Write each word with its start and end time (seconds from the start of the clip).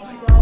Thank 0.00 0.28
you. 0.30 0.37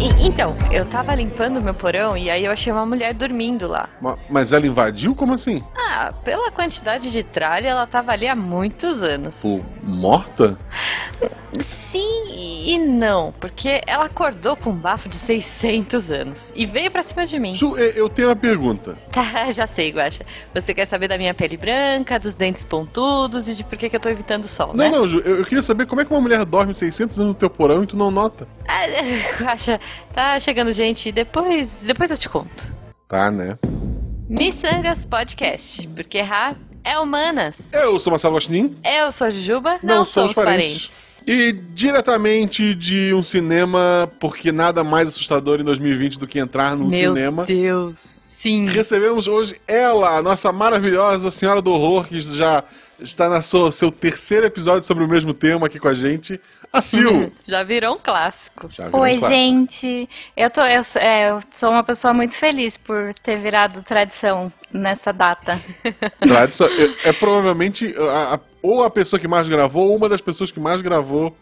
E- 0.00 0.26
então, 0.26 0.56
eu 0.72 0.84
tava 0.86 1.14
limpando 1.14 1.60
meu 1.60 1.74
porão 1.74 2.16
e 2.16 2.30
aí 2.30 2.44
eu 2.46 2.52
achei 2.52 2.72
uma 2.72 2.86
mulher 2.86 3.12
dormindo 3.12 3.68
lá. 3.68 3.88
Ma- 4.00 4.16
Mas 4.30 4.52
ela 4.52 4.66
invadiu? 4.66 5.14
Como 5.14 5.34
assim? 5.34 5.62
Ah, 5.76 6.12
pela 6.24 6.50
quantidade 6.50 7.10
de 7.10 7.22
tralha, 7.22 7.68
ela 7.68 7.86
tava 7.86 8.12
ali 8.12 8.26
há 8.26 8.34
muitos 8.34 9.02
anos. 9.02 9.42
Pô, 9.42 9.60
morta? 9.82 10.58
Sim 11.62 12.28
e 12.64 12.78
não, 12.78 13.34
porque 13.40 13.80
ela 13.86 14.04
acordou 14.04 14.54
com 14.56 14.70
um 14.70 14.74
bafo 14.74 15.08
de 15.08 15.16
600 15.16 16.08
anos 16.10 16.52
e 16.54 16.64
veio 16.64 16.88
pra 16.90 17.02
cima 17.02 17.26
de 17.26 17.38
mim. 17.38 17.52
Ju, 17.54 17.76
e- 17.76 17.92
eu 17.98 18.08
tenho 18.08 18.28
uma 18.28 18.36
pergunta. 18.36 18.96
Tá, 19.10 19.50
já 19.50 19.66
sei, 19.66 19.90
Guaxa. 19.90 20.24
Você 20.54 20.72
quer 20.72 20.86
saber 20.86 21.08
da 21.08 21.18
minha 21.18 21.34
pele 21.34 21.56
branca, 21.56 22.18
dos 22.18 22.36
dentes 22.36 22.62
pontudos 22.62 23.48
e 23.48 23.54
de 23.56 23.64
por 23.64 23.76
que, 23.76 23.90
que 23.90 23.96
eu 23.96 24.00
tô 24.00 24.08
evitando 24.08 24.44
o 24.44 24.48
sol, 24.48 24.68
Não, 24.68 24.76
né? 24.76 24.88
não, 24.88 25.06
Ju, 25.06 25.20
eu, 25.24 25.38
eu 25.38 25.44
queria 25.44 25.62
saber 25.62 25.86
como 25.86 26.00
é 26.00 26.04
que 26.04 26.10
uma 26.12 26.20
mulher 26.20 26.44
dorme 26.44 26.72
600 26.72 27.18
anos 27.18 27.28
no 27.30 27.34
teu 27.34 27.50
porão 27.50 27.82
e 27.82 27.86
tu 27.86 27.96
não 27.96 28.10
nota. 28.10 28.46
Ah, 28.68 28.84
Guaxa, 29.42 29.80
tá 30.12 30.38
chegando 30.40 30.72
gente, 30.72 31.10
depois, 31.12 31.82
depois 31.84 32.10
eu 32.10 32.16
te 32.16 32.28
conto. 32.28 32.66
Tá, 33.08 33.30
né? 33.30 33.58
Missangas 34.28 35.04
Podcast, 35.04 35.88
porque 35.88 36.18
errar 36.18 36.56
é 36.84 36.98
humanas. 36.98 37.72
Eu 37.74 37.98
sou 37.98 38.10
Marcelo 38.10 38.34
Gostin. 38.34 38.76
Eu 38.84 39.10
sou 39.12 39.26
a 39.26 39.30
Jujuba, 39.30 39.78
não, 39.82 39.96
Não 39.96 40.04
somos 40.04 40.32
somos 40.32 40.34
parentes. 40.34 40.86
parentes. 40.86 41.22
E 41.26 41.52
diretamente 41.74 42.74
de 42.74 43.12
um 43.12 43.22
cinema, 43.22 44.08
porque 44.18 44.50
nada 44.52 44.82
mais 44.82 45.08
assustador 45.08 45.60
em 45.60 45.64
2020 45.64 46.18
do 46.18 46.26
que 46.26 46.38
entrar 46.38 46.76
num 46.76 46.88
Meu 46.88 47.14
cinema. 47.14 47.44
Deus, 47.44 47.98
sim. 48.00 48.66
Recebemos 48.66 49.26
hoje 49.28 49.56
ela, 49.66 50.16
a 50.16 50.22
nossa 50.22 50.50
maravilhosa 50.52 51.30
Senhora 51.30 51.60
do 51.60 51.70
Horror, 51.72 52.06
que 52.08 52.20
já 52.20 52.64
está 53.02 53.28
na 53.28 53.40
sua, 53.42 53.70
seu 53.72 53.90
terceiro 53.90 54.46
episódio 54.46 54.84
sobre 54.86 55.04
o 55.04 55.08
mesmo 55.08 55.32
tema 55.34 55.66
aqui 55.66 55.78
com 55.78 55.88
a 55.88 55.94
gente, 55.94 56.40
a 56.72 56.80
Sil. 56.82 57.32
Já 57.46 57.62
virou 57.62 57.96
um 57.96 57.98
clássico. 57.98 58.68
Já 58.70 58.84
virou 58.86 59.00
um 59.00 59.02
Oi, 59.04 59.10
clássico. 59.18 59.30
gente. 59.32 60.08
Eu, 60.36 60.50
tô, 60.50 60.60
eu, 60.62 60.84
sou- 60.84 61.00
é, 61.02 61.30
eu 61.30 61.40
sou 61.52 61.70
uma 61.70 61.82
pessoa 61.82 62.12
muito 62.14 62.36
feliz 62.36 62.76
por 62.76 63.12
ter 63.14 63.38
virado 63.38 63.82
tradição 63.82 64.52
nessa 64.72 65.12
data. 65.12 65.60
Tradição, 66.20 66.66
é, 66.68 67.08
é 67.08 67.12
provavelmente 67.12 67.94
a- 67.98 68.34
a- 68.34 68.40
ou 68.62 68.82
a 68.84 68.90
pessoa 68.90 69.18
que 69.18 69.26
mais 69.28 69.48
gravou, 69.48 69.88
ou 69.90 69.96
uma 69.96 70.08
das 70.08 70.20
pessoas 70.20 70.50
que 70.50 70.60
mais 70.60 70.80
gravou 70.82 71.36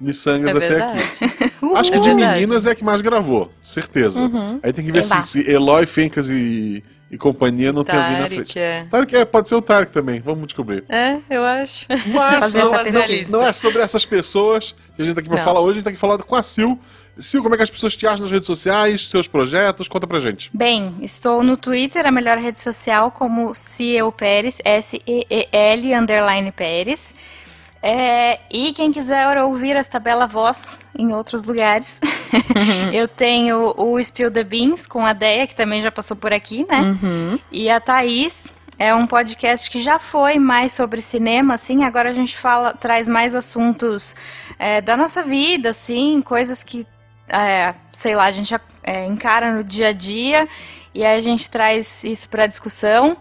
Missangas 0.00 0.54
É 0.54 0.58
até 0.58 0.68
verdade. 0.68 1.00
aqui. 1.22 1.74
Acho 1.76 1.90
que 1.92 1.96
É 1.98 2.00
de. 2.00 2.08
Uhum. 2.10 2.16
meninas 2.16 2.66
é 2.66 2.72
a 2.72 2.74
que 2.74 2.82
mais 2.82 3.00
gravou, 3.00 3.52
certeza. 3.62 4.20
Aí 4.62 4.72
tem 4.72 4.84
que 4.84 4.90
ver 4.90 5.04
se, 5.04 5.22
se 5.22 5.48
Eloy, 5.50 5.86
Fencas 5.86 6.28
e, 6.28 6.82
e 7.12 7.18
companhia 7.18 7.72
não 7.72 7.84
tem 7.84 7.94
alguém 7.94 8.18
na 8.18 8.28
frente. 8.28 8.58
é. 8.58 8.86
Tarek 8.90 9.14
é, 9.14 9.24
pode 9.26 9.48
ser 9.48 9.54
o 9.54 9.60
Tarek 9.62 9.92
também, 9.92 10.18
vamos 10.20 10.46
descobrir. 10.46 10.82
É, 10.88 11.18
eu 11.30 11.44
acho. 11.44 11.86
Mas 12.06 12.52
não, 12.54 12.74
essa 12.74 12.82
não- 13.28 13.30
não 13.40 13.46
é 13.46 13.52
sobre 13.52 13.82
essas 13.82 14.04
pessoas 14.06 14.74
que 14.96 15.02
a 15.02 15.04
gente 15.04 15.14
tá 15.14 15.20
aqui 15.20 15.28
pra 15.28 15.38
Não. 15.38 15.44
falar 15.44 15.60
hoje, 15.60 15.72
a 15.72 15.74
gente 15.74 15.84
tá 15.84 15.90
aqui 15.90 15.98
falando 15.98 16.24
com 16.24 16.34
a 16.34 16.42
Sil. 16.42 16.80
Sil, 17.20 17.42
como 17.42 17.54
é 17.54 17.58
que 17.58 17.62
as 17.64 17.68
pessoas 17.70 17.94
te 17.94 18.06
acham 18.06 18.22
nas 18.22 18.30
redes 18.30 18.46
sociais, 18.46 19.06
seus 19.10 19.28
projetos? 19.28 19.86
Conta 19.86 20.06
pra 20.06 20.18
gente. 20.18 20.48
Bem, 20.54 20.96
estou 21.02 21.42
no 21.42 21.58
Twitter, 21.58 22.06
a 22.06 22.10
melhor 22.10 22.38
rede 22.38 22.58
social, 22.58 23.10
como 23.10 23.54
Ciel 23.54 24.10
Pérez, 24.10 24.62
S-E-E-L, 24.64 25.94
underline 25.94 26.50
Pérez. 26.52 27.14
É, 27.82 28.38
e 28.48 28.72
quem 28.72 28.92
quiser 28.92 29.36
ouvir 29.38 29.74
esta 29.74 29.98
bela 29.98 30.26
voz 30.26 30.78
em 30.96 31.12
outros 31.12 31.42
lugares, 31.42 31.98
eu 32.92 33.08
tenho 33.08 33.74
o 33.76 33.98
Spill 33.98 34.30
the 34.30 34.44
Beans 34.44 34.86
com 34.86 35.04
a 35.04 35.12
Deia, 35.12 35.46
que 35.48 35.54
também 35.54 35.82
já 35.82 35.90
passou 35.90 36.16
por 36.16 36.32
aqui, 36.32 36.64
né? 36.68 36.80
Uhum. 36.80 37.38
E 37.50 37.68
a 37.68 37.80
Thaís 37.80 38.46
é 38.78 38.94
um 38.94 39.06
podcast 39.06 39.68
que 39.68 39.82
já 39.82 39.98
foi 39.98 40.38
mais 40.38 40.72
sobre 40.72 41.02
cinema, 41.02 41.54
assim, 41.54 41.84
agora 41.84 42.10
a 42.10 42.12
gente 42.12 42.38
fala, 42.38 42.72
traz 42.72 43.08
mais 43.08 43.34
assuntos 43.34 44.14
é, 44.58 44.80
da 44.80 44.96
nossa 44.96 45.22
vida, 45.22 45.70
assim, 45.70 46.22
coisas 46.22 46.62
que, 46.62 46.86
é, 47.28 47.74
sei 47.92 48.14
lá, 48.14 48.24
a 48.24 48.32
gente 48.32 48.54
é, 48.82 49.06
encara 49.06 49.52
no 49.52 49.64
dia 49.64 49.88
a 49.88 49.92
dia 49.92 50.48
e 50.94 51.04
aí 51.04 51.16
a 51.16 51.20
gente 51.20 51.48
traz 51.48 52.04
isso 52.04 52.28
para 52.28 52.46
discussão. 52.46 53.16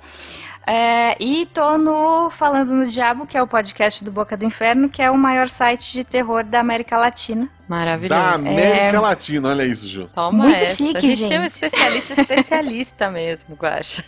É, 0.73 1.17
e 1.19 1.45
tô 1.47 1.77
no 1.77 2.29
Falando 2.29 2.73
no 2.73 2.87
Diabo, 2.87 3.27
que 3.27 3.37
é 3.37 3.43
o 3.43 3.45
podcast 3.45 4.01
do 4.05 4.09
Boca 4.09 4.37
do 4.37 4.45
Inferno, 4.45 4.87
que 4.87 5.01
é 5.01 5.11
o 5.11 5.17
maior 5.17 5.49
site 5.49 5.91
de 5.91 6.05
terror 6.05 6.45
da 6.45 6.61
América 6.61 6.95
Latina. 6.97 7.49
Maravilhoso. 7.67 8.21
Da 8.21 8.35
América 8.35 9.01
Latina, 9.01 9.49
olha 9.49 9.65
isso, 9.65 9.85
Ju. 9.85 10.09
Toma 10.13 10.45
Muito 10.45 10.61
essa. 10.63 10.75
chique, 10.77 10.95
A 10.95 10.99
gente, 11.01 11.27
tem 11.27 11.39
um 11.39 11.43
gente. 11.43 11.51
especialista 11.51 12.21
especialista 12.21 13.11
mesmo, 13.11 13.53
Guaxa. 13.55 14.01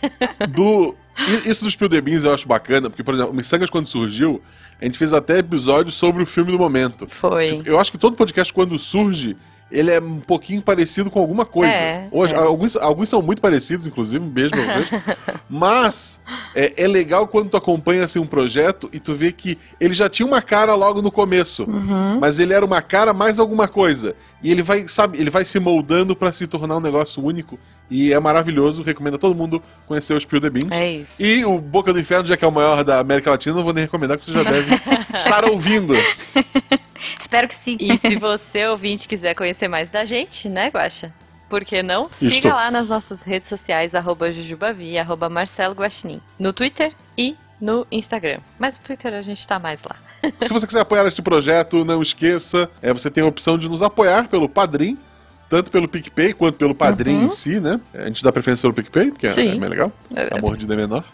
Do, 0.48 0.96
isso 1.44 1.64
dos 1.64 1.74
Spill 1.74 1.90
the 1.90 2.00
Beans 2.00 2.24
eu 2.24 2.32
acho 2.32 2.48
bacana, 2.48 2.88
porque, 2.88 3.04
por 3.04 3.12
exemplo, 3.12 3.32
o 3.32 3.36
Missangas, 3.36 3.68
quando 3.68 3.86
surgiu, 3.86 4.40
a 4.80 4.86
gente 4.86 4.96
fez 4.96 5.12
até 5.12 5.40
episódios 5.40 5.94
sobre 5.94 6.22
o 6.22 6.26
filme 6.26 6.50
do 6.50 6.58
momento. 6.58 7.06
Foi. 7.06 7.58
Tipo, 7.58 7.68
eu 7.68 7.78
acho 7.78 7.92
que 7.92 7.98
todo 7.98 8.16
podcast, 8.16 8.50
quando 8.50 8.78
surge, 8.78 9.36
ele 9.74 9.90
é 9.90 10.00
um 10.00 10.20
pouquinho 10.20 10.62
parecido 10.62 11.10
com 11.10 11.18
alguma 11.18 11.44
coisa. 11.44 11.74
É, 11.74 12.08
Hoje, 12.12 12.32
é. 12.32 12.36
Alguns, 12.36 12.76
alguns 12.76 13.08
são 13.08 13.20
muito 13.20 13.42
parecidos, 13.42 13.86
inclusive, 13.86 14.24
um 14.24 14.28
beijo 14.28 14.50
pra 14.50 14.62
vocês. 14.62 15.02
Mas 15.50 16.20
é, 16.54 16.84
é 16.84 16.86
legal 16.86 17.26
quando 17.26 17.50
tu 17.50 17.56
acompanha 17.56 18.04
assim, 18.04 18.20
um 18.20 18.26
projeto 18.26 18.88
e 18.92 19.00
tu 19.00 19.14
vê 19.14 19.32
que 19.32 19.58
ele 19.80 19.92
já 19.92 20.08
tinha 20.08 20.24
uma 20.24 20.40
cara 20.40 20.74
logo 20.76 21.02
no 21.02 21.10
começo. 21.10 21.64
Uhum. 21.64 22.20
Mas 22.20 22.38
ele 22.38 22.52
era 22.54 22.64
uma 22.64 22.80
cara 22.80 23.12
mais 23.12 23.40
alguma 23.40 23.66
coisa. 23.66 24.14
E 24.44 24.50
ele 24.50 24.60
vai, 24.60 24.86
sabe, 24.86 25.18
ele 25.18 25.30
vai 25.30 25.42
se 25.42 25.58
moldando 25.58 26.14
pra 26.14 26.30
se 26.30 26.46
tornar 26.46 26.76
um 26.76 26.80
negócio 26.80 27.24
único. 27.24 27.58
E 27.90 28.12
é 28.12 28.20
maravilhoso. 28.20 28.82
Recomendo 28.82 29.14
a 29.14 29.18
todo 29.18 29.34
mundo 29.34 29.62
conhecer 29.86 30.12
o 30.12 30.20
Spill 30.20 30.38
the 30.38 30.50
Beans. 30.50 30.70
É 30.70 30.92
isso. 30.92 31.22
E 31.22 31.42
o 31.46 31.58
Boca 31.58 31.94
do 31.94 31.98
Inferno, 31.98 32.26
já 32.26 32.36
que 32.36 32.44
é 32.44 32.48
o 32.48 32.52
maior 32.52 32.84
da 32.84 32.98
América 32.98 33.30
Latina, 33.30 33.56
não 33.56 33.64
vou 33.64 33.72
nem 33.72 33.84
recomendar, 33.84 34.18
porque 34.18 34.30
você 34.30 34.44
já 34.44 34.44
deve 34.52 34.74
estar 35.16 35.46
ouvindo. 35.46 35.94
Espero 37.18 37.48
que 37.48 37.54
sim. 37.54 37.78
E 37.80 37.96
se 37.96 38.16
você, 38.16 38.66
ouvinte, 38.66 39.08
quiser 39.08 39.34
conhecer 39.34 39.66
mais 39.66 39.88
da 39.88 40.04
gente, 40.04 40.46
né, 40.46 40.68
Guaxa? 40.68 41.10
Por 41.48 41.64
que 41.64 41.82
não? 41.82 42.08
Siga 42.10 42.34
Isto. 42.34 42.48
lá 42.48 42.70
nas 42.70 42.90
nossas 42.90 43.22
redes 43.22 43.48
sociais, 43.48 43.94
arroba 43.94 44.30
Jujubavi, 44.30 44.98
arroba 44.98 45.30
Marcelo 45.30 45.74
Guaxinim. 45.74 46.20
No 46.38 46.52
Twitter 46.52 46.92
no 47.60 47.86
Instagram. 47.90 48.38
Mas 48.58 48.78
no 48.78 48.84
Twitter 48.84 49.14
a 49.14 49.22
gente 49.22 49.46
tá 49.46 49.58
mais 49.58 49.82
lá. 49.84 49.96
Se 50.40 50.52
você 50.52 50.66
quiser 50.66 50.80
apoiar 50.80 51.06
este 51.06 51.22
projeto, 51.22 51.84
não 51.84 52.00
esqueça, 52.02 52.68
é, 52.82 52.92
você 52.92 53.10
tem 53.10 53.22
a 53.22 53.26
opção 53.26 53.56
de 53.58 53.68
nos 53.68 53.82
apoiar 53.82 54.28
pelo 54.28 54.48
Padrim, 54.48 54.98
tanto 55.48 55.70
pelo 55.70 55.86
PicPay 55.86 56.32
quanto 56.32 56.56
pelo 56.56 56.74
Padrim 56.74 57.24
em 57.24 57.30
si, 57.30 57.60
né? 57.60 57.78
A 57.94 58.06
gente 58.06 58.24
dá 58.24 58.32
preferência 58.32 58.62
pelo 58.62 58.72
PicPay, 58.74 59.10
porque 59.10 59.26
é, 59.26 59.30
Sim. 59.30 59.50
é 59.50 59.54
mais 59.54 59.70
legal. 59.70 59.92
É- 60.16 60.36
A 60.36 60.40
mordida 60.40 60.74
é 60.74 60.76
menor. 60.76 61.04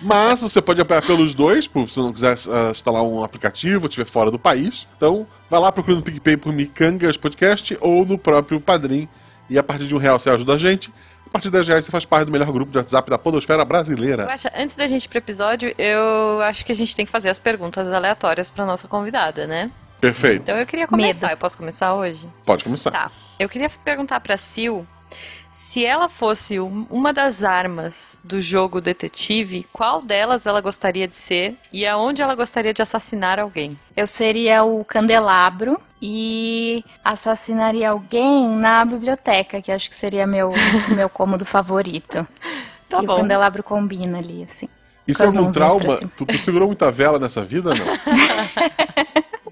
Mas 0.00 0.40
você 0.42 0.62
pode 0.62 0.80
apoiar 0.80 1.02
pelos 1.02 1.34
dois, 1.34 1.66
por- 1.66 1.88
se 1.88 1.94
você 1.96 2.00
não 2.00 2.12
quiser 2.12 2.36
ah, 2.48 2.70
instalar 2.70 3.02
um 3.02 3.22
aplicativo, 3.22 3.86
estiver 3.86 4.06
fora 4.06 4.30
do 4.30 4.38
país. 4.38 4.86
Então, 4.96 5.26
vai 5.50 5.60
lá 5.60 5.70
procurando 5.72 5.98
no 5.98 6.04
PicPay 6.04 6.36
por 6.36 6.52
Micangas 6.52 7.16
Podcast 7.16 7.76
ou 7.80 8.06
no 8.06 8.16
próprio 8.16 8.60
Padrim. 8.60 9.08
E 9.50 9.58
a 9.58 9.62
partir 9.62 9.86
de 9.86 9.94
um 9.94 9.98
real 9.98 10.18
você 10.18 10.30
ajuda 10.30 10.54
a 10.54 10.58
gente. 10.58 10.90
A 11.34 11.36
partir 11.36 11.48
de 11.48 11.52
10 11.52 11.66
reais 11.66 11.84
você 11.84 11.90
faz 11.90 12.04
parte 12.04 12.26
do 12.26 12.30
melhor 12.30 12.52
grupo 12.52 12.70
de 12.70 12.78
WhatsApp 12.78 13.10
da 13.10 13.18
podosfera 13.18 13.64
brasileira. 13.64 14.24
Guaxa, 14.24 14.52
antes 14.54 14.76
da 14.76 14.86
gente 14.86 15.06
ir 15.06 15.08
pro 15.08 15.18
episódio, 15.18 15.74
eu 15.76 16.40
acho 16.42 16.64
que 16.64 16.70
a 16.70 16.74
gente 16.76 16.94
tem 16.94 17.04
que 17.04 17.10
fazer 17.10 17.28
as 17.28 17.40
perguntas 17.40 17.92
aleatórias 17.92 18.48
pra 18.48 18.64
nossa 18.64 18.86
convidada, 18.86 19.44
né? 19.44 19.68
Perfeito. 20.00 20.42
Então 20.42 20.56
eu 20.56 20.64
queria 20.64 20.86
começar. 20.86 21.26
Medo. 21.26 21.36
Eu 21.36 21.38
posso 21.38 21.56
começar 21.58 21.92
hoje? 21.92 22.28
Pode 22.46 22.62
começar. 22.62 22.92
Tá. 22.92 23.10
Eu 23.36 23.48
queria 23.48 23.68
perguntar 23.68 24.20
pra 24.20 24.36
Sil 24.38 24.86
se 25.54 25.84
ela 25.84 26.08
fosse 26.08 26.58
um- 26.58 26.84
uma 26.90 27.12
das 27.12 27.44
armas 27.44 28.18
do 28.24 28.42
jogo 28.42 28.80
detetive, 28.80 29.64
qual 29.72 30.02
delas 30.02 30.46
ela 30.46 30.60
gostaria 30.60 31.06
de 31.06 31.14
ser 31.14 31.56
e 31.72 31.86
aonde 31.86 32.20
ela 32.22 32.34
gostaria 32.34 32.74
de 32.74 32.82
assassinar 32.82 33.38
alguém? 33.38 33.78
Eu 33.96 34.04
seria 34.04 34.64
o 34.64 34.84
candelabro 34.84 35.80
e 36.02 36.84
assassinaria 37.04 37.90
alguém 37.90 38.48
na 38.48 38.84
biblioteca, 38.84 39.62
que 39.62 39.70
acho 39.70 39.88
que 39.88 39.94
seria 39.94 40.26
meu, 40.26 40.50
meu 40.92 41.08
cômodo 41.08 41.44
favorito. 41.44 42.26
Tá 42.86 43.02
e 43.02 43.06
bom. 43.06 43.14
o 43.14 43.20
candelabro 43.20 43.62
combina 43.62 44.18
ali, 44.18 44.44
assim. 44.44 44.68
Isso 45.08 45.22
é 45.22 45.26
algum 45.26 45.50
pra 45.50 45.52
trauma? 45.68 45.96
Tu, 46.16 46.26
tu 46.26 46.38
segurou 46.38 46.68
muita 46.68 46.90
vela 46.90 47.18
nessa 47.18 47.42
vida, 47.42 47.70
não? 47.74 47.86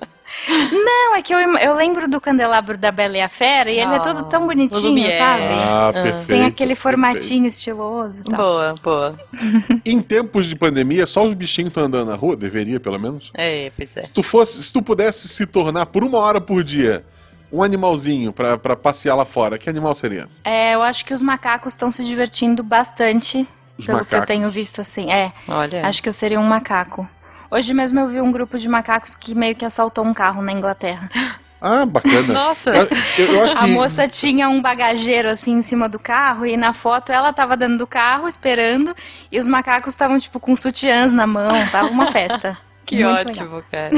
Não, 0.71 1.15
é 1.17 1.23
que 1.23 1.35
eu, 1.35 1.39
eu 1.39 1.75
lembro 1.77 2.09
do 2.09 2.21
candelabro 2.21 2.77
da 2.79 2.91
Bela 2.91 3.17
e 3.17 3.21
a 3.21 3.29
Fera 3.29 3.71
e 3.75 3.79
ele 3.79 3.95
é 3.95 3.99
todo 4.01 4.25
tão 4.29 4.45
Ah, 4.45 4.47
bonitinho, 4.47 5.11
sabe? 5.19 5.43
Ah, 5.45 5.91
perfeito. 5.93 6.27
Tem 6.27 6.45
aquele 6.45 6.75
perfeito. 6.75 6.77
formatinho 6.81 7.47
estiloso 7.47 8.21
e 8.23 8.25
tal. 8.25 8.37
Boa, 8.37 8.75
boa. 8.83 9.21
Em 9.85 10.01
tempos 10.01 10.47
de 10.47 10.57
pandemia, 10.57 11.07
só 11.07 11.25
os 11.25 11.35
bichinhos 11.35 11.69
estão 11.69 11.85
andando 11.85 12.09
na 12.09 12.17
rua, 12.17 12.35
deveria 12.37 12.81
pelo 12.81 12.99
menos. 12.99 13.31
É, 13.35 13.71
pois 13.77 13.97
é. 13.97 14.03
Se 14.03 14.11
tu 14.13 14.23
fosse, 14.23 14.63
se 14.63 14.73
tu 14.73 14.83
pudesse 14.83 15.29
se 15.29 15.47
tornar 15.47 15.87
por 15.87 16.03
uma 16.03 16.19
hora 16.19 16.41
por 16.41 16.63
dia 16.65 17.05
um 17.53 17.63
animalzinho 17.63 18.33
pra, 18.33 18.57
pra 18.57 18.75
passear 18.75 19.15
lá 19.15 19.25
fora, 19.27 19.59
que 19.59 19.69
animal 19.69 19.95
seria? 19.95 20.29
É, 20.43 20.75
eu 20.75 20.83
acho 20.83 21.05
que 21.05 21.13
os 21.13 21.21
macacos 21.21 21.75
estão 21.75 21.91
se 21.91 22.03
divertindo 22.03 22.63
bastante, 22.63 23.47
Os 23.77 23.85
pelo 23.85 23.99
que 23.99 24.05
eu 24.15 24.19
macacos. 24.21 24.27
tenho 24.27 24.49
visto, 24.49 24.81
assim. 24.81 25.13
É, 25.13 25.33
Olha. 25.47 25.87
acho 25.87 26.03
que 26.03 26.09
eu 26.09 26.13
seria 26.15 26.41
um 26.41 26.45
macaco. 26.47 27.07
Hoje 27.53 27.75
mesmo 27.75 28.01
eu 28.01 28.09
vi 28.09 28.19
um 28.19 28.33
grupo 28.33 28.59
de 28.59 28.67
macacos 28.67 29.15
que 29.15 29.35
meio 29.35 29.55
que 29.55 29.63
assaltou 29.65 30.05
um 30.07 30.15
carro 30.15 30.41
na 30.43 30.53
Inglaterra. 30.53 31.09
Ah, 31.65 31.87
bacana. 31.87 32.23
Nossa. 32.35 32.71
Eu, 33.17 33.37
eu- 33.37 33.47
que 33.47 33.57
A 33.57 33.69
moça 33.69 34.09
tinha 34.09 34.49
um 34.49 34.61
bagageiro 34.61 35.29
assim 35.31 35.53
em 35.53 35.63
cima 35.63 35.89
do 35.89 35.97
carro 35.97 36.45
e 36.45 36.57
na 36.57 36.73
foto 36.73 37.13
ela 37.13 37.33
tava 37.33 37.57
dentro 37.57 37.79
do 37.79 37.87
carro 37.87 38.27
esperando 38.27 38.93
e 39.31 39.39
os 39.39 39.47
macacos 39.47 39.93
estavam 39.93 40.19
tipo 40.19 40.41
com 40.41 40.57
sutiãs 40.57 41.13
na 41.13 41.25
mão, 41.25 41.53
tava 41.71 41.87
uma 41.87 42.11
festa. 42.11 42.59
Que 42.85 43.05
Muito 43.05 43.31
ótimo, 43.31 43.63
cara. 43.71 43.95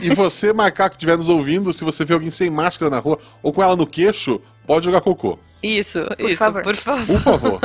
E 0.00 0.14
você, 0.14 0.52
macaco, 0.52 0.90
que 0.90 0.94
estiver 0.98 1.16
nos 1.16 1.28
ouvindo, 1.28 1.72
se 1.72 1.82
você 1.82 2.04
vê 2.04 2.14
alguém 2.14 2.30
sem 2.30 2.48
máscara 2.50 2.88
na 2.88 3.00
rua 3.00 3.18
ou 3.42 3.52
com 3.52 3.60
ela 3.64 3.74
no 3.74 3.84
queixo, 3.84 4.40
pode 4.64 4.84
jogar 4.84 5.00
cocô. 5.00 5.36
Isso, 5.60 6.06
Por 6.16 6.30
isso, 6.30 6.38
favor. 6.38 6.62
por 6.62 6.76
favor. 6.76 7.04
Por 7.04 7.20
favor. 7.20 7.60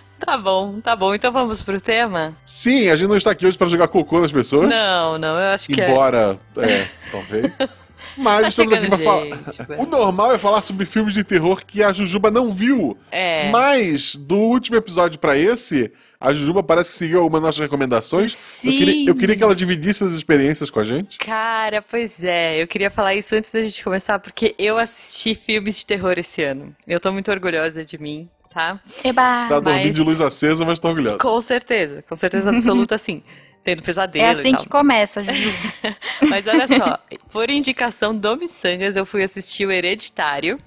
Tá 0.28 0.36
bom, 0.36 0.78
tá 0.82 0.94
bom. 0.94 1.14
Então 1.14 1.32
vamos 1.32 1.62
pro 1.62 1.80
tema? 1.80 2.36
Sim, 2.44 2.90
a 2.90 2.96
gente 2.96 3.08
não 3.08 3.16
está 3.16 3.30
aqui 3.30 3.46
hoje 3.46 3.56
para 3.56 3.66
jogar 3.66 3.88
cocô 3.88 4.20
nas 4.20 4.30
pessoas. 4.30 4.68
Não, 4.68 5.16
não, 5.16 5.40
eu 5.40 5.54
acho 5.54 5.68
que 5.72 5.80
é. 5.80 5.90
Embora, 5.90 6.38
é, 6.58 6.86
talvez. 7.10 7.50
Mas 8.14 8.42
Tá 8.42 8.48
estamos 8.48 8.72
aqui 8.74 8.82
chegando 8.84 9.02
para 9.02 9.22
gente, 9.24 9.56
falar. 9.56 9.66
velho. 9.68 9.82
O 9.82 9.86
normal 9.86 10.32
é 10.32 10.38
falar 10.38 10.60
sobre 10.60 10.84
filmes 10.84 11.14
de 11.14 11.24
terror 11.24 11.64
que 11.64 11.82
a 11.82 11.94
Jujuba 11.94 12.30
não 12.30 12.50
viu. 12.50 12.98
É. 13.10 13.50
Mas, 13.50 14.16
do 14.16 14.36
último 14.36 14.76
episódio 14.76 15.18
para 15.18 15.38
esse, 15.38 15.90
a 16.20 16.34
Jujuba 16.34 16.62
parece 16.62 16.90
que 16.90 16.96
seguiu 16.98 17.20
algumas 17.20 17.40
nossas 17.40 17.60
recomendações. 17.60 18.34
Eu 18.34 18.70
Sim. 18.72 18.78
queria, 18.78 19.08
eu 19.08 19.14
queria 19.14 19.36
que 19.36 19.42
ela 19.42 19.54
dividisse 19.54 20.04
as 20.04 20.10
experiências 20.10 20.68
com 20.68 20.80
a 20.80 20.84
gente. 20.84 21.16
Cara, 21.16 21.80
pois 21.80 22.22
é, 22.22 22.60
eu 22.60 22.66
queria 22.66 22.90
falar 22.90 23.14
isso 23.14 23.34
antes 23.34 23.50
da 23.50 23.62
gente 23.62 23.82
começar, 23.82 24.18
porque 24.18 24.54
eu 24.58 24.76
assisti 24.76 25.34
filmes 25.34 25.76
de 25.78 25.86
terror 25.86 26.14
esse 26.18 26.42
ano. 26.42 26.74
Eu 26.86 27.00
tô 27.00 27.10
muito 27.12 27.30
orgulhosa 27.30 27.84
de 27.84 27.96
mim, 27.98 28.28
tá? 28.52 28.80
Eba! 29.04 29.46
Tá 29.48 29.60
dormindo 29.60 29.86
mas- 29.86 29.94
de 29.94 30.02
luz 30.02 30.20
acesa, 30.20 30.64
mas 30.64 30.78
tá 30.78 30.88
orgulhosa. 30.88 31.18
Com 31.18 31.40
certeza, 31.40 32.02
com 32.08 32.16
certeza 32.16 32.50
absoluta, 32.50 32.94
assim. 32.94 33.22
Tendo 33.64 33.82
pesadelo 33.82 34.24
É 34.24 34.28
e 34.28 34.30
assim 34.30 34.52
tal. 34.52 34.62
que 34.62 34.68
começa, 34.68 35.22
Juju. 35.22 35.52
Mas 36.30 36.46
olha 36.46 36.66
só, 36.68 36.98
por 37.30 37.50
indicação 37.50 38.14
do 38.16 38.36
Missangas, 38.36 38.96
eu 38.96 39.04
fui 39.04 39.22
assistir 39.22 39.66
o 39.66 39.70
Hereditário. 39.72 40.58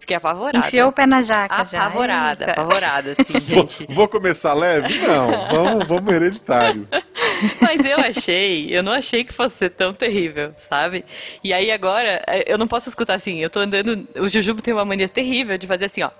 Fiquei 0.00 0.16
apavorada. 0.16 0.66
Enfiou 0.66 0.88
o 0.88 0.92
pé 0.92 1.06
na 1.06 1.22
jaca 1.22 1.62
já. 1.64 1.82
Apavorada, 1.84 2.46
apavorada, 2.52 3.12
assim, 3.12 3.38
Vou, 3.54 3.58
gente. 3.68 3.86
vou 3.90 4.08
começar 4.08 4.54
leve? 4.54 4.98
Não, 5.00 5.30
vamos, 5.48 5.86
vamos 5.86 6.12
hereditário. 6.14 6.88
Mas 7.60 7.84
eu 7.84 7.98
achei, 8.00 8.66
eu 8.70 8.82
não 8.82 8.92
achei 8.92 9.22
que 9.22 9.32
fosse 9.32 9.56
ser 9.56 9.70
tão 9.70 9.92
terrível, 9.92 10.54
sabe? 10.58 11.04
E 11.44 11.52
aí 11.52 11.70
agora, 11.70 12.22
eh, 12.26 12.44
eu 12.46 12.56
não 12.58 12.66
posso 12.66 12.88
escutar 12.88 13.14
assim, 13.14 13.38
eu 13.40 13.50
tô 13.50 13.60
andando. 13.60 14.08
O 14.16 14.28
Jujubo 14.28 14.62
tem 14.62 14.72
uma 14.74 14.84
mania 14.84 15.08
terrível 15.08 15.56
de 15.58 15.66
fazer 15.66 15.84
assim, 15.84 16.02
ó. 16.02 16.10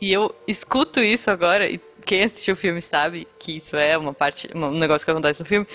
E 0.00 0.12
eu 0.12 0.34
escuto 0.46 1.00
isso 1.00 1.30
agora, 1.30 1.68
e 1.68 1.80
quem 2.04 2.24
assistiu 2.24 2.54
o 2.54 2.56
filme 2.56 2.80
sabe 2.80 3.28
que 3.38 3.56
isso 3.56 3.76
é 3.76 3.98
uma 3.98 4.14
parte, 4.14 4.48
um 4.54 4.70
negócio 4.70 5.04
que 5.04 5.10
acontece 5.10 5.40
no 5.40 5.46
filme. 5.46 5.66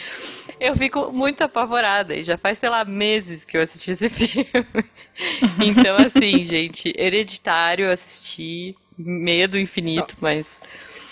Eu 0.59 0.75
fico 0.75 1.11
muito 1.11 1.43
apavorada, 1.43 2.15
e 2.15 2.23
já 2.23 2.37
faz, 2.37 2.57
sei 2.57 2.69
lá, 2.69 2.83
meses 2.83 3.43
que 3.43 3.57
eu 3.57 3.61
assisti 3.61 3.91
esse 3.91 4.09
filme. 4.09 4.85
Então, 5.61 5.97
assim, 5.97 6.45
gente, 6.45 6.93
hereditário, 6.97 7.91
assisti. 7.91 8.75
Medo 8.95 9.57
infinito, 9.57 10.15
mas. 10.21 10.61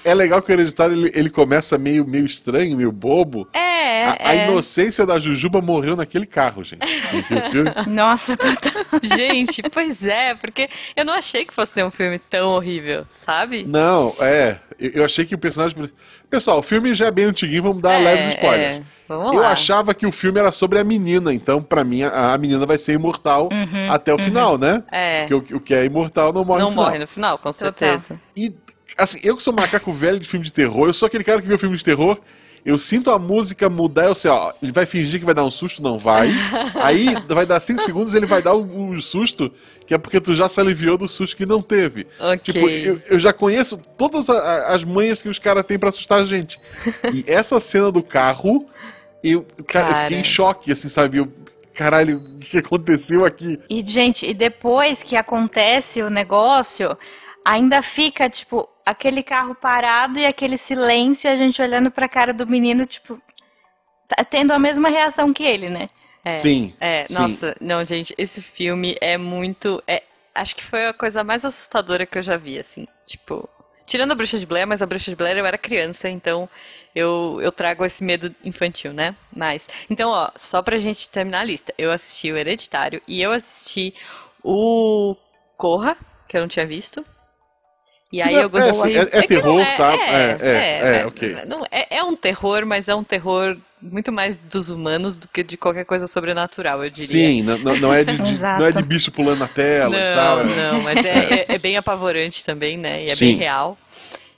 É 0.04 0.14
legal 0.14 0.42
que 0.42 0.52
o 0.52 0.54
hereditário 0.54 0.96
ele, 0.96 1.12
ele 1.14 1.30
começa 1.30 1.78
meio, 1.78 2.06
meio 2.06 2.26
estranho, 2.26 2.76
meio 2.76 2.92
bobo. 2.92 3.48
É, 3.54 4.04
A, 4.04 4.18
a 4.30 4.36
é. 4.36 4.48
inocência 4.50 5.06
da 5.06 5.20
Jujuba 5.20 5.62
morreu 5.62 5.96
naquele 5.96 6.26
carro, 6.26 6.64
gente. 6.64 6.82
Nossa, 7.88 8.36
total. 8.36 8.72
Gente, 9.04 9.62
pois 9.72 10.04
é, 10.04 10.34
porque 10.36 10.70
eu 10.96 11.06
não 11.06 11.14
achei 11.14 11.46
que 11.46 11.54
fosse 11.54 11.74
ser 11.74 11.86
um 11.86 11.92
filme 11.92 12.18
tão 12.18 12.50
horrível, 12.50 13.06
sabe? 13.12 13.64
Não, 13.68 14.16
é. 14.20 14.58
Eu, 14.80 15.06
achei 15.06 15.24
que 15.26 15.36
o 15.36 15.38
personagem. 15.38 15.78
Pessoal, 16.30 16.58
o 16.60 16.64
filme 16.64 16.94
já 16.96 17.06
é 17.08 17.12
bem 17.12 17.26
antiguinho, 17.26 17.62
vamos 17.62 17.82
dar 17.84 17.94
É, 17.94 18.04
leves 18.04 18.30
spoilers. 18.30 18.78
é. 18.78 18.82
Vamos 19.08 19.34
Eu 19.36 19.42
lá. 19.42 19.50
achava 19.52 19.94
que 19.94 20.08
o 20.08 20.12
filme 20.12 20.40
era 20.40 20.52
sobre 20.52 20.80
a 20.80 20.84
menina, 20.84 21.34
então 21.34 21.62
pra 21.62 21.84
mim 21.84 22.02
a, 22.02 22.34
a 22.34 22.38
menina 22.38 22.66
vai 22.66 22.78
ser 22.78 22.94
imortal 22.94 23.50
até 23.90 24.12
o 24.14 24.18
final, 24.18 24.58
né? 24.58 24.76
Uhum, 24.76 24.84
É. 24.92 25.26
Porque 25.28 25.54
o, 25.54 25.58
o 25.58 25.60
que 25.60 25.74
é 25.76 25.84
imortal 25.86 26.32
não 26.34 26.44
morre 26.46 26.62
Não 26.62 26.68
no 26.70 26.72
final. 26.72 26.86
morre 26.86 27.00
no 27.00 27.08
final, 27.08 27.38
com 27.38 27.52
certeza. 27.52 28.20
E, 28.36 28.52
assim, 28.98 29.20
eu 29.24 29.36
que 29.38 29.44
sou 29.44 29.54
macaco 29.54 29.92
velho 29.92 30.20
de 30.20 30.28
filme 30.28 30.46
de 30.46 30.54
terror, 30.54 30.88
eu 30.88 30.94
sou 30.94 31.06
aquele 31.08 31.24
cara 31.24 31.42
que 31.42 31.52
o 31.54 31.58
filme 31.60 31.78
de 31.78 31.84
terror, 31.84 32.20
eu 32.64 32.78
sinto 32.78 33.10
a 33.10 33.18
música 33.18 33.68
mudar, 33.70 34.06
eu 34.06 34.14
sei, 34.14 34.30
ó, 34.30 34.54
ele 34.62 34.72
vai 34.72 34.86
fingir 34.86 35.20
que 35.20 35.26
vai 35.26 35.34
dar 35.34 35.44
um 35.44 35.50
susto, 35.50 35.82
não 35.82 35.98
vai. 35.98 36.30
Aí 36.80 37.08
vai 37.28 37.44
dar 37.46 37.60
5 37.60 37.82
segundos, 37.82 38.14
ele 38.14 38.28
vai 38.28 38.42
dar 38.42 38.56
um, 38.56 38.92
um 38.92 39.02
susto, 39.02 39.52
que 39.88 39.94
é 39.96 39.98
porque 39.98 40.22
tu 40.22 40.32
já 40.34 40.48
se 40.48 40.60
aliviou 40.62 40.96
do 40.98 41.08
susto 41.08 41.36
que 41.36 41.46
não 41.46 41.60
teve. 41.62 42.06
Ok. 42.20 42.38
Tipo, 42.54 42.70
eu, 42.70 43.02
eu 43.10 43.18
já 43.20 43.34
conheço 43.34 43.78
todas 43.98 44.30
a- 44.30 44.38
a- 44.38 44.76
as 44.76 44.84
manhas 44.84 45.22
que 45.24 45.28
os 45.30 45.40
caras 45.40 45.66
têm 45.66 45.80
pra 45.80 45.90
assustar 45.90 46.22
a 46.22 46.26
gente. 46.26 46.60
E 47.12 47.24
essa 47.32 47.60
cena 47.60 47.92
do 47.92 48.04
carro, 48.04 48.68
eu, 49.24 49.44
cara, 49.68 49.90
eu 49.90 49.96
fiquei 49.96 50.18
em 50.20 50.24
choque, 50.24 50.72
assim, 50.72 50.88
sabe? 50.88 51.18
Eu, 51.18 51.34
caralho, 51.74 52.18
o 52.20 52.40
que 52.40 52.60
aconteceu 52.60 53.26
aqui? 53.26 53.60
E, 53.68 53.84
gente, 53.84 54.24
e 54.28 54.36
depois 54.36 55.02
que 55.02 55.16
acontece 55.16 56.02
o 56.04 56.12
negócio, 56.12 56.96
ainda 57.46 57.82
fica, 57.82 58.30
tipo, 58.30 58.68
aquele 58.86 59.24
carro 59.24 59.56
parado 59.56 60.20
e 60.20 60.26
aquele 60.26 60.58
silêncio 60.58 61.28
e 61.28 61.32
a 61.32 61.36
gente 61.36 61.62
olhando 61.62 61.92
pra 61.92 62.10
cara 62.10 62.34
do 62.34 62.48
menino, 62.48 62.86
tipo, 62.86 63.22
tá 64.08 64.24
tendo 64.24 64.52
a 64.52 64.60
mesma 64.60 64.90
reação 64.90 65.34
que 65.34 65.44
ele, 65.44 65.70
né? 65.70 65.90
É, 66.24 66.30
Sim, 66.32 66.74
É, 66.80 67.08
sim. 67.08 67.14
nossa, 67.14 67.56
não, 67.60 67.84
gente, 67.84 68.14
esse 68.18 68.42
filme 68.42 68.96
é 69.02 69.18
muito. 69.18 69.82
É, 69.88 70.04
acho 70.36 70.56
que 70.56 70.64
foi 70.64 70.88
a 70.88 70.94
coisa 70.94 71.24
mais 71.24 71.44
assustadora 71.44 72.06
que 72.06 72.18
eu 72.18 72.22
já 72.22 72.38
vi, 72.38 72.60
assim. 72.60 72.88
Tipo, 73.08 73.50
tirando 73.86 74.12
a 74.12 74.16
Bruxa 74.16 74.38
de 74.38 74.46
Blair, 74.46 74.68
mas 74.68 74.82
a 74.82 74.86
Bruxa 74.86 75.10
de 75.12 75.16
Blair 75.16 75.38
eu 75.38 75.46
era 75.46 75.58
criança, 75.58 76.10
então 76.10 76.48
eu, 76.96 77.40
eu 77.42 77.52
trago 77.52 77.84
esse 77.86 78.04
medo 78.04 78.34
infantil, 78.44 78.94
né? 78.94 79.16
Mas. 79.36 79.68
Então, 79.90 80.12
ó, 80.12 80.30
só 80.36 80.62
pra 80.62 80.78
gente 80.78 81.10
terminar 81.10 81.40
a 81.42 81.44
lista, 81.44 81.74
eu 81.78 81.92
assisti 81.92 82.32
o 82.32 82.38
Hereditário 82.38 83.02
e 83.08 83.22
eu 83.22 83.32
assisti 83.32 83.94
o 84.44 85.16
Corra, 85.58 85.98
que 86.28 86.38
eu 86.38 86.42
não 86.42 86.48
tinha 86.48 86.66
visto. 86.68 87.04
E 88.12 88.22
aí 88.22 88.34
Não, 88.36 88.42
eu 88.42 88.50
gostei. 88.50 88.98
é, 88.98 89.00
é- 89.00 89.10
é 89.14 89.20
não 89.22 89.28
terror, 89.28 89.66
tá? 89.78 89.94
É, 89.94 90.14
é, 90.14 90.38
é, 90.42 90.98
é, 91.02 91.06
ok. 91.06 91.38
não- 91.48 91.66
é- 91.72 91.98
é 91.98 92.04
um 92.04 92.14
terror, 92.16 92.66
mas 92.66 92.90
é 92.90 92.94
um 92.96 93.04
terror 93.06 93.58
muito 93.82 94.12
mais 94.12 94.36
dos 94.36 94.70
humanos 94.70 95.18
do 95.18 95.28
que 95.30 95.42
de 95.42 95.56
qualquer 95.56 95.86
coisa 95.86 96.08
sobrenatural, 96.08 96.84
eu 96.84 96.90
diria. 96.90 97.08
Sim, 97.08 97.42
não, 97.42 97.58
não- 97.58 97.78
não 97.78 97.94
é 97.94 98.04
de, 98.04 98.18
de- 98.18 98.42
não 98.42 98.66
é 98.66 98.72
de 98.72 98.84
bicho 98.84 99.12
pulando 99.12 99.40
na 99.40 99.48
tela 99.48 99.96
e 99.96 100.14
tal. 100.16 100.44
Não, 100.44 100.54
é. 100.54 100.56
não, 100.72 100.82
mas 100.84 101.06
é, 101.06 101.46
é- 101.50 101.56
é 101.56 101.58
bem 101.58 101.78
apavorante 101.78 102.44
também, 102.44 102.78
né? 102.78 103.04
E 103.06 103.10
é 103.10 103.16
Sim. 103.16 103.28
bem 103.30 103.38
real. 103.38 103.78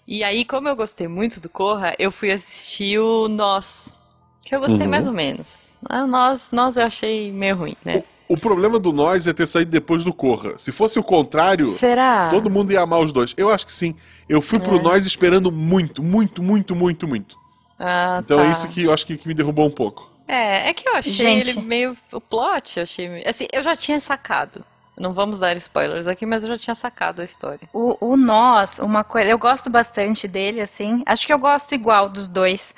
E 0.08 0.24
aí, 0.24 0.46
como 0.46 0.68
eu 0.70 0.76
gostei 0.76 1.08
muito 1.08 1.40
do 1.40 1.50
Corra, 1.50 1.96
eu 1.98 2.12
fui 2.12 2.30
assistir 2.32 3.00
o 3.00 3.28
Nós, 3.28 4.00
que 4.46 4.54
eu 4.54 4.60
gostei 4.60 4.86
Uhum. 4.86 4.92
mais 4.92 5.08
ou 5.08 5.14
menos. 5.14 5.78
Ah, 5.90 6.06
Nós, 6.06 6.50
Nós 6.52 6.78
eu 6.78 6.84
achei 6.86 7.32
meio 7.32 7.56
ruim, 7.56 7.76
né? 7.84 8.04
O 8.34 8.38
problema 8.38 8.80
do 8.80 8.92
Nós 8.92 9.28
é 9.28 9.34
ter 9.34 9.46
saído 9.48 9.70
depois 9.70 10.04
do 10.04 10.12
Corra. 10.12 10.58
Se 10.58 10.72
fosse 10.72 10.98
o 10.98 11.04
contrário, 11.04 11.68
Será? 11.68 12.30
todo 12.32 12.50
mundo 12.50 12.72
ia 12.72 12.82
amar 12.82 13.00
os 13.00 13.14
dois. 13.14 13.34
Eu 13.38 13.50
acho 13.52 13.64
que 13.66 13.72
sim. 13.72 13.96
Eu 14.28 14.42
fui 14.42 14.60
pro 14.60 14.78
É. 14.78 14.82
Nós 14.82 15.06
esperando 15.06 15.52
muito, 15.52 16.02
muito, 16.02 16.42
muito, 16.42 16.76
muito, 16.76 17.08
muito. 17.08 17.38
Ah, 17.80 18.22
Então 18.26 18.40
tá. 18.40 18.46
é 18.48 18.52
isso 18.52 18.68
que 18.70 18.84
eu 18.86 18.94
acho 18.94 19.06
que, 19.06 19.18
que 19.18 19.28
me 19.28 19.36
derrubou 19.36 19.68
um 19.68 19.72
pouco. 19.72 20.12
É, 20.28 20.70
é 20.70 20.74
que 20.74 20.88
eu 20.90 20.96
achei 20.96 21.12
Gente. 21.14 21.50
ele 21.52 21.62
meio. 21.62 21.96
O 22.12 22.20
plot, 22.20 22.78
eu 22.78 22.84
achei. 22.84 23.08
meio- 23.08 23.30
Assim, 23.30 23.46
eu 23.54 23.62
já 23.62 23.76
tinha 23.76 24.00
sacado. 24.00 24.64
Não 24.98 25.12
vamos 25.14 25.38
dar 25.40 25.56
spoilers 25.58 26.08
aqui, 26.08 26.26
mas 26.26 26.44
eu 26.44 26.50
já 26.50 26.58
tinha 26.58 26.76
sacado 26.76 27.22
a 27.22 27.26
história. 27.26 27.68
O, 27.74 27.98
o 28.14 28.16
Nós, 28.18 28.80
uma 28.80 29.04
coisa. 29.04 29.30
Eu 29.30 29.38
gosto 29.38 29.70
bastante 29.70 30.28
dele, 30.28 30.62
assim. 30.62 31.04
Acho 31.06 31.26
que 31.28 31.34
eu 31.34 31.40
gosto 31.40 31.74
igual 31.76 32.10
dos 32.10 32.28
dois. 32.28 32.74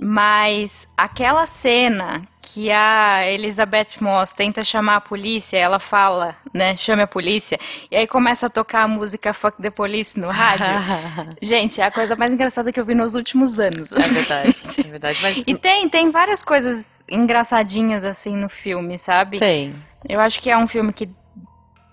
Mas 0.00 0.86
aquela 0.96 1.46
cena 1.46 2.26
que 2.42 2.70
a 2.70 3.26
Elizabeth 3.30 3.98
Moss 4.00 4.32
tenta 4.32 4.62
chamar 4.62 4.96
a 4.96 5.00
polícia, 5.00 5.56
ela 5.56 5.78
fala, 5.78 6.36
né? 6.54 6.76
Chame 6.76 7.02
a 7.02 7.06
polícia. 7.06 7.58
E 7.90 7.96
aí 7.96 8.06
começa 8.06 8.46
a 8.46 8.48
tocar 8.48 8.82
a 8.82 8.88
música 8.88 9.32
Fuck 9.32 9.60
the 9.60 9.70
Police 9.70 10.18
no 10.18 10.28
rádio. 10.28 10.66
Gente, 11.42 11.80
é 11.80 11.84
a 11.84 11.90
coisa 11.90 12.14
mais 12.14 12.32
engraçada 12.32 12.70
que 12.70 12.78
eu 12.78 12.84
vi 12.84 12.94
nos 12.94 13.14
últimos 13.14 13.58
anos. 13.58 13.92
É 13.92 14.00
verdade, 14.00 14.62
é 14.78 14.88
verdade. 14.88 15.18
Mas 15.22 15.42
E 15.46 15.54
tem, 15.56 15.88
tem 15.88 16.10
várias 16.10 16.42
coisas 16.42 17.02
engraçadinhas 17.10 18.04
assim 18.04 18.36
no 18.36 18.48
filme, 18.48 18.98
sabe? 18.98 19.38
tem. 19.38 19.74
Eu 20.08 20.20
acho 20.20 20.40
que 20.40 20.48
é 20.48 20.56
um 20.56 20.68
filme 20.68 20.92
que 20.92 21.08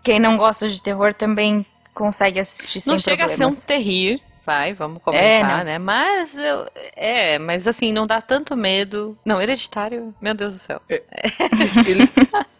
quem 0.03 0.19
não 0.19 0.37
gosta 0.37 0.69
de 0.69 0.79
terror 0.83 1.13
também 1.15 1.65
consegue 1.95 2.39
assistir 2.39 2.79
sem 2.81 2.91
Não 2.91 2.99
chega 2.99 3.25
a 3.25 3.29
ser 3.29 3.45
um 3.45 3.47
problemas. 3.47 3.63
terrir, 3.63 4.21
vai, 4.45 4.73
vamos 4.73 4.97
É, 4.97 5.01
comentar, 5.01 5.57
não. 5.59 5.63
né? 5.65 5.79
Mas 5.79 6.37
eu, 6.37 6.67
é, 6.95 7.39
mas 7.39 7.67
assim, 7.67 7.91
não 7.91 8.05
dá 8.07 8.21
tanto 8.21 8.55
medo. 8.55 9.17
Não, 9.25 9.41
hereditário, 9.41 10.13
meu 10.21 10.33
Deus 10.33 10.53
do 10.53 10.59
céu. 10.59 10.81
ele, 11.87 12.09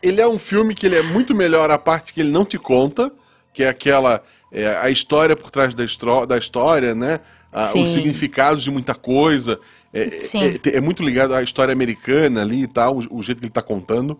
ele 0.01 0.21
é 0.21 0.27
um 0.27 0.37
filme 0.39 0.73
que 0.75 0.85
ele 0.85 0.95
é 0.95 1.01
muito 1.01 1.33
melhor 1.35 1.69
a 1.71 1.77
parte 1.77 2.13
que 2.13 2.21
ele 2.21 2.31
não 2.31 2.45
te 2.45 2.57
conta, 2.57 3.11
que 3.53 3.63
é 3.63 3.69
aquela 3.69 4.23
é, 4.51 4.67
a 4.77 4.89
história 4.89 5.35
por 5.35 5.49
trás 5.51 5.73
da, 5.73 5.83
da 6.27 6.37
história, 6.37 6.93
né? 6.95 7.19
A- 7.51 7.67
Sim. 7.67 7.83
os 7.83 7.91
significados 7.91 8.63
de 8.63 8.71
muita 8.71 8.95
coisa. 8.95 9.59
É, 9.93 10.09
Sim. 10.09 10.59
é- 10.65 10.77
é 10.77 10.81
muito 10.81 11.03
ligado 11.03 11.33
à 11.33 11.41
história 11.43 11.71
americana 11.71 12.41
ali 12.41 12.63
e 12.63 12.67
tal, 12.67 12.97
o, 12.97 13.17
o 13.19 13.23
jeito 13.23 13.39
que 13.39 13.45
ele 13.45 13.51
tá 13.53 13.61
contando. 13.61 14.19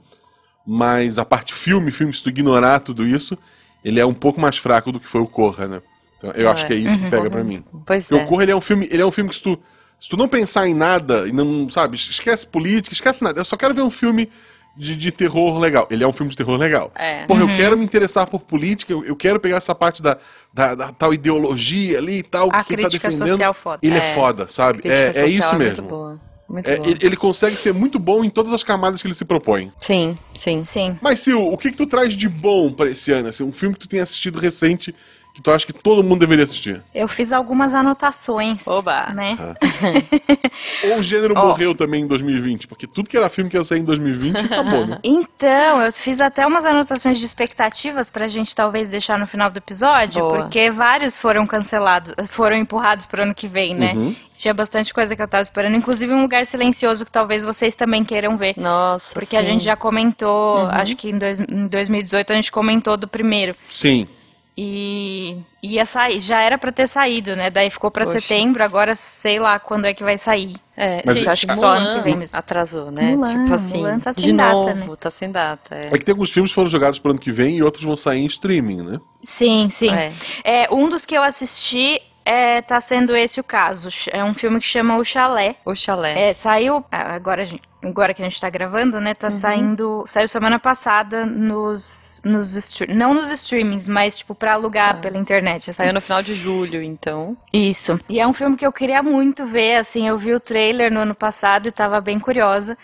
Mas 0.66 1.18
a 1.18 1.26
parte 1.26 1.54
filme, 1.54 1.92
filme, 1.92 2.14
se 2.14 2.24
tu 2.24 2.30
ignorar 2.30 2.80
tudo 2.80 3.06
isso, 3.06 3.38
ele 3.84 4.00
é 4.00 4.06
um 4.06 4.14
pouco 4.14 4.40
mais 4.40 4.58
fraco 4.58 4.92
do 4.92 5.00
que 5.00 5.08
foi 5.08 5.20
o 5.22 5.28
Corra, 5.28 5.68
né? 5.68 5.82
Então, 6.24 6.32
eu 6.42 6.50
acho 6.50 6.64
É. 6.64 6.68
que 6.68 6.74
é 6.74 6.78
isso 6.78 6.98
que 6.98 7.10
pega 7.10 7.30
pra 7.30 7.44
mim. 7.44 7.64
Pois 7.86 8.08
Porque 8.08 8.22
é. 8.22 8.26
o 8.26 8.28
Corra 8.28 8.44
ele 8.44 8.52
é 8.52 8.56
um 8.56 8.62
filme, 8.62 8.88
ele 8.92 9.02
é 9.02 9.06
um 9.06 9.12
filme 9.12 9.30
que 9.30 9.36
se 9.36 9.42
tu, 9.42 9.60
se 10.00 10.10
tu 10.10 10.16
não 10.18 10.28
pensar 10.28 10.68
em 10.68 10.74
nada 10.74 11.28
e 11.28 11.32
não, 11.32 11.70
sabe, 11.70 11.96
esquece 11.96 12.48
política, 12.48 12.94
esquece 12.94 13.24
nada. 13.24 13.40
Eu 13.42 13.46
só 13.46 13.58
quero 13.58 13.74
ver 13.74 13.82
um 13.82 13.90
filme 13.90 14.30
de, 14.76 14.96
de 14.96 15.12
terror 15.12 15.60
legal. 15.60 15.88
Ele 15.92 16.04
é 16.04 16.08
um 16.08 16.14
filme 16.14 16.30
de 16.32 16.38
terror 16.38 16.58
legal. 16.58 16.92
É. 16.96 17.26
Porra, 17.28 17.42
eu 17.42 17.48
quero 17.48 17.78
me 17.78 17.84
interessar 17.84 18.26
por 18.26 18.40
política, 18.42 18.92
eu, 18.94 19.04
eu 19.06 19.16
quero 19.16 19.40
pegar 19.40 19.58
essa 19.58 19.76
parte 19.76 20.02
da, 20.02 20.18
da, 20.54 20.74
da 20.76 20.92
tal 20.92 21.14
ideologia 21.14 21.98
ali 22.00 22.20
e 22.20 22.24
tal, 22.24 22.50
A 22.52 22.64
que 22.64 22.74
ele 22.74 22.82
tá 22.84 22.90
crítica 22.90 23.08
defendendo. 23.10 23.30
social 23.30 23.54
foda. 23.54 23.80
Ele 23.84 23.98
é, 23.98 24.12
É. 24.12 24.14
foda, 24.16 24.48
sabe? 24.48 24.82
É, 24.86 25.12
é 25.16 25.26
isso 25.28 25.48
muito 25.56 25.58
mesmo. 25.64 25.88
boa. 25.88 26.20
muito 26.50 26.70
É, 26.70 26.78
bom. 26.78 26.86
ele, 26.86 26.98
ele 27.02 27.16
consegue 27.16 27.56
ser 27.56 27.74
muito 27.74 28.00
bom 28.00 28.24
em 28.24 28.30
todas 28.30 28.52
as 28.52 28.64
camadas 28.64 29.02
que 29.02 29.08
ele 29.08 29.14
se 29.14 29.26
propõe. 29.26 29.72
Sim, 29.78 30.18
sim. 30.36 30.62
Sim. 30.62 30.98
Mas, 31.02 31.20
Sil, 31.22 31.38
o 31.48 31.58
que, 31.58 31.70
que 31.72 31.78
tu 31.78 31.86
traz 31.86 32.16
de 32.16 32.28
bom 32.28 32.72
pra 32.74 32.90
esse 32.90 33.12
ano? 33.12 33.30
Assim, 33.30 33.44
um 33.44 33.52
filme 33.52 33.76
que 33.76 33.82
tu 33.82 33.88
tenha 33.88 34.04
assistido 34.04 34.40
recente 34.40 34.94
que 35.34 35.42
tu 35.42 35.50
acha 35.52 35.66
que 35.66 35.74
todo 35.74 36.04
mundo 36.04 36.20
deveria 36.20 36.44
assistir? 36.44 36.82
Eu 36.94 37.08
fiz 37.08 37.32
algumas 37.32 37.74
anotações. 37.74 38.66
Oba. 38.68 39.08
Né? 39.14 39.36
Ou 40.92 41.00
o 41.00 41.02
gênero 41.02 41.34
Ó. 41.36 41.48
morreu 41.48 41.74
também 41.74 42.04
em 42.04 42.08
2020? 42.08 42.68
Porque 42.68 42.86
tudo 42.86 43.10
que 43.10 43.18
era 43.18 43.30
filme 43.30 43.50
que 43.50 43.58
ia 43.58 43.64
sair 43.64 43.80
em 43.80 43.84
2020 43.84 44.38
acabou, 44.46 44.86
né? 44.86 45.00
Então, 45.04 45.82
eu 45.82 45.92
fiz 45.92 46.22
até 46.22 46.46
umas 46.46 46.66
anotações 46.66 47.18
de 47.18 47.26
expectativas 47.26 48.10
pra 48.10 48.28
gente 48.28 48.56
talvez 48.56 48.88
deixar 48.90 49.18
no 49.18 49.26
final 49.26 49.50
do 49.50 49.58
episódio, 49.58 50.22
Boa. 50.22 50.38
porque 50.44 50.70
vários 50.70 51.18
foram 51.18 51.46
cancelados, 51.48 52.14
foram 52.30 52.56
empurrados 52.56 53.06
pro 53.06 53.24
ano 53.24 53.34
que 53.34 53.48
vem, 53.48 53.74
né? 53.76 53.94
Uhum. 53.96 54.16
Tinha 54.36 54.54
bastante 54.54 54.94
coisa 54.94 55.16
que 55.16 55.22
eu 55.22 55.28
tava 55.28 55.42
esperando, 55.44 55.76
inclusive 55.76 56.14
um 56.14 56.22
lugar 56.22 56.46
silencioso 56.46 57.06
que 57.06 57.12
talvez 57.12 57.44
vocês 57.44 57.76
também 57.76 58.04
queiram 58.04 58.36
ver. 58.38 58.54
Nossa, 58.58 59.14
Porque 59.14 59.28
sim. 59.28 59.38
a 59.38 59.44
gente 59.44 59.64
já 59.64 59.76
comentou, 59.76 60.58
Uhum. 60.60 60.70
acho 60.70 60.96
que 60.96 61.10
em, 61.10 61.18
dois- 61.18 61.40
em 61.40 61.68
2018 61.68 62.32
a 62.34 62.36
gente 62.36 62.52
comentou 62.52 62.96
do 62.98 63.08
primeiro. 63.08 63.56
Sim. 63.68 64.08
E 64.56 65.42
ia 65.64 65.84
sair, 65.86 66.20
já 66.20 66.40
era 66.42 66.60
pra 66.60 66.72
ter 66.72 66.88
saído, 66.88 67.36
né? 67.36 67.50
Daí 67.50 67.72
ficou 67.72 67.90
pra 67.90 68.06
Poxa. 68.06 68.20
setembro, 68.22 68.64
agora 68.64 68.94
sei 68.94 69.40
lá 69.40 69.58
quando 69.58 69.86
é 69.86 69.94
que 69.94 70.04
vai 70.04 70.18
sair. 70.18 70.56
É, 70.78 71.02
Mas 71.06 71.18
gente, 71.18 71.30
acho 71.30 71.48
que 71.48 71.56
Mulan 71.56 71.60
só 71.60 71.74
ano 71.74 71.94
que 71.94 72.04
vem 72.04 72.16
mesmo. 72.16 72.38
atrasou, 72.38 72.92
né? 72.92 73.16
Mulan, 73.16 73.44
tipo 73.44 73.54
assim, 73.56 73.78
Mulan 73.78 74.00
tá 74.00 74.14
sem 74.14 74.24
de 74.26 74.34
data, 74.34 74.54
novo, 74.54 74.92
né? 74.92 74.98
tá 75.00 75.10
sem 75.10 75.32
data. 75.32 75.76
É. 75.76 75.88
É 75.88 75.98
que 75.98 76.06
tem 76.06 76.14
alguns 76.14 76.30
filmes 76.32 76.52
que 76.52 76.56
foram 76.56 76.70
jogados 76.70 77.00
pro 77.00 77.12
ano 77.12 77.20
que 77.20 77.32
vem 77.32 77.58
e 77.58 77.64
outros 77.64 77.84
vão 77.84 77.96
sair 77.98 78.20
em 78.22 78.26
streaming, 78.28 78.84
né? 78.84 79.00
Sim, 79.24 79.70
sim. 79.72 79.90
É. 79.92 80.14
É, 80.44 80.68
um 80.72 80.88
dos 80.88 81.04
que 81.06 81.16
eu 81.18 81.24
assisti 81.24 82.00
é, 82.26 82.62
tá 82.62 82.80
sendo 82.80 83.16
esse 83.16 83.40
o 83.40 83.44
caso. 83.44 83.90
É 84.12 84.24
um 84.24 84.34
filme 84.34 84.60
que 84.60 84.66
chama 84.66 84.98
O 84.98 85.04
Chalé. 85.04 85.56
O 85.66 85.76
chalé. 85.76 86.30
É, 86.30 86.34
saiu, 86.34 86.84
ah, 86.92 87.14
agora, 87.16 87.44
agora 87.82 88.14
que 88.14 88.22
a 88.22 88.30
gente 88.30 88.40
tá 88.40 88.50
gravando, 88.50 89.00
né, 89.02 89.10
Uhum. 89.10 89.16
tá 89.16 89.30
saindo, 89.30 90.04
saiu 90.08 90.28
semana 90.28 90.58
passada 90.60 91.26
nos, 91.26 92.22
nos 92.24 92.80
não 92.90 93.14
nos 93.14 93.30
streamings, 93.32 93.88
mas 93.88 94.18
tipo 94.18 94.34
pra 94.34 94.54
alugar 94.54 95.02
pela 95.02 95.18
internet, 95.18 95.70
assim. 95.70 95.80
Saiu 95.80 95.94
no 95.94 96.02
final 96.02 96.22
de 96.22 96.34
julho, 96.34 96.82
então. 96.82 97.36
Isso. 97.52 98.00
E 98.08 98.20
é 98.20 98.28
um 98.28 98.34
filme 98.34 98.56
que 98.56 98.66
eu 98.66 98.72
queria 98.72 99.04
muito 99.04 99.46
ver, 99.46 99.76
assim, 99.76 100.08
eu 100.08 100.18
vi 100.18 100.34
o 100.34 100.40
trailer 100.40 100.92
no 100.92 101.02
ano 101.02 101.16
passado 101.16 101.68
e 101.68 101.72
tava 101.72 102.00
bem 102.00 102.20
curiosa. 102.20 102.78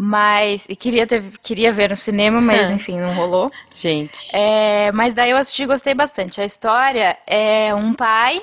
Mas. 0.00 0.64
E 0.68 0.76
queria, 0.76 1.08
ter, 1.08 1.24
queria 1.42 1.72
ver 1.72 1.90
no 1.90 1.96
cinema, 1.96 2.40
mas 2.40 2.70
enfim, 2.70 3.00
não 3.00 3.14
rolou. 3.14 3.50
Gente. 3.74 4.30
É, 4.32 4.92
mas 4.92 5.12
daí 5.12 5.30
eu 5.32 5.36
assisti 5.36 5.64
e 5.64 5.66
gostei 5.66 5.92
bastante. 5.92 6.40
A 6.40 6.44
história 6.44 7.18
é 7.26 7.74
um 7.74 7.92
pai 7.92 8.40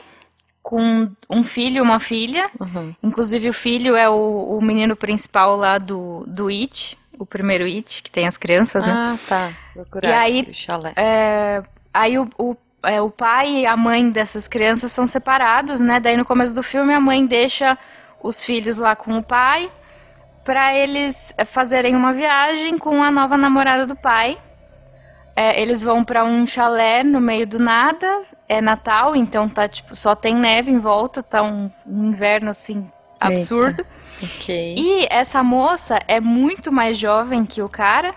com 0.65 1.07
um 1.29 1.43
filho 1.43 1.77
e 1.77 1.81
uma 1.81 1.99
filha. 1.99 2.49
Uhum. 2.59 2.95
Inclusive, 3.03 3.49
o 3.49 3.53
filho 3.53 3.95
é 3.95 4.09
o, 4.09 4.57
o 4.57 4.61
menino 4.63 4.95
principal 4.95 5.55
lá 5.55 5.77
do, 5.77 6.23
do 6.25 6.47
It, 6.47 6.97
o 7.19 7.25
primeiro 7.25 7.65
It, 7.65 8.01
que 8.01 8.09
tem 8.09 8.25
as 8.25 8.35
crianças, 8.35 8.83
né? 8.83 8.91
Ah, 8.91 9.17
tá. 9.29 9.53
Procurar 9.75 10.09
E 10.09 10.11
aí- 10.13 10.47
o 10.49 10.53
chalé. 10.55 10.91
É, 10.95 11.61
aí 11.93 12.17
o, 12.17 12.27
o, 12.39 12.57
é, 12.81 12.99
o 12.99 13.11
pai 13.11 13.47
e 13.57 13.65
a 13.67 13.77
mãe 13.77 14.09
dessas 14.09 14.47
crianças 14.47 14.91
são 14.91 15.05
separados, 15.05 15.79
né? 15.79 15.99
Daí 15.99 16.17
no 16.17 16.25
começo 16.25 16.55
do 16.55 16.63
filme 16.63 16.95
a 16.95 16.99
mãe 16.99 17.23
deixa 17.27 17.77
os 18.23 18.43
filhos 18.43 18.75
lá 18.75 18.95
com 18.95 19.15
o 19.19 19.21
pai 19.23 19.69
para 20.43 20.73
eles 20.73 21.31
é, 21.37 21.45
fazerem 21.45 21.95
uma 21.95 22.11
viagem 22.11 22.75
com 22.79 23.03
a 23.03 23.11
nova 23.11 23.37
namorada 23.37 23.85
do 23.85 23.95
pai. 23.95 24.35
É, 25.35 25.61
eles 25.61 25.83
vão 25.83 26.03
para 26.03 26.23
um 26.23 26.47
chalé 26.47 27.03
no 27.03 27.19
meio 27.19 27.45
do 27.45 27.59
nada. 27.59 28.23
É 28.47 28.61
Natal, 28.61 29.15
então 29.15 29.49
tá 29.49 29.67
tipo 29.67 29.95
só 29.95 30.15
tem 30.15 30.33
neve 30.33 30.71
em 30.71 30.79
volta, 30.79 31.21
tá 31.21 31.43
um, 31.43 31.69
um 31.85 32.05
inverno 32.05 32.49
assim 32.49 32.87
absurdo. 33.19 33.85
Ok. 34.23 34.75
E 34.77 35.05
essa 35.09 35.43
moça 35.43 35.99
é 36.07 36.21
muito 36.21 36.71
mais 36.71 36.97
jovem 36.97 37.45
que 37.45 37.61
o 37.61 37.67
cara. 37.67 38.15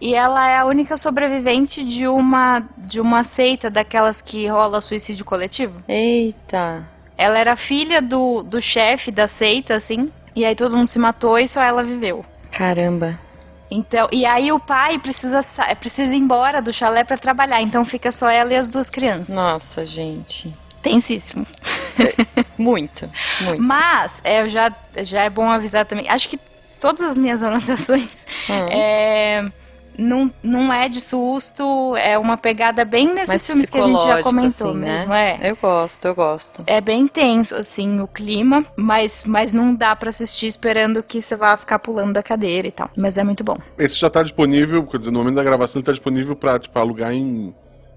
E 0.00 0.14
ela 0.14 0.48
é 0.48 0.56
a 0.56 0.64
única 0.64 0.96
sobrevivente 0.96 1.84
de 1.84 2.06
uma 2.08 2.62
de 2.76 3.00
uma 3.00 3.22
seita 3.22 3.70
daquelas 3.70 4.20
que 4.20 4.46
rola 4.46 4.80
suicídio 4.80 5.24
coletivo. 5.24 5.82
Eita. 5.88 6.84
Ela 7.16 7.38
era 7.38 7.56
filha 7.56 8.02
do, 8.02 8.42
do 8.42 8.60
chefe 8.60 9.10
da 9.10 9.28
seita, 9.28 9.74
assim. 9.74 10.10
E 10.34 10.44
aí 10.44 10.56
todo 10.56 10.76
mundo 10.76 10.88
se 10.88 10.98
matou 10.98 11.38
e 11.38 11.46
só 11.46 11.62
ela 11.62 11.82
viveu. 11.82 12.24
Caramba. 12.50 13.18
Então, 13.72 14.08
e 14.12 14.26
aí 14.26 14.52
o 14.52 14.60
pai 14.60 14.98
precisa, 14.98 15.40
sa- 15.42 15.74
precisa 15.74 16.14
ir 16.14 16.18
embora 16.18 16.60
do 16.60 16.72
chalé 16.72 17.04
pra 17.04 17.16
trabalhar. 17.16 17.60
Então 17.62 17.84
fica 17.84 18.12
só 18.12 18.28
ela 18.28 18.52
e 18.52 18.56
as 18.56 18.68
duas 18.68 18.90
crianças. 18.90 19.34
Nossa, 19.34 19.84
gente. 19.86 20.52
Tensíssimo. 20.82 21.46
Muito, 22.58 23.08
muito. 23.40 23.62
Mas 23.62 24.20
é, 24.24 24.46
já, 24.48 24.72
já 25.02 25.22
é 25.22 25.30
bom 25.30 25.48
avisar 25.50 25.84
também. 25.86 26.08
Acho 26.08 26.28
que 26.28 26.38
todas 26.80 27.02
as 27.02 27.16
minhas 27.16 27.42
anotações 27.42 28.26
Hum. 28.48 28.66
é, 28.70 29.50
não, 29.98 30.32
não 30.42 30.72
é 30.72 30.88
de 30.88 31.00
susto, 31.00 31.96
é 31.96 32.18
uma 32.18 32.36
pegada 32.36 32.84
bem 32.84 33.06
nesses 33.12 33.28
Mais 33.28 33.46
filmes 33.46 33.68
que 33.70 33.78
a 33.78 33.82
gente 33.82 34.04
já 34.04 34.22
comentou 34.22 34.70
assim, 34.70 34.78
né? 34.78 34.92
mesmo. 34.94 35.12
É. 35.12 35.38
Eu 35.50 35.56
gosto, 35.56 36.04
eu 36.06 36.14
gosto. 36.14 36.62
É 36.66 36.80
bem 36.80 37.06
tenso, 37.08 37.54
assim, 37.54 38.00
o 38.00 38.06
clima, 38.06 38.64
mas, 38.76 39.24
mas 39.26 39.52
não 39.52 39.74
dá 39.74 39.94
pra 39.96 40.08
assistir 40.10 40.46
esperando 40.46 41.02
que 41.02 41.20
você 41.22 41.36
vá 41.36 41.56
ficar 41.56 41.78
pulando 41.78 42.12
da 42.12 42.22
cadeira 42.22 42.66
e 42.68 42.72
tal. 42.72 42.90
Mas 42.96 43.16
é 43.18 43.24
muito 43.24 43.42
bom. 43.44 43.58
Esse 43.78 43.96
já 43.98 44.08
tá 44.10 44.22
disponível, 44.22 44.84
quer 44.86 44.98
dizer, 44.98 45.10
no 45.10 45.18
momento 45.20 45.36
da 45.36 45.44
gravação 45.44 45.78
ele 45.80 45.86
tá 45.86 45.92
disponível 45.92 46.34
pra, 46.36 46.58
tipo, 46.58 46.78
alugar 46.78 47.12
em, 47.12 47.54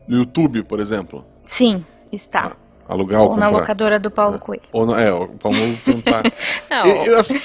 no 0.07 0.17
YouTube, 0.17 0.63
por 0.63 0.79
exemplo. 0.79 1.25
Sim, 1.43 1.85
está. 2.11 2.53
Alugar 2.87 3.21
ou 3.21 3.29
Ou 3.31 3.37
na 3.37 3.45
comprar. 3.47 3.59
locadora 3.61 3.99
do 3.99 4.11
Paulo 4.11 4.37
Coelho. 4.37 4.61
Ou 4.71 4.85
na, 4.85 5.01
é. 5.01 5.09
Não, 6.69 6.85
Eu- 6.85 7.03
eu, 7.05 7.17
assim, 7.17 7.41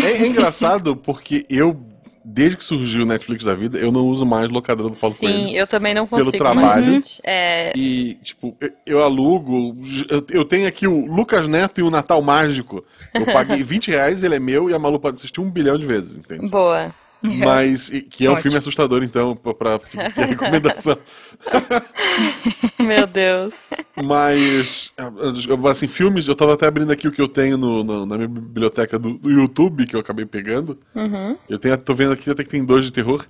é, 0.00 0.06
é 0.22 0.26
engraçado 0.26 0.96
porque 0.96 1.42
eu, 1.50 1.76
desde 2.24 2.56
que 2.56 2.64
surgiu 2.64 3.02
o 3.02 3.06
Netflix 3.06 3.44
da 3.44 3.54
vida, 3.54 3.78
eu 3.78 3.90
não 3.92 4.06
uso 4.06 4.24
mais 4.24 4.48
locadora 4.50 4.88
do 4.90 4.96
Paulo 4.96 5.14
sim, 5.14 5.26
Coelho. 5.26 5.56
eu 5.56 5.66
também 5.66 5.92
não 5.94 6.06
Pelo 6.06 6.24
consigo. 6.26 6.42
trabalho. 6.44 6.92
mas, 6.96 7.20
É, 7.24 7.72
E, 7.76 8.14
tipo, 8.22 8.56
eu- 8.60 8.70
eu 8.86 9.02
alugo. 9.02 9.76
eu- 10.08 10.24
Eu 10.30 10.44
tenho 10.44 10.66
aqui 10.68 10.86
o 10.86 11.06
Lucas 11.06 11.48
Neto 11.48 11.80
e 11.80 11.82
o 11.82 11.90
Natal 11.90 12.22
Mágico. 12.22 12.84
Eu 13.14 13.26
paguei 13.26 13.62
20 13.64 13.88
reais, 13.90 14.22
ele 14.22 14.36
é 14.36 14.40
meu 14.40 14.70
e 14.70 14.74
a 14.74 14.78
Malu 14.78 14.98
pode 15.00 15.16
assistir 15.16 15.40
um 15.40 15.50
bilhão 15.50 15.76
de 15.78 15.86
vezes, 15.86 16.16
entende? 16.18 16.48
boa. 16.48 16.94
Mas, 17.44 17.88
e- 17.88 18.00
que 18.02 18.26
é 18.26 18.28
um 18.28 18.32
Ótimo. 18.32 18.42
filme 18.42 18.58
assustador, 18.58 19.02
então, 19.02 19.38
aqui 19.76 20.20
a 20.20 20.24
recomendação. 20.26 20.98
Meu 22.78 23.06
Deus. 23.06 23.54
Mas, 24.04 24.92
assim, 25.70 25.86
filmes, 25.86 26.26
eu 26.26 26.34
tava 26.34 26.54
até 26.54 26.66
abrindo 26.66 26.90
aqui 26.90 27.06
o 27.06 27.12
que 27.12 27.20
eu 27.22 27.28
tenho 27.28 27.56
no- 27.56 27.84
no- 27.84 28.06
na 28.06 28.16
minha 28.16 28.28
biblioteca 28.28 28.98
do, 28.98 29.14
do 29.14 29.30
YouTube, 29.30 29.86
que 29.86 29.94
eu 29.96 30.00
acabei 30.00 30.24
pegando. 30.26 30.78
Uhum. 30.94 31.36
Eu 31.48 31.58
tenho, 31.58 31.76
tô 31.78 31.94
vendo 31.94 32.12
aqui 32.12 32.30
até 32.30 32.42
que 32.42 32.50
tem 32.50 32.64
dois 32.64 32.84
de 32.84 32.92
terror. 32.92 33.24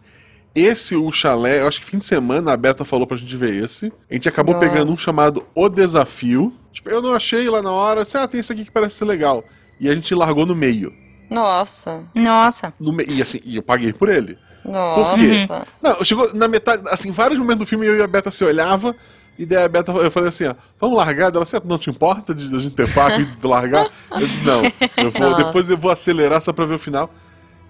Esse, 0.55 0.95
o 0.95 1.11
chalé, 1.11 1.61
eu 1.61 1.67
acho 1.67 1.81
que 1.81 1.87
fim 1.87 1.99
de 1.99 2.05
semana 2.05 2.53
a 2.53 2.57
Beta 2.57 2.85
falou 2.85 3.07
pra 3.07 3.17
gente 3.17 3.35
ver 3.37 3.55
esse. 3.63 3.91
A 4.11 4.15
gente 4.15 4.29
acabou 4.29 4.55
Nossa. 4.55 4.69
pegando 4.69 4.93
um 4.93 4.97
chamado 4.99 5.47
O 5.55 5.69
Desafio. 5.69 6.53
Tipo, 6.73 6.91
eu 6.91 7.01
não 7.03 7.15
achei 7.15 7.49
lá 7.49 7.63
na 7.63 7.71
hora, 7.73 8.03
assim, 8.03 8.19
ah, 8.19 8.29
tem 8.29 8.41
esse 8.41 8.53
aqui 8.53 8.65
que 8.65 8.71
parece 8.71 8.97
ser 8.97 9.05
legal. 9.07 9.43
E 9.81 9.89
a 9.89 9.95
gente 9.95 10.15
largou 10.15 10.45
no 10.47 10.55
meio. 10.55 10.93
Nossa. 11.33 12.05
Nossa. 12.15 12.73
No. 12.79 13.01
E 13.03 13.21
assim, 13.23 13.41
e 13.45 13.57
eu 13.57 13.63
paguei 13.63 13.93
por 13.93 14.09
ele. 14.09 14.39
Nossa. 14.65 15.67
Não, 15.83 16.05
chegou 16.05 16.33
na 16.35 16.47
metade, 16.49 16.83
assim, 16.89 17.11
vários 17.11 17.39
momentos 17.39 17.65
do 17.65 17.69
filme 17.69 17.87
eu 17.87 17.97
e 17.97 18.03
a 18.03 18.07
Beta 18.07 18.31
se 18.31 18.45
olhava, 18.45 18.95
e 19.39 19.45
daí 19.45 19.65
a 19.65 19.69
Beta, 19.69 19.91
eu 19.93 20.11
falei 20.11 20.29
assim, 20.29 20.47
ó, 20.47 20.55
vamos 20.81 20.97
largar? 20.97 21.35
Ela, 21.35 21.45
certo, 21.45 21.67
não 21.67 21.79
te 21.79 21.91
importa 21.91 22.33
de 22.35 22.55
a 22.55 22.59
gente 22.59 22.75
ter 22.75 22.93
pago 22.95 23.21
e 23.21 23.25
de 23.25 23.47
largar? 23.47 23.89
Eu 24.13 24.27
disse, 24.27 24.45
não, 24.45 24.63
eu 24.97 25.11
vou, 25.11 25.35
depois 25.35 25.69
eu 25.69 25.77
vou 25.77 25.91
acelerar 25.91 26.41
só 26.41 26.53
pra 26.53 26.65
ver 26.65 26.75
o 26.75 26.79
final. 26.79 27.11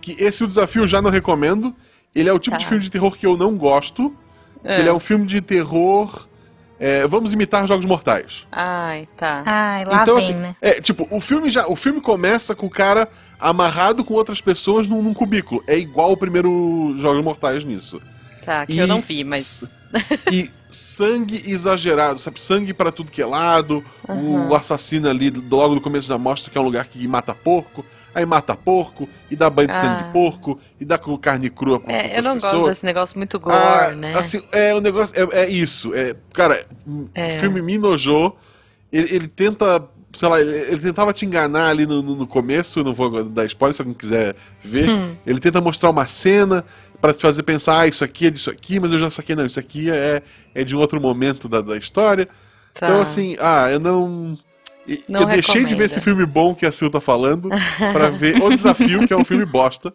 Que 0.01 0.13
esse 0.23 0.43
o 0.45 0.47
desafio 0.49 0.83
eu 0.83 0.87
já 0.87 1.01
não 1.01 1.11
recomendo. 1.11 1.75
Ele 2.15 2.29
é 2.29 2.33
o 2.33 2.39
tipo 2.39 2.57
Tá. 2.57 2.59
de 2.61 2.67
filme 2.67 2.83
de 2.83 2.91
terror 2.91 3.17
que 3.17 3.25
eu 3.25 3.37
não 3.39 3.57
gosto. 3.57 4.15
É. 4.65 4.81
Ele 4.81 4.89
é 4.89 4.93
um 4.93 5.01
filme 5.01 5.25
de 5.25 5.41
terror. 5.41 6.27
É, 6.83 7.07
vamos 7.07 7.33
imitar 7.33 7.65
Jogos 7.69 7.87
Mortais. 7.87 8.45
Ai, 8.51 9.09
tá. 9.17 9.45
Ai, 9.47 9.85
lá 9.85 10.03
então, 10.03 10.17
vem, 10.17 10.25
assim, 10.25 10.35
né? 10.35 10.57
é, 10.61 10.81
tipo, 10.81 11.07
o 11.13 11.21
filme 11.21 11.49
já. 11.49 11.69
O 11.69 11.77
filme 11.77 12.01
começa 12.01 12.57
com 12.57 12.67
o 12.67 12.71
cara 12.71 13.09
amarrado 13.39 14.03
com 14.03 14.15
outras 14.15 14.41
pessoas 14.41 14.89
num, 14.89 15.01
num 15.01 15.15
cubículo. 15.15 15.63
É 15.69 15.79
igual 15.79 16.11
o 16.11 16.17
primeiro 16.17 16.93
Jogos 16.99 17.23
Mortais 17.23 17.65
nisso. 17.65 18.01
Tá, 18.45 18.67
que 18.67 18.73
E 18.73 18.79
eu 18.79 18.89
não 18.89 19.01
vi, 19.01 19.23
mas. 19.23 19.77
E 20.31 20.49
sangue 20.69 21.43
exagerado, 21.51 22.19
sabe? 22.21 22.41
Sangue 22.41 22.73
pra 22.73 22.91
tudo 22.93 23.11
que 23.11 23.21
é 23.23 23.27
lado. 23.27 23.85
O 24.09 24.55
assassino 24.55 25.09
ali, 25.09 25.31
logo 25.51 25.75
no 25.75 25.81
começo 25.81 26.09
já 26.09 26.17
mostra 26.19 26.51
que 26.51 26.59
é 26.59 26.61
um 26.61 26.65
lugar 26.65 26.87
que 26.87 27.07
mata 27.07 27.35
porco. 27.35 27.85
Aí 28.15 28.27
mata 28.27 28.55
porco, 28.55 29.09
e 29.31 29.35
dá 29.37 29.49
banho 29.49 29.69
de 29.69 29.75
sangue 29.75 30.03
Ah. 30.03 30.07
de 30.07 30.13
porco, 30.13 30.59
e 30.79 30.85
dá 30.85 30.99
com 30.99 31.17
carne 31.17 31.49
crua 31.49 31.81
pra 31.81 31.91
É, 31.91 32.19
eu 32.19 32.23
não 32.23 32.35
pessoas. 32.35 32.53
gosto 32.53 32.69
desse 32.69 32.85
negócio 32.85 33.17
muito 33.17 33.41
gore, 33.41 33.57
Ah, 33.57 33.95
né? 33.97 34.15
Assim, 34.15 34.43
é 34.53 34.75
o 34.75 34.81
negócio. 34.83 35.15
É, 35.33 35.45
é 35.45 35.49
isso. 35.49 35.95
É, 35.95 36.15
cara, 36.35 36.67
É. 37.15 37.29
o 37.37 37.41
filme 37.41 37.63
me 37.63 37.75
enojou. 37.77 38.37
Ele, 38.93 39.15
ele 39.15 39.29
tenta. 39.29 39.83
Sei 40.15 40.29
lá, 40.29 40.39
ele, 40.39 40.51
ele 40.55 40.79
tentava 40.79 41.11
te 41.15 41.25
enganar 41.25 41.71
ali 41.71 41.87
no, 41.87 42.03
no- 42.03 42.15
no 42.15 42.27
começo, 42.27 42.85
não 42.85 42.93
vou 42.93 43.25
dar 43.25 43.47
spoiler 43.47 43.75
se 43.75 43.81
alguém 43.81 43.95
quiser 43.95 44.37
ver. 44.63 44.91
Hum. 44.91 45.15
Ele 45.27 45.41
tenta 45.41 45.59
mostrar 45.59 45.89
uma 45.89 46.07
cena 46.07 46.63
pra 47.03 47.13
te 47.13 47.21
fazer 47.21 47.43
pensar, 47.43 47.81
ah, 47.81 47.87
isso 47.89 48.05
aqui 48.05 48.29
é 48.29 48.31
disso 48.31 48.49
aqui, 48.49 48.79
mas 48.79 48.93
eu 48.93 48.99
já 49.01 49.11
saquei, 49.11 49.35
não, 49.35 49.45
isso 49.45 49.59
aqui 49.59 49.91
é, 49.91 50.23
é 50.55 50.63
de 50.63 50.77
um 50.77 50.79
outro 50.79 51.01
momento 51.01 51.49
da, 51.49 51.61
da 51.61 51.77
história. 51.77 52.29
Tá. 52.73 52.87
Então, 52.87 53.01
assim, 53.01 53.37
ah, 53.41 53.69
eu 53.71 53.81
não. 53.81 54.39
Não 55.09 55.21
eu 55.21 55.27
deixei 55.27 55.65
de 55.65 55.75
ver 55.75 55.85
esse 55.85 56.01
filme 56.01 56.25
bom 56.27 56.55
que 56.55 56.67
a 56.67 56.73
Sil 56.75 56.91
tá 56.91 57.01
falando 57.01 57.49
pra 57.93 58.11
ver 58.11 58.43
O 58.43 58.51
Desafio, 58.51 59.07
que 59.07 59.13
é 59.13 59.17
um 59.17 59.25
filme 59.25 59.45
bosta. 59.45 59.93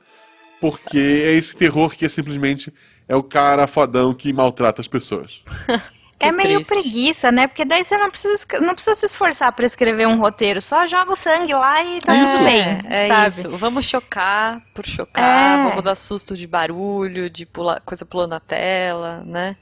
Porque 0.61 0.97
é 0.97 1.33
esse 1.33 1.55
terror 1.55 1.95
que 1.95 2.05
é 2.05 2.09
simplesmente 2.09 2.73
é 3.07 3.15
o 3.15 3.21
cara 3.23 3.67
fodão 3.67 4.13
que 4.13 4.31
maltrata 4.31 4.81
as 4.81 4.87
pessoas. 4.87 5.43
É 6.19 6.31
meio 6.31 6.63
triste. 6.63 6.67
preguiça, 6.89 7.31
né? 7.31 7.45
Porque 7.47 7.63
daí 7.63 7.83
você 7.83 7.97
não 7.97 8.09
precisa, 8.09 8.45
não 8.61 8.73
precisa 8.73 8.95
se 8.95 9.05
esforçar 9.05 9.51
pra 9.51 9.65
escrever 9.65 10.07
um 10.07 10.17
roteiro, 10.19 10.61
só 10.61 10.85
joga 10.87 11.11
o 11.13 11.15
sangue 11.15 11.53
lá 11.53 11.83
e 11.83 12.01
tá 12.01 12.15
Isso. 12.15 12.33
tudo 12.33 12.45
bem, 12.45 12.63
É, 12.89 13.05
é 13.05 13.07
sabe? 13.07 13.27
isso. 13.27 13.57
Vamos 13.57 13.85
chocar 13.85 14.61
por 14.73 14.85
chocar, 14.85 15.59
É. 15.59 15.69
vamos 15.69 15.83
dar 15.83 15.95
susto 15.95 16.35
de 16.35 16.47
barulho, 16.47 17.29
de 17.29 17.45
pular, 17.45 17.79
coisa 17.81 18.03
pulando 18.05 18.31
na 18.31 18.39
tela, 18.39 19.21
né? 19.25 19.55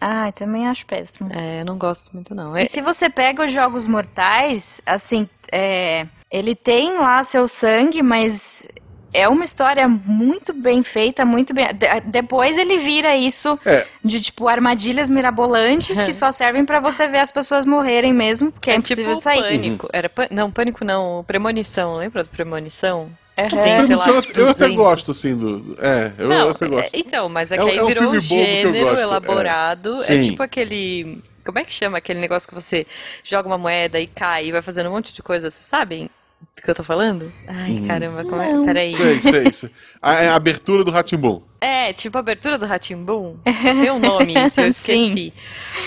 Ai, 0.00 0.32
também 0.32 0.66
acho 0.68 0.84
péssimo. 0.84 1.30
É, 1.32 1.60
eu 1.60 1.64
não 1.64 1.78
gosto 1.78 2.10
muito, 2.12 2.34
não. 2.34 2.56
É, 2.56 2.64
E 2.64 2.66
se 2.66 2.80
você 2.80 3.08
pega 3.08 3.44
os 3.46 3.52
Jogos 3.52 3.86
Mortais, 3.86 4.80
assim, 4.84 5.28
é, 5.50 6.06
ele 6.30 6.54
tem 6.56 6.98
lá 6.98 7.22
seu 7.22 7.46
sangue, 7.46 8.02
mas 8.02 8.68
é 9.12 9.28
uma 9.28 9.44
história 9.44 9.86
muito 9.88 10.52
bem 10.52 10.82
feita, 10.82 11.24
muito 11.24 11.52
bem. 11.54 11.66
de- 11.74 12.00
depois 12.06 12.56
ele 12.58 12.78
vira 12.78 13.16
isso 13.16 13.58
É. 13.64 13.86
de 14.04 14.20
tipo 14.20 14.48
armadilhas 14.48 15.10
mirabolantes 15.10 16.00
que 16.02 16.12
só 16.12 16.30
servem 16.32 16.64
pra 16.64 16.80
você 16.80 17.06
ver 17.08 17.18
as 17.18 17.30
pessoas 17.32 17.66
morrerem 17.66 18.12
mesmo, 18.12 18.50
porque 18.52 18.70
é, 18.70 18.74
é 18.74 18.76
impossível 18.76 19.04
tipo 19.12 19.20
sair. 19.20 19.42
pânico. 19.42 19.88
Era 19.92 20.08
pan- 20.08 20.28
Não, 20.30 20.50
pânico 20.50 20.84
não, 20.84 21.24
premonição. 21.26 21.96
Lembra 21.96 22.22
do 22.22 22.28
premonição? 22.28 23.10
Aham. 23.38 23.48
tem, 23.62 23.86
sei 23.86 23.96
lá, 23.96 24.06
eu, 24.08 24.12
eu 24.14 24.18
até 24.20 24.32
200. 24.34 24.76
gosto, 24.76 25.10
assim, 25.10 25.34
do. 25.36 25.76
É, 25.80 26.12
eu 26.18 26.28
Não, 26.28 26.50
até 26.50 26.66
gosto. 26.68 26.84
é- 26.84 26.90
então, 26.98 27.28
mas 27.30 27.50
é 27.50 27.56
É 27.56 27.58
que 27.62 27.70
aí 27.70 27.78
é 27.78 27.82
um 27.82 27.86
virou 27.86 28.10
um 28.12 28.20
gênero 28.20 28.84
gosto, 28.86 28.98
é. 29.00 29.02
elaborado. 29.02 29.92
É. 30.08 30.20
Tipo 30.20 30.42
aquele. 30.42 31.22
Como 31.44 31.58
é 31.58 31.64
que 31.64 31.72
chama 31.72 31.98
aquele 31.98 32.20
negócio 32.20 32.46
que 32.48 32.54
você 32.54 32.86
joga 33.24 33.48
uma 33.48 33.58
moeda 33.58 33.98
e 33.98 34.06
cai 34.06 34.46
e 34.46 34.52
vai 34.52 34.60
fazendo 34.62 34.88
um 34.90 34.92
monte 34.92 35.12
de 35.14 35.22
coisa? 35.22 35.50
Vocês 35.50 35.64
sabem 35.64 36.08
do 36.56 36.62
que 36.62 36.70
eu 36.70 36.74
tô 36.74 36.82
falando? 36.82 37.32
Ai, 37.48 37.82
caramba, 37.86 38.24
como 38.24 38.40
é? 38.40 38.64
Peraí. 38.64 38.92
Sei, 38.92 39.20
sei, 39.20 39.52
sei. 39.52 39.70
A, 40.02 40.14
é 40.14 40.28
a 40.28 40.34
abertura 40.34 40.84
do 40.84 40.90
Ratimbum. 40.90 41.42
É, 41.60 41.92
tipo 41.92 42.18
a 42.18 42.20
abertura 42.20 42.58
do 42.58 42.66
Ratimbum. 42.66 43.36
Tem 43.44 43.90
um 43.90 44.00
nome 44.00 44.34
isso, 44.34 44.60
eu 44.60 44.66
esqueci. 44.68 45.32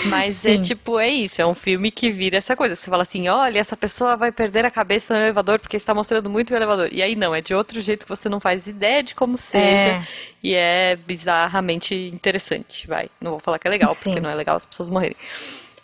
Mas 0.06 0.46
é 0.46 0.54
Sim. 0.54 0.62
tipo, 0.62 0.98
é 0.98 1.10
isso, 1.10 1.42
é 1.42 1.46
um 1.46 1.54
filme 1.54 1.92
que 1.92 2.10
vira 2.10 2.38
essa 2.38 2.56
coisa. 2.56 2.76
Você 2.78 2.90
fala 2.90 3.04
assim, 3.04 3.28
olha, 3.28 3.60
essa 3.60 3.76
pessoa 3.76 4.16
vai 4.16 4.32
perder 4.32 4.66
a 4.66 4.72
cabeça 4.72 5.14
no 5.14 5.20
elevador 5.20 5.60
porque 5.60 5.76
está 5.76 5.94
mostrando 5.94 6.30
muito 6.30 6.52
o 6.52 6.56
elevador. 6.56 6.88
E 6.92 7.02
aí 7.02 7.14
não, 7.16 7.36
é 7.36 7.42
de 7.42 7.54
outro 7.54 7.82
jeito 7.82 8.06
que 8.06 8.10
você 8.10 8.30
não 8.30 8.40
faz 8.40 8.68
ideia 8.68 9.04
de 9.04 9.14
como 9.14 9.38
seja. 9.38 9.90
É. 9.90 10.04
E 10.42 10.54
é 10.54 10.96
bizarramente 10.96 11.94
interessante, 11.94 12.88
vai. 12.88 13.10
Não 13.20 13.32
vou 13.32 13.40
falar 13.40 13.60
que 13.60 13.68
é 13.68 13.72
legal, 13.72 13.90
Sim. 13.90 14.12
porque 14.12 14.22
não 14.22 14.30
é 14.30 14.36
legal 14.36 14.56
as 14.56 14.66
pessoas 14.66 14.90
morrerem. 14.90 15.18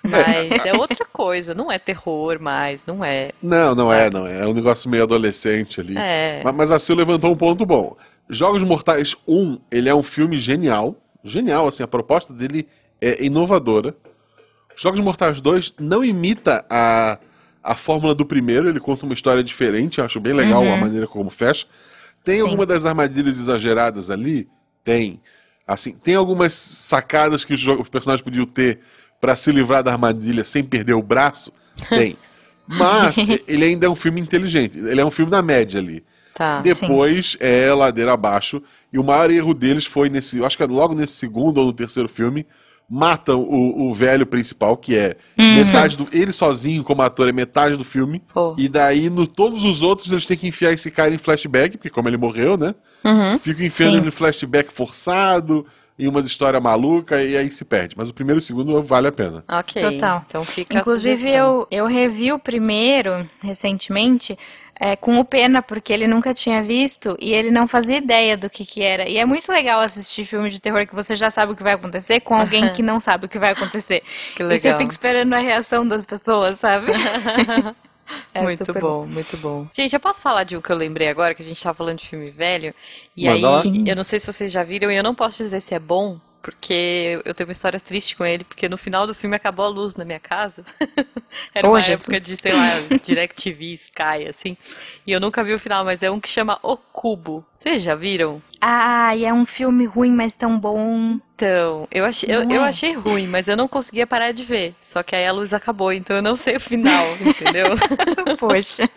Mas 0.03 0.65
é 0.65 0.73
outra 0.73 1.05
coisa, 1.05 1.53
não 1.53 1.71
é 1.71 1.77
terror 1.77 2.39
mais, 2.39 2.85
não 2.85 3.03
é. 3.03 3.31
Não, 3.41 3.75
não 3.75 3.87
Sabe? 3.87 3.99
é, 4.01 4.09
não 4.09 4.27
é. 4.27 4.39
É 4.41 4.47
um 4.47 4.53
negócio 4.53 4.89
meio 4.89 5.03
adolescente 5.03 5.79
ali. 5.79 5.95
É. 5.97 6.41
Ma- 6.43 6.51
Mas 6.51 6.71
a 6.71 6.79
Sil 6.79 6.95
levantou 6.95 7.31
um 7.31 7.37
ponto 7.37 7.65
bom. 7.65 7.95
Jogos 8.29 8.63
Mortais 8.63 9.15
1, 9.27 9.59
ele 9.71 9.89
é 9.89 9.95
um 9.95 10.01
filme 10.03 10.37
genial. 10.37 10.95
Genial, 11.23 11.67
assim, 11.67 11.83
a 11.83 11.87
proposta 11.87 12.33
dele 12.33 12.67
é 12.99 13.23
inovadora. 13.23 13.95
Jogos 14.75 14.99
Mortais 14.99 15.39
2 15.41 15.75
não 15.79 16.03
imita 16.03 16.65
a, 16.69 17.19
a 17.63 17.75
fórmula 17.75 18.15
do 18.15 18.25
primeiro, 18.25 18.69
ele 18.69 18.79
conta 18.79 19.05
uma 19.05 19.13
história 19.13 19.43
diferente, 19.43 19.99
eu 19.99 20.05
acho 20.05 20.19
bem 20.19 20.33
legal 20.33 20.63
a 20.63 20.77
maneira 20.77 21.05
como 21.05 21.29
fecha. 21.29 21.67
Tem 22.23 22.37
Sim. 22.37 22.43
alguma 22.43 22.65
das 22.65 22.85
armadilhas 22.85 23.37
exageradas 23.37 24.09
ali? 24.09 24.47
Tem. 24.83 25.19
Assim, 25.67 25.93
tem 25.93 26.15
algumas 26.15 26.53
sacadas 26.53 27.45
que 27.45 27.53
os, 27.53 27.67
os 27.67 27.89
personagens 27.89 28.23
podiam 28.23 28.45
ter 28.45 28.79
pra 29.21 29.35
se 29.35 29.51
livrar 29.51 29.83
da 29.83 29.91
armadilha 29.91 30.43
sem 30.43 30.63
perder 30.63 30.95
o 30.95 31.03
braço? 31.03 31.53
Tem. 31.87 32.17
Mas 32.67 33.17
ele 33.47 33.65
ainda 33.65 33.85
é 33.85 33.89
um 33.89 33.95
filme 33.95 34.19
inteligente. 34.19 34.77
Ele 34.77 34.99
é 34.99 35.05
um 35.05 35.11
filme 35.11 35.31
da 35.31 35.41
média 35.41 35.79
ali. 35.79 36.03
Tá. 36.33 36.61
Depois 36.61 37.37
é 37.39 37.71
ladeira 37.73 38.13
abaixo. 38.13 38.61
E 38.91 38.97
o 38.97 39.03
maior 39.03 39.29
erro 39.29 39.53
deles 39.53 39.85
foi 39.85 40.09
nesse. 40.09 40.37
Eu 40.37 40.45
acho 40.45 40.57
que 40.57 40.63
é 40.63 40.67
logo 40.67 40.93
nesse 40.93 41.13
segundo 41.13 41.57
ou 41.57 41.65
no 41.65 41.73
terceiro 41.73 42.07
filme. 42.07 42.45
Matam 42.89 43.41
o, 43.41 43.89
o 43.89 43.93
velho 43.93 44.25
principal, 44.25 44.75
que 44.75 44.97
é 44.97 45.15
metade 45.37 45.95
do. 45.97 46.09
Ele 46.11 46.33
sozinho, 46.33 46.83
como 46.83 47.01
ator, 47.01 47.29
é 47.29 47.31
metade 47.31 47.77
do 47.77 47.85
filme. 47.85 48.21
E 48.57 48.67
daí, 48.67 49.09
no 49.09 49.25
todos 49.25 49.63
os 49.63 49.81
outros, 49.81 50.11
eles 50.11 50.25
têm 50.25 50.35
que 50.35 50.47
enfiar 50.47 50.73
esse 50.73 50.91
cara 50.91 51.13
em 51.13 51.17
flashback, 51.17 51.77
porque 51.77 51.89
como 51.89 52.09
ele 52.09 52.17
morreu, 52.17 52.57
né? 52.57 52.75
Uhum. 53.05 53.37
Fica 53.37 53.63
enfiando 53.63 53.91
Sim. 53.91 53.97
ele 53.99 54.07
em 54.09 54.11
flashback 54.11 54.73
forçado, 54.73 55.65
em 55.97 56.07
umas 56.07 56.25
histórias 56.25 56.61
malucas, 56.61 57.23
e 57.23 57.37
aí 57.37 57.49
se 57.49 57.63
perde. 57.63 57.95
Mas 57.97 58.09
o 58.09 58.13
primeiro 58.13 58.39
e 58.39 58.41
o 58.41 58.43
segundo 58.43 58.81
vale 58.81 59.07
a 59.07 59.11
pena. 59.11 59.43
Ok. 59.47 59.81
Total. 59.81 60.23
Então 60.27 60.45
fica 60.45 60.77
Inclusive, 60.77 61.29
eu, 61.29 61.67
eu 61.69 61.85
revi 61.85 62.31
o 62.31 62.39
primeiro 62.39 63.29
recentemente 63.41 64.37
é, 64.83 64.95
com 64.95 65.19
o 65.19 65.23
Pena, 65.23 65.61
porque 65.61 65.93
ele 65.93 66.07
nunca 66.07 66.33
tinha 66.33 66.63
visto 66.63 67.15
e 67.19 67.31
ele 67.31 67.51
não 67.51 67.67
fazia 67.67 67.97
ideia 67.97 68.35
do 68.35 68.49
que, 68.49 68.65
que 68.65 68.81
era. 68.81 69.07
E 69.07 69.15
é 69.19 69.23
muito 69.25 69.51
legal 69.51 69.79
assistir 69.79 70.25
filme 70.25 70.49
de 70.49 70.59
terror 70.59 70.87
que 70.87 70.95
você 70.95 71.15
já 71.15 71.29
sabe 71.29 71.51
o 71.51 71.55
que 71.55 71.61
vai 71.61 71.73
acontecer 71.73 72.19
com 72.21 72.33
alguém 72.33 72.73
que 72.73 72.81
não 72.81 72.99
sabe 72.99 73.27
o 73.27 73.29
que 73.29 73.37
vai 73.37 73.51
acontecer. 73.51 74.01
Que 74.35 74.41
E 74.41 74.45
você 74.59 74.69
legal. 74.69 74.79
fica 74.79 74.91
esperando 74.91 75.33
a 75.33 75.39
reação 75.39 75.87
das 75.87 76.03
pessoas, 76.03 76.59
sabe? 76.59 76.91
É 78.33 78.41
muito 78.41 78.57
super 78.57 78.81
bom, 78.81 79.05
muito 79.05 79.37
bom. 79.37 79.67
Gente, 79.73 79.93
eu 79.93 79.99
posso 79.99 80.21
falar 80.21 80.43
de 80.43 80.55
um 80.55 80.61
que 80.61 80.71
eu 80.71 80.75
lembrei 80.75 81.09
agora, 81.09 81.33
que 81.35 81.41
a 81.41 81.45
gente 81.45 81.61
tava 81.61 81.75
falando 81.77 81.97
de 81.99 82.07
filme 82.07 82.29
velho, 82.31 82.73
e 83.15 83.25
Manda 83.25 83.35
aí 83.35 83.41
lá. 83.41 83.63
eu 83.87 83.95
não 83.95 84.03
sei 84.03 84.19
se 84.19 84.25
vocês 84.27 84.51
já 84.51 84.63
viram, 84.63 84.91
e 84.91 84.95
eu 84.95 85.03
não 85.03 85.13
posso 85.13 85.43
dizer 85.43 85.59
se 85.61 85.73
é 85.73 85.79
bom, 85.79 86.19
porque 86.41 87.21
eu 87.23 87.33
tenho 87.33 87.47
uma 87.47 87.53
história 87.53 87.79
triste 87.79 88.15
com 88.15 88.25
ele, 88.25 88.43
porque 88.43 88.67
no 88.67 88.77
final 88.77 89.05
do 89.05 89.13
filme 89.13 89.35
acabou 89.35 89.65
a 89.65 89.69
luz 89.69 89.95
na 89.95 90.03
minha 90.03 90.19
casa. 90.19 90.65
Era 91.53 91.67
uma 91.69 91.79
Jesus. 91.81 92.01
época 92.01 92.19
de, 92.19 92.35
sei 92.35 92.53
lá, 92.53 92.69
DirecTV, 93.03 93.73
Sky, 93.73 94.27
assim, 94.29 94.57
e 95.05 95.11
eu 95.11 95.19
nunca 95.19 95.43
vi 95.43 95.53
o 95.53 95.59
final, 95.59 95.85
mas 95.85 96.01
é 96.01 96.09
um 96.09 96.19
que 96.19 96.29
chama 96.29 96.59
O 96.63 96.75
Cubo. 96.77 97.45
Vocês 97.53 97.81
já 97.81 97.95
viram? 97.95 98.41
Ah, 98.63 99.15
e 99.15 99.25
é 99.25 99.33
um 99.33 99.43
filme 99.45 99.85
ruim, 99.85 100.11
mas 100.11 100.35
tão 100.35 100.59
bom. 100.59 101.17
Então, 101.35 101.87
eu 101.91 102.05
achei, 102.05 102.29
eu, 102.31 102.43
eu 102.47 102.63
é? 102.63 102.67
achei 102.67 102.93
ruim, 102.93 103.25
mas 103.25 103.47
eu 103.47 103.57
não 103.57 103.67
conseguia 103.67 104.05
parar 104.05 104.31
de 104.31 104.43
ver. 104.43 104.75
Só 104.79 105.01
que 105.01 105.15
aí 105.15 105.25
a 105.25 105.31
luz 105.31 105.51
acabou, 105.51 105.91
então 105.91 106.15
eu 106.15 106.21
não 106.21 106.35
sei 106.35 106.57
o 106.57 106.59
final, 106.59 107.03
entendeu? 107.19 107.69
Poxa. 108.37 108.87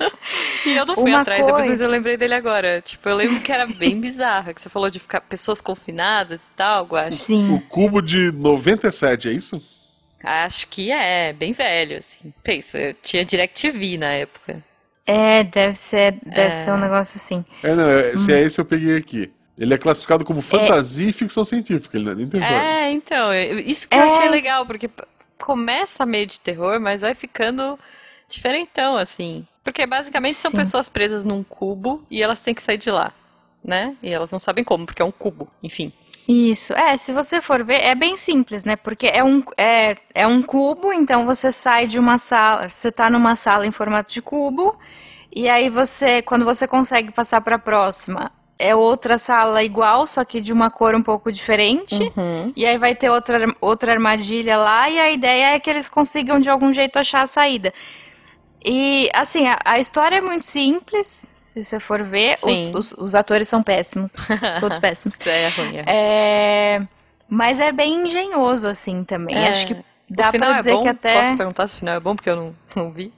E 0.67 0.77
eu 0.77 0.85
não 0.85 0.95
fui 0.95 1.11
Uma 1.11 1.23
atrás, 1.23 1.41
depois 1.41 1.63
coisa- 1.63 1.71
mas 1.73 1.81
eu 1.81 1.89
lembrei 1.89 2.19
dele 2.19 2.35
agora. 2.35 2.83
Tipo, 2.83 3.09
eu 3.09 3.17
lembro 3.17 3.41
que 3.41 3.51
era 3.51 3.67
bem 3.67 3.99
bizarra, 3.99 4.53
que 4.53 4.61
você 4.61 4.69
falou 4.69 4.91
de 4.91 5.01
ficar 5.01 5.23
pessoas 5.23 5.63
confinadas 5.63 6.49
e 6.49 6.51
tal, 6.51 6.85
Guache. 6.85 7.15
O 7.15 7.25
Sim. 7.25 7.63
cubo 7.67 8.03
de 8.03 8.31
97, 8.33 9.31
é 9.31 9.33
isso? 9.33 9.63
Acho 10.23 10.67
que 10.69 10.91
é, 10.91 11.33
bem 11.33 11.55
velho, 11.55 11.97
assim. 11.99 12.33
Pensa, 12.43 12.79
eu 12.79 12.95
tinha 13.03 13.25
DirecTV 13.25 13.97
na 13.97 14.13
época. 14.13 14.63
É, 15.07 15.43
deve 15.45 15.75
ser, 15.75 16.19
deve 16.25 16.49
É. 16.49 16.53
ser 16.53 16.71
um 16.71 16.79
negócio 16.79 17.17
assim. 17.17 17.43
É, 17.63 17.75
não, 17.75 17.91
é- 17.91 18.15
se 18.17 18.31
Hum. 18.31 18.35
é 18.37 18.41
esse 18.43 18.61
eu 18.61 18.65
peguei 18.67 18.97
aqui. 18.99 19.33
Ele 19.57 19.73
é 19.75 19.79
classificado 19.79 20.25
como 20.25 20.43
fantasia 20.43 21.09
e 21.09 21.13
ficção 21.13 21.45
científica, 21.45 21.97
ele 21.97 22.05
não 22.07 22.13
é 22.13 22.15
nem 22.17 22.29
terror. 22.29 22.47
É, 22.49 22.91
então, 22.91 23.33
eu- 23.33 23.61
isso 23.61 23.89
que 23.89 23.97
eu 23.97 24.01
É. 24.01 24.07
achei 24.07 24.29
legal, 24.29 24.67
porque 24.67 24.91
começa 25.39 26.05
meio 26.05 26.27
de 26.27 26.41
terror, 26.41 26.81
mas 26.81 27.03
vai 27.03 27.15
ficando 27.15 27.79
diferentão, 28.29 28.97
assim. 28.97 29.47
Porque 29.63 29.87
basicamente 29.87 30.35
são 30.35 30.51
Sim. 30.51 30.57
pessoas 30.57 30.89
presas 30.89 31.25
num 31.25 31.43
cubo 31.43 32.05
e 32.11 32.23
elas 32.23 32.43
têm 32.43 32.53
que 32.55 32.63
sair 32.63 32.79
de 32.79 32.91
lá, 32.91 33.13
né? 33.63 33.97
E 34.03 34.11
elas 34.11 34.31
não 34.31 34.39
sabem 34.39 34.65
como, 34.65 34.85
porque 34.87 35.01
é 35.01 35.05
um 35.05 35.13
cubo, 35.13 35.49
enfim. 35.63 35.93
Isso, 36.27 36.73
é, 36.73 36.97
se 36.97 37.13
você 37.13 37.41
for 37.41 37.63
ver, 37.63 37.83
é 37.83 37.95
bem 37.95 38.17
simples, 38.17 38.65
né? 38.65 38.77
Porque 38.77 39.07
é 39.07 39.23
um, 39.23 39.43
é, 39.57 39.97
é 40.15 40.27
um 40.27 40.43
cubo, 40.43 40.93
então 40.93 41.25
você 41.27 41.53
sai 41.53 41.87
de 41.87 41.99
uma 41.99 42.19
sala, 42.19 42.69
você 42.69 42.91
tá 42.91 43.09
numa 43.11 43.37
sala 43.37 43.67
em 43.67 43.71
formato 43.71 44.13
de 44.13 44.21
cubo, 44.23 44.77
e 45.35 45.49
aí 45.49 45.69
você, 45.69 46.23
quando 46.23 46.45
você 46.45 46.67
consegue 46.67 47.13
passar 47.13 47.41
para 47.43 47.57
a 47.57 47.59
próxima, 47.59 48.33
é 48.59 48.75
outra 48.75 49.19
sala 49.19 49.63
igual, 49.63 50.07
só 50.07 50.25
que 50.25 50.41
de 50.41 50.53
uma 50.53 50.71
cor 50.71 50.95
um 50.95 51.03
pouco 51.03 51.33
diferente. 51.33 51.95
Uhum. 52.17 52.53
E 52.55 52.65
aí 52.65 52.79
vai 52.79 52.95
ter 52.95 53.11
outra, 53.11 53.55
outra 53.61 53.93
armadilha 53.93 54.57
lá, 54.57 54.89
e 54.89 54.99
a 54.99 55.11
ideia 55.11 55.55
é 55.55 55.61
que 55.61 55.69
eles 55.69 55.89
consigam 55.89 56.39
de 56.39 56.49
algum 56.49 56.73
jeito 56.73 56.99
achar 56.99 57.23
a 57.23 57.27
saída. 57.27 57.73
E, 58.65 59.11
assim, 59.13 59.47
a, 59.47 59.59
a 59.65 59.79
história 59.79 60.17
é 60.17 60.21
muito 60.21 60.47
simples, 60.47 61.29
se 61.35 61.63
você 61.63 61.79
for 61.79 62.03
ver. 62.03 62.37
Os, 62.43 62.69
os, 62.69 62.93
os 62.93 63.15
atores 63.15 63.47
são 63.47 63.63
péssimos, 63.63 64.15
todos 64.61 64.79
péssimos. 64.79 65.19
É 65.27 65.49
ruim, 65.49 65.77
é. 65.77 65.85
É, 65.87 66.83
mas 67.29 67.61
é 67.61 67.71
bem 67.71 68.07
engenhoso, 68.07 68.67
assim, 68.67 69.05
também. 69.05 69.37
É. 69.37 69.51
Acho 69.51 69.67
que 69.67 69.77
O 70.11 70.15
dá 70.17 70.31
final 70.31 70.49
pra 70.51 70.57
é 70.57 70.59
dizer 70.59 70.73
bom? 70.75 70.83
que 70.83 70.89
até. 70.89 71.19
Posso 71.23 71.37
perguntar 71.37 71.67
se 71.69 71.77
o 71.77 71.79
final 71.79 71.95
é 71.97 72.01
bom, 72.01 72.15
porque 72.15 72.29
eu 72.31 72.37
não, 72.37 72.55
não 72.77 72.91
vi. 72.93 73.13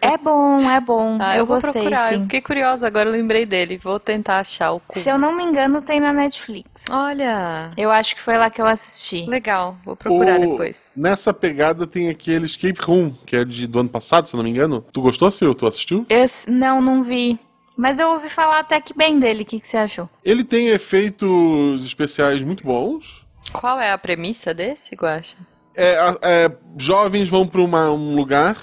É 0.00 0.18
bom, 0.18 0.68
é 0.68 0.80
bom. 0.80 1.16
Ah, 1.20 1.34
eu, 1.36 1.40
eu 1.40 1.46
vou 1.46 1.56
gostei, 1.56 1.72
procurar. 1.82 2.12
Eu 2.12 2.18
sim. 2.18 2.24
fiquei 2.24 2.40
curiosa, 2.40 2.86
agora 2.86 3.08
eu 3.08 3.12
lembrei 3.12 3.46
dele. 3.46 3.78
Vou 3.78 4.00
tentar 4.00 4.40
achar 4.40 4.72
o 4.72 4.80
cubo. 4.80 4.98
Se 4.98 5.08
eu 5.08 5.16
não 5.16 5.32
me 5.34 5.44
engano, 5.44 5.80
tem 5.80 6.00
na 6.00 6.12
Netflix. 6.12 6.86
Olha, 6.90 7.70
Eu 7.76 7.90
acho 7.90 8.14
que 8.16 8.20
foi 8.20 8.36
lá 8.36 8.50
que 8.50 8.60
eu 8.60 8.66
assisti. 8.66 9.26
legal. 9.26 9.76
Vou 9.84 9.94
procurar 9.94 10.38
O- 10.38 10.50
depois. 10.50 10.92
Nessa 10.96 11.32
pegada 11.32 11.86
tem 11.86 12.08
aquele 12.08 12.46
Escape 12.46 12.80
Room, 12.84 13.12
que 13.24 13.36
é 13.36 13.44
de, 13.44 13.66
do 13.68 13.78
ano 13.78 13.88
passado, 13.88 14.26
se 14.26 14.34
eu 14.34 14.38
não 14.38 14.44
me 14.44 14.50
engano. 14.50 14.84
Tu 14.92 15.00
gostou, 15.00 15.30
Sil? 15.30 15.54
Tu 15.54 15.66
assistiu? 15.66 16.04
Esse, 16.08 16.50
não, 16.50 16.80
não 16.80 17.04
vi. 17.04 17.38
Mas 17.76 18.00
eu 18.00 18.08
ouvi 18.08 18.28
falar 18.28 18.58
até 18.58 18.80
que 18.80 18.92
bem 18.92 19.20
dele. 19.20 19.44
O 19.44 19.46
que, 19.46 19.60
que 19.60 19.68
você 19.68 19.76
achou? 19.76 20.08
Ele 20.24 20.42
tem 20.42 20.66
efeitos 20.68 21.84
especiais 21.84 22.42
muito 22.42 22.64
bons. 22.64 23.24
Qual 23.52 23.80
é 23.80 23.92
a 23.92 23.98
premissa 23.98 24.52
desse, 24.52 24.96
Guaxa? 24.96 25.36
É, 25.76 25.96
é, 26.22 26.52
jovens 26.76 27.28
vão 27.28 27.46
para 27.46 27.60
um 27.60 28.14
lugar 28.14 28.56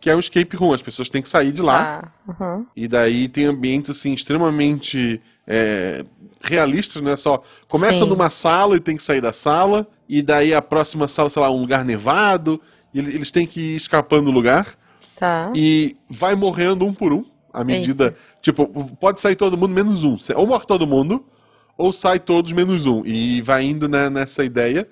que 0.00 0.08
é 0.08 0.16
o 0.16 0.20
escape 0.20 0.56
room. 0.56 0.72
As 0.72 0.80
pessoas 0.82 1.10
têm 1.10 1.20
que 1.20 1.28
sair 1.28 1.52
de 1.52 1.60
lá. 1.60 2.02
Tá. 2.02 2.12
Uhum. 2.40 2.66
E 2.74 2.88
daí 2.88 3.28
tem 3.28 3.44
ambientes 3.46 3.90
assim 3.90 4.12
extremamente 4.14 5.20
é, 5.46 6.04
realistas, 6.40 7.02
né? 7.02 7.16
Só 7.16 7.42
começa 7.68 8.04
Sim. 8.04 8.08
numa 8.10 8.30
sala 8.30 8.76
e 8.76 8.80
tem 8.80 8.96
que 8.96 9.02
sair 9.02 9.20
da 9.20 9.32
sala, 9.32 9.86
e 10.08 10.22
daí 10.22 10.54
a 10.54 10.62
próxima 10.62 11.06
sala, 11.06 11.28
sei 11.28 11.42
lá, 11.42 11.50
um 11.50 11.60
lugar 11.60 11.84
nevado, 11.84 12.60
ele- 12.94 13.14
eles 13.14 13.30
têm 13.30 13.46
que 13.46 13.60
ir 13.60 13.76
escapando 13.76 14.26
do 14.26 14.30
lugar 14.30 14.66
Tá. 15.16 15.52
e 15.54 15.94
vai 16.08 16.34
morrendo 16.34 16.86
um 16.86 16.94
por 16.94 17.12
um, 17.12 17.24
à 17.52 17.62
medida. 17.62 18.14
Tipo, 18.40 18.66
pode 18.98 19.20
sair 19.20 19.36
todo 19.36 19.58
mundo 19.58 19.74
menos 19.74 20.02
um. 20.02 20.16
Ou 20.34 20.46
morre 20.46 20.64
todo 20.66 20.86
mundo, 20.86 21.22
ou 21.76 21.92
sai 21.92 22.18
todos 22.18 22.52
menos 22.52 22.86
um. 22.86 23.02
E 23.04 23.42
vai 23.42 23.64
indo 23.64 23.86
né, 23.86 24.08
nessa 24.08 24.42
ideia. 24.44 24.88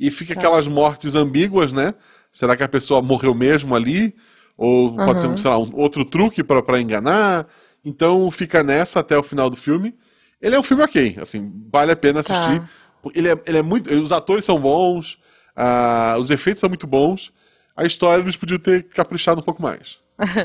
E 0.00 0.10
fica 0.10 0.32
aquelas 0.32 0.66
mortes 0.66 1.14
ambíguas, 1.14 1.74
né? 1.74 1.94
Será 2.32 2.56
que 2.56 2.62
a 2.62 2.68
pessoa 2.68 3.02
morreu 3.02 3.34
mesmo 3.34 3.76
ali? 3.76 4.14
Ou 4.56 4.96
pode 4.96 5.20
ser, 5.20 5.38
sei 5.38 5.50
lá, 5.50 5.58
um 5.58 5.70
outro 5.74 6.06
truque 6.06 6.42
pra 6.42 6.80
enganar? 6.80 7.46
Então 7.84 8.30
fica 8.30 8.62
nessa 8.62 9.00
até 9.00 9.16
o 9.18 9.22
final 9.22 9.50
do 9.50 9.56
filme. 9.56 9.94
Ele 10.40 10.56
é 10.56 10.58
um 10.58 10.62
filme 10.62 10.82
ok, 10.82 11.18
assim, 11.20 11.52
vale 11.70 11.92
a 11.92 11.96
pena 11.96 12.20
assistir. 12.20 12.62
Ele, 13.14 13.28
é, 13.28 13.42
ele 13.46 13.58
é 13.58 13.62
muito. 13.62 13.92
Os 13.92 14.10
atores 14.10 14.44
são 14.46 14.58
bons, 14.58 15.18
ah, 15.54 16.16
os 16.18 16.30
efeitos 16.30 16.60
são 16.60 16.68
muito 16.70 16.86
bons. 16.86 17.30
A 17.76 17.84
história 17.84 18.22
eles 18.22 18.36
podiam 18.36 18.58
ter 18.58 18.84
caprichado 18.84 19.40
um 19.40 19.44
pouco 19.44 19.62
mais. 19.62 19.98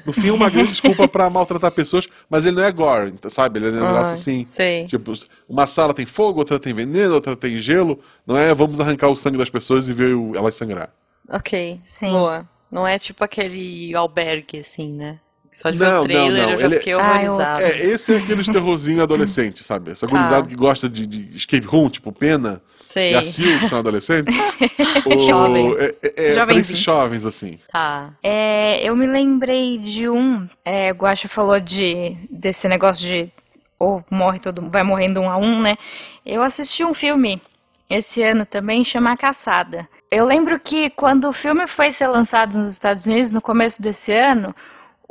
No 0.06 0.14
fim, 0.14 0.30
é 0.30 0.32
uma 0.34 0.50
grande 0.50 0.72
desculpa 0.72 1.08
pra 1.08 1.30
maltratar 1.30 1.72
pessoas, 1.72 2.08
mas 2.30 2.46
ele 2.46 2.56
não 2.56 2.64
é 2.64 2.72
gore, 2.72 3.10
então, 3.12 3.30
sabe? 3.30 3.60
Ele 3.60 3.68
é 3.68 3.70
um 3.72 3.74
negócio 3.74 3.98
Ah, 3.98 4.14
assim. 4.14 4.44
sei. 4.44 4.86
Tipo, 4.86 5.14
uma 5.50 5.68
sala 5.68 5.94
tem 5.94 6.06
fogo, 6.06 6.40
outra 6.40 6.60
tem 6.60 6.74
veneno, 6.74 7.14
outra 7.16 7.36
tem 7.36 7.58
gelo. 7.60 8.00
Não 8.26 8.38
é 8.38 8.54
vamos 8.54 8.80
arrancar 8.80 9.10
o 9.10 9.16
sangue 9.16 9.38
das 9.38 9.50
pessoas 9.50 9.88
e 9.88 9.94
ver 9.94 10.16
o- 10.16 10.36
elas 10.36 10.56
sangrar. 10.56 10.94
Ok. 11.30 11.76
Sim. 11.80 12.12
Boa. 12.12 12.48
Não 12.72 12.86
é 12.88 12.98
tipo 13.00 13.24
aquele 13.24 13.94
albergue, 13.96 14.60
assim, 14.60 14.94
né? 14.94 15.20
Só 15.56 15.70
de 15.70 15.78
ver 15.78 15.88
Não, 15.90 16.02
o 16.02 16.04
trailer 16.04 16.32
não, 16.42 16.44
não. 16.48 16.52
eu 16.52 16.58
já 16.60 16.66
Ele- 16.66 16.78
fiquei 16.80 16.94
Ah, 16.94 16.98
horrorizada. 16.98 17.62
É, 17.62 17.86
esse 17.86 18.14
é 18.14 18.18
aqueles 18.18 18.46
terrorzinho 18.48 19.02
adolescente, 19.02 19.64
sabe? 19.64 19.92
Essa 19.92 20.06
Tá. 20.06 20.12
gurizada 20.12 20.48
que 20.50 20.56
gosta 20.56 20.90
de, 20.90 21.08
de 21.08 21.34
escape 21.38 21.66
room, 21.66 21.90
tipo 21.90 22.12
Pena 22.12 22.62
Sei. 22.84 23.14
e 23.14 23.16
a 23.16 23.24
Sil, 23.24 23.56
que 23.60 23.68
são 23.70 23.80
adolescentes. 23.80 24.36
O- 25.06 25.20
Jovens. 25.20 25.76
É, 25.78 25.96
é, 26.04 26.34
é 26.34 26.46
pra 26.46 26.56
esses 26.56 26.78
jovens, 26.80 27.26
assim. 27.26 27.58
Tá. 27.72 28.12
É, 28.22 28.82
eu 28.84 28.96
me 28.98 29.06
lembrei 29.08 29.78
de 29.78 30.10
um. 30.10 30.46
É, 30.66 30.92
o 30.92 30.96
Guaxa 30.96 31.28
falou 31.30 31.60
de 31.60 32.18
desse 32.30 32.68
negócio 32.68 33.08
de 33.08 33.32
ou 33.80 34.04
morre 34.12 34.40
todo, 34.40 34.70
vai 34.70 34.84
morrendo 34.84 35.22
um 35.22 35.30
a 35.30 35.38
um, 35.38 35.62
né? 35.62 35.78
Eu 36.26 36.42
assisti 36.42 36.84
um 36.84 36.94
filme 36.94 37.42
esse 37.90 38.22
ano 38.24 38.46
também, 38.46 38.84
chama 38.84 39.12
A 39.12 39.18
Caçada. 39.18 39.88
Eu 40.12 40.26
lembro 40.26 40.60
que 40.60 40.90
quando 40.90 41.30
o 41.30 41.34
filme 41.34 41.68
foi 41.68 41.92
ser 41.94 42.08
lançado 42.08 42.58
nos 42.58 42.72
Estados 42.72 43.06
Unidos, 43.06 43.32
no 43.32 43.42
começo 43.42 43.82
desse 43.82 44.12
ano, 44.12 44.56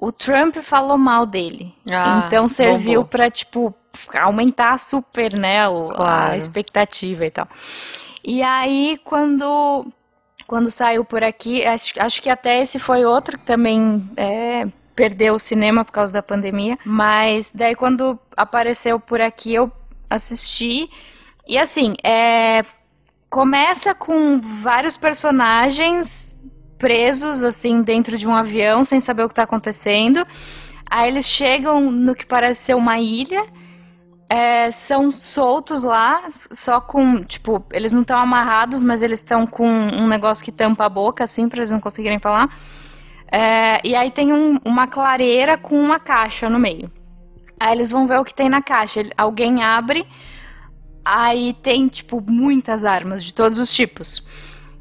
o 0.07 0.12
Trump 0.12 0.57
falou 0.59 0.97
mal 0.99 1.25
dele. 1.27 1.75
Ah, 1.90 2.25
então 2.27 2.49
serviu 2.49 3.05
pra, 3.05 3.31
tipo, 3.31 3.75
aumentar 4.21 4.79
super, 4.79 5.35
né, 5.35 5.69
o- 5.69 5.88
Claro. 5.88 6.33
a 6.33 6.37
expectativa 6.37 7.25
e 7.27 7.31
tal. 7.31 7.49
E 8.23 8.43
aí, 8.43 8.99
quando 9.05 9.87
quando 10.47 10.69
saiu 10.71 11.07
por 11.07 11.25
aqui, 11.25 11.64
acho, 11.67 11.95
acho 11.99 12.21
que 12.21 12.29
até 12.29 12.61
esse 12.61 12.79
foi 12.79 13.03
outro 13.05 13.38
que 13.38 13.47
também 13.47 14.07
é, 14.14 14.67
perdeu 14.95 15.35
o 15.37 15.38
cinema 15.38 15.85
por 15.87 15.93
causa 15.93 16.12
da 16.12 16.23
pandemia. 16.23 16.79
Mas 16.85 17.51
daí 17.55 17.75
quando 17.75 18.19
apareceu 18.37 19.01
por 19.01 19.23
aqui 19.23 19.55
eu 19.55 19.73
assisti. 20.11 20.90
E 21.49 21.57
assim, 21.59 21.95
é, 22.05 22.62
começa 23.31 23.95
com 23.95 24.38
vários 24.62 24.99
personagens 24.99 26.38
presos 26.78 27.42
assim 27.42 27.82
dentro 27.82 28.16
de 28.18 28.26
um 28.28 28.34
avião 28.34 28.84
sem 28.84 29.00
saber 29.00 29.22
o 29.24 29.28
que 29.28 29.32
está 29.32 29.42
acontecendo. 29.44 30.26
Aí 30.90 31.08
eles 31.08 31.26
chegam 31.26 31.90
no 31.90 32.14
que 32.14 32.26
parece 32.26 32.60
ser 32.62 32.74
uma 32.74 32.98
ilha. 32.98 33.44
é, 34.28 34.70
são 34.70 35.12
soltos 35.12 35.84
lá, 35.84 36.22
só 36.32 36.80
com, 36.80 37.22
tipo, 37.24 37.64
eles 37.72 37.92
não 37.92 38.00
estão 38.02 38.18
amarrados, 38.18 38.82
mas 38.82 39.02
eles 39.02 39.20
estão 39.20 39.46
com 39.46 39.68
um 39.68 40.08
negócio 40.08 40.44
que 40.44 40.50
tampa 40.50 40.87
a 40.87 40.88
boca, 40.88 41.22
assim, 41.24 41.48
pra 41.48 41.58
eles 41.58 41.70
não 41.70 41.78
conseguirem 41.80 42.18
falar. 42.18 42.48
É, 43.30 43.80
e 43.87 43.94
aí 43.94 44.10
tem 44.10 44.32
um- 44.32 44.58
uma 44.64 44.87
clareira 44.87 45.58
com 45.58 45.78
uma 45.80 46.00
caixa 46.00 46.48
no 46.50 46.58
meio. 46.58 46.90
Aí 47.60 47.72
eles 47.76 47.90
vão 47.90 48.06
ver 48.06 48.18
o 48.18 48.24
que 48.24 48.34
tem 48.34 48.48
na 48.48 48.62
caixa. 48.62 49.02
Alguém 49.16 49.62
abre, 49.62 50.06
aí 51.04 51.54
tem, 51.62 51.87
tipo, 51.88 52.20
muitas 52.20 52.84
armas 52.84 53.22
de 53.24 53.32
todos 53.34 53.58
os 53.58 53.72
tipos. 53.72 54.24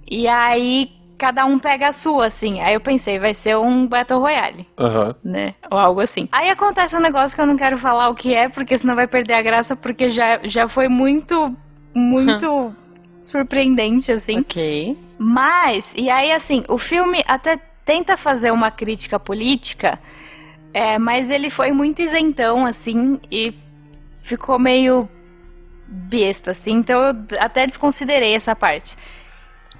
E 0.10 0.27
aí 0.27 0.91
cada 1.24 1.46
um 1.46 1.58
pega 1.58 1.88
a 1.88 1.92
sua, 1.94 2.26
assim. 2.26 2.60
Aí 2.60 2.74
eu 2.74 2.82
pensei, 2.82 3.18
vai 3.18 3.34
ser 3.34 3.56
um 3.56 3.88
Battle 3.88 4.20
Royale 4.20 4.68
Aham. 4.78 5.16
né? 5.24 5.56
Ou 5.72 5.78
algo 5.78 6.02
assim. 6.02 6.28
Aí 6.34 6.50
acontece 6.50 6.98
um 6.98 7.00
negócio 7.00 7.34
que 7.34 7.42
eu 7.42 7.46
não 7.46 7.56
quero 7.56 7.78
falar 7.78 8.10
o 8.10 8.14
que 8.14 8.34
é, 8.36 8.50
porque 8.50 8.78
senão 8.78 8.94
vai 8.94 9.08
perder 9.08 9.36
a 9.36 9.42
graça, 9.42 9.74
porque 9.74 10.10
já, 10.10 10.42
já 10.44 10.68
foi 10.68 10.90
muito, 10.90 11.56
muito 11.96 12.76
surpreendente, 13.22 14.12
assim. 14.12 14.42
Ok. 14.42 14.98
Mas, 15.18 15.94
e 15.96 16.10
aí, 16.10 16.34
assim, 16.34 16.66
o 16.68 16.78
filme 16.78 17.24
até 17.26 17.58
tenta 17.86 18.18
fazer 18.18 18.52
uma 18.52 18.70
crítica 18.70 19.18
política, 19.18 19.98
é, 20.74 21.00
mas 21.00 21.30
ele 21.30 21.50
foi 21.50 21.72
muito 21.72 22.02
isentão, 22.02 22.66
assim, 22.66 23.18
e 23.32 23.54
ficou 24.24 24.60
meio 24.60 25.08
besta, 25.88 26.52
assim, 26.52 26.74
então 26.74 27.02
eu 27.02 27.16
até 27.40 27.66
desconsiderei 27.66 28.36
essa 28.36 28.54
parte. 28.54 28.98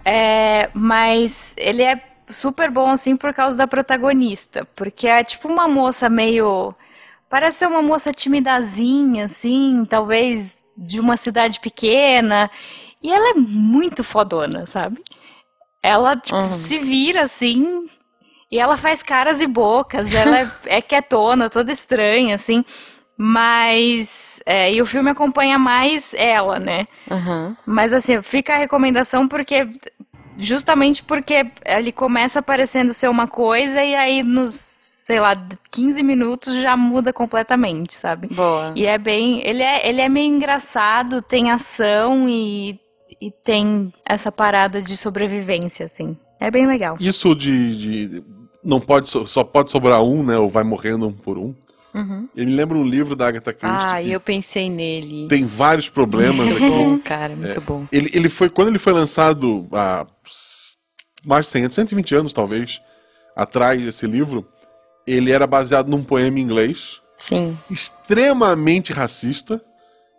É, 0.06 0.70
mas 0.74 1.54
ele 1.58 1.84
é 1.84 2.02
super 2.30 2.70
bom, 2.70 2.90
assim, 2.90 3.16
por 3.16 3.34
causa 3.34 3.58
da 3.58 3.68
protagonista, 3.68 4.68
porque 4.76 5.08
é 5.08 5.24
tipo 5.24 5.48
uma 5.48 5.68
moça 5.68 6.10
meio. 6.10 6.74
Parece 7.30 7.60
ser 7.60 7.68
uma 7.68 7.82
moça 7.82 8.12
timidazinha, 8.12 9.26
assim, 9.26 9.86
talvez 9.90 10.64
de 10.78 11.00
uma 11.00 11.18
cidade 11.18 11.60
pequena, 11.60 12.50
e 13.02 13.12
ela 13.12 13.32
é 13.32 13.34
muito 13.34 14.04
fodona, 14.04 14.66
sabe? 14.66 15.02
Ela, 15.82 16.16
tipo, 16.16 16.38
Uhum. 16.38 16.52
se 16.54 16.80
vira 16.80 17.24
assim. 17.24 17.86
E 18.50 18.60
ela 18.60 18.78
faz 18.78 19.04
caras 19.04 19.42
e 19.42 19.48
bocas. 19.48 20.14
Ela 20.14 20.40
é, 20.42 20.48
é 20.78 20.82
quietona, 20.82 21.50
toda 21.50 21.72
estranha, 21.72 22.36
assim. 22.36 22.64
Mas. 23.18 24.42
é, 24.46 24.74
e 24.74 24.82
o 24.82 24.86
filme 24.86 25.10
acompanha 25.10 25.60
mais 25.60 26.14
ela, 26.14 26.60
né? 26.60 26.88
Aham. 27.10 27.58
Mas 27.66 27.92
assim, 27.94 28.22
fica 28.22 28.54
a 28.54 28.58
recomendação 28.58 29.28
porque. 29.28 29.68
Justamente 30.38 31.04
porque 31.04 31.46
ele 31.66 31.92
começa 31.92 32.42
parecendo 32.42 32.94
ser 32.94 33.10
uma 33.10 33.28
coisa 33.28 33.84
e 33.84 33.96
aí 33.96 34.24
nos, 34.24 34.54
sei 34.56 35.20
lá, 35.20 35.36
15 35.72 36.02
minutos 36.04 36.56
já 36.56 36.76
muda 36.78 37.12
completamente, 37.14 37.96
sabe? 37.96 38.28
Boa. 38.28 38.74
E 38.76 38.86
é 38.86 38.98
bem. 38.98 39.42
Ele 39.46 39.62
é, 39.64 39.88
ele 39.88 40.02
é 40.02 40.10
meio 40.10 40.34
engraçado, 40.36 41.22
tem 41.22 41.52
ação 41.52 42.28
e, 42.28 42.80
e 43.22 43.32
tem 43.32 43.94
essa 44.06 44.32
parada 44.32 44.82
de 44.82 44.96
sobrevivência, 44.98 45.86
assim. 45.86 46.18
É 46.40 46.50
bem 46.52 46.68
legal. 46.68 46.98
Isso 47.00 47.34
de, 47.36 47.78
de- 48.10 48.24
Não 48.64 48.80
pode. 48.82 49.08
Só 49.10 49.44
pode 49.44 49.72
sobrar 49.72 50.04
um, 50.04 50.24
né? 50.24 50.38
Ou 50.38 50.50
vai 50.50 50.64
morrendo 50.64 51.08
um 51.08 51.14
por 51.14 51.38
um. 51.38 51.54
Uhum. 51.94 52.28
Ele 52.36 52.46
me 52.48 52.56
lembra 52.56 52.78
um 52.78 52.84
livro 52.84 53.16
da 53.16 53.28
Agatha 53.28 53.54
Christie 53.54 53.88
Ah, 53.88 54.02
eu 54.02 54.20
pensei 54.20 54.70
nele. 54.70 55.28
tem 55.28 55.46
vários 55.46 55.90
problemas 55.90 56.50
Muito 56.50 56.58
aqui. 56.66 56.70
bom, 56.70 57.00
cara, 57.00 57.36
muito 57.36 57.62
bom. 57.62 57.86
Ele, 57.92 58.10
ele 58.14 58.30
foi, 58.30 58.50
quando 58.50 58.70
ele 58.70 58.80
foi 58.80 58.94
lançado 58.94 59.68
há 59.72 60.06
mais 61.26 61.46
de 61.46 61.52
100 61.52 61.62
anos, 61.64 61.76
120 61.76 62.16
anos 62.16 62.34
talvez, 62.34 62.82
atrás 63.36 63.82
desse 63.82 64.08
livro, 64.08 64.48
ele 65.06 65.32
era 65.32 65.46
baseado 65.46 65.88
num 65.88 66.04
poema 66.04 66.40
em 66.40 66.42
inglês, 66.42 67.02
Sim. 67.18 67.58
extremamente 67.70 68.92
racista, 68.92 69.62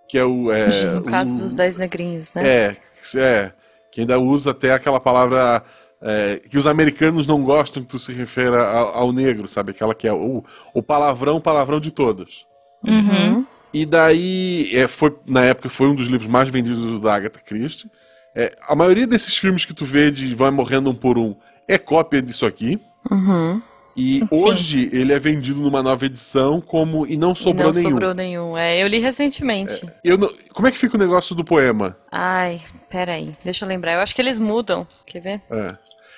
que 0.08 0.16
é 0.18 0.24
o... 0.24 0.50
É, 0.52 0.68
No 0.94 1.02
caso 1.02 1.34
o- 1.34 1.38
dos 1.38 1.54
Dez 1.54 1.76
Negrinhos, 1.76 2.32
né? 2.34 2.46
É, 2.46 2.76
é, 3.16 3.52
que 3.92 4.00
ainda 4.00 4.18
usa 4.18 4.50
até 4.52 4.72
aquela 4.72 5.00
palavra 5.00 5.62
é, 6.04 6.40
que 6.50 6.58
os 6.58 6.66
americanos 6.66 7.26
não 7.26 7.42
gostam 7.42 7.82
que 7.82 7.88
tu 7.88 7.98
se 7.98 8.12
refira 8.12 8.62
ao, 8.62 8.88
ao 8.94 9.12
negro, 9.12 9.48
sabe? 9.48 9.70
Aquela 9.70 9.94
que 9.94 10.06
é 10.06 10.12
o, 10.12 10.44
o 10.74 10.82
palavrão, 10.82 11.40
palavrão 11.40 11.80
de 11.80 11.90
todas. 11.90 12.44
Uhum. 12.86 13.46
E 13.72 13.86
daí, 13.86 14.70
é, 14.74 14.86
foi, 14.86 15.16
na 15.26 15.40
época, 15.42 15.68
foi 15.68 15.88
um 15.88 15.94
dos 15.94 16.06
livros 16.06 16.28
mais 16.28 16.48
vendidos 16.48 17.00
da 17.00 17.14
Agatha 17.14 17.40
Christie. 17.40 17.90
É, 18.36 18.54
a 18.68 18.74
maioria 18.76 19.06
desses 19.06 19.36
filmes 19.36 19.64
que 19.64 19.72
tu 19.72 19.84
vê 19.84 20.10
de 20.10 20.34
Vai 20.34 20.50
Morrendo 20.50 20.90
Um 20.90 20.94
por 20.94 21.16
Um 21.18 21.34
é 21.66 21.78
cópia 21.78 22.20
disso 22.20 22.44
aqui. 22.44 22.78
Uhum. 23.10 23.60
E 23.96 24.18
Sim. 24.18 24.28
hoje 24.32 24.90
ele 24.92 25.12
é 25.12 25.18
vendido 25.20 25.60
numa 25.60 25.80
nova 25.82 26.04
edição 26.04 26.60
como 26.60 27.06
E 27.06 27.16
Não 27.16 27.32
Sobrou 27.32 27.68
não 27.68 27.74
Nenhum. 27.74 27.90
sobrou 27.90 28.12
nenhum. 28.14 28.56
É, 28.58 28.82
eu 28.82 28.88
li 28.88 28.98
recentemente. 28.98 29.88
Eu 30.02 30.18
não- 30.18 30.32
como 30.52 30.66
é 30.66 30.72
que 30.72 30.78
fica 30.78 30.96
o 30.96 30.98
negócio 30.98 31.32
do 31.34 31.44
poema? 31.44 31.96
Ai, 32.10 32.60
peraí, 32.90 33.36
deixa 33.44 33.64
eu 33.64 33.68
lembrar. 33.68 33.92
Eu 33.94 34.00
acho 34.00 34.12
que 34.14 34.20
eles 34.20 34.36
mudam. 34.38 34.84
Quer 35.06 35.20
ver? 35.20 35.40
É. 35.48 35.76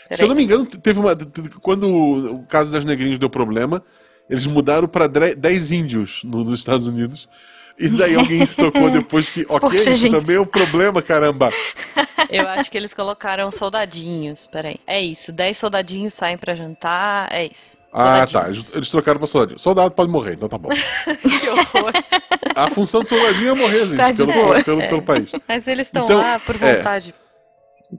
Peraí. 0.09 0.17
Se 0.17 0.25
eu 0.25 0.29
não 0.29 0.35
me 0.35 0.43
engano, 0.45 0.65
teve 0.67 0.99
uma. 0.99 1.17
Quando 1.61 1.89
o 1.89 2.43
caso 2.45 2.71
das 2.71 2.85
negrinhas 2.85 3.19
deu 3.19 3.29
problema, 3.31 3.83
eles 4.31 4.47
mudaram 4.47 4.87
pra 4.89 5.07
dre- 5.07 5.35
10 5.35 5.71
índios 5.73 6.23
no- 6.25 6.45
nos 6.45 6.59
Estados 6.61 6.87
Unidos. 6.87 7.29
E 7.79 7.91
daí 7.91 8.15
alguém 8.15 8.47
se 8.47 8.57
tocou 8.57 8.91
depois 8.91 9.29
que, 9.29 9.43
ok, 9.47 9.61
Poxa, 9.61 9.91
isso 9.91 9.97
gente. 10.03 10.13
também 10.13 10.37
é 10.37 10.41
um 10.41 10.47
problema, 10.47 11.03
caramba. 11.03 11.51
Eu 12.31 12.49
acho 12.49 12.71
que 12.71 12.77
eles 12.79 12.95
colocaram 12.95 13.51
soldadinhos. 13.51 14.47
Peraí. 14.47 14.77
É 14.87 14.99
isso. 15.01 15.31
Dez 15.31 15.59
soldadinhos 15.59 16.15
saem 16.15 16.39
pra 16.39 16.55
jantar. 16.55 17.29
É 17.31 17.45
isso. 17.47 17.77
Ah, 17.93 18.27
tá. 18.27 18.47
Eles, 18.47 18.73
trocaram 18.91 19.19
pra 19.19 19.27
soldadinho. 19.27 19.59
Soldado 19.59 19.91
pode 19.91 20.11
morrer, 20.11 20.35
então 20.35 20.49
tá 20.49 20.57
bom. 20.59 20.69
que 21.41 21.49
horror. 21.51 21.93
A 22.55 22.69
função 22.71 23.03
do 23.03 23.09
soldadinho 23.09 23.51
é 23.51 23.55
morrer, 23.55 23.87
gente, 23.87 23.97
Tá 23.97 24.13
pelo, 24.13 24.33
boa. 24.33 24.63
pelo, 24.65 24.81
pelo 24.89 25.03
país. 25.03 25.33
Mas 25.47 25.67
eles 25.67 25.87
estão 25.87 26.05
Então, 26.05 26.19
lá 26.19 26.39
por 26.41 26.57
é. 26.57 26.83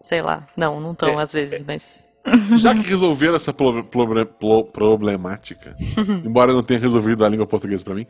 Sei 0.02 0.22
lá. 0.22 0.46
Não, 0.56 0.80
não 0.82 0.92
estão 0.92 1.20
É, 1.20 1.24
às 1.24 1.34
vezes, 1.34 1.64
mas. 1.64 2.10
Já 2.58 2.74
que 2.74 2.82
resolveram 2.82 3.36
essa 3.36 3.54
pro- 3.54 3.84
proble- 3.86 4.26
pro- 4.26 4.66
problemática, 4.66 5.74
embora 6.26 6.52
não 6.54 6.62
tenha 6.64 6.80
resolvido 6.80 7.24
a 7.24 7.30
língua 7.30 7.48
portuguesa 7.48 7.84
pra 7.86 7.96
mim, 7.96 8.06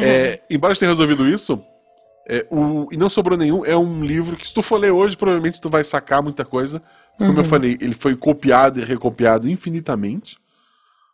é, 0.00 0.40
embora 0.48 0.70
eles 0.70 0.78
tenham 0.78 0.92
resolvido 0.92 1.28
isso, 1.28 1.60
é, 2.28 2.46
o, 2.50 2.88
e 2.92 2.96
não 2.96 3.08
sobrou 3.08 3.36
nenhum, 3.36 3.64
é 3.64 3.76
um 3.76 4.04
livro 4.04 4.36
que 4.36 4.46
se 4.46 4.54
tu 4.54 4.62
for 4.62 4.76
ler 4.78 4.92
hoje, 4.92 5.16
provavelmente 5.16 5.60
tu 5.60 5.68
vai 5.68 5.82
sacar 5.84 6.22
muita 6.22 6.44
coisa. 6.44 6.80
Como 7.18 7.40
eu 7.40 7.44
falei, 7.44 7.76
ele 7.80 7.94
foi 7.94 8.14
copiado 8.16 8.78
e 8.78 8.84
recopiado 8.84 9.48
infinitamente, 9.48 10.36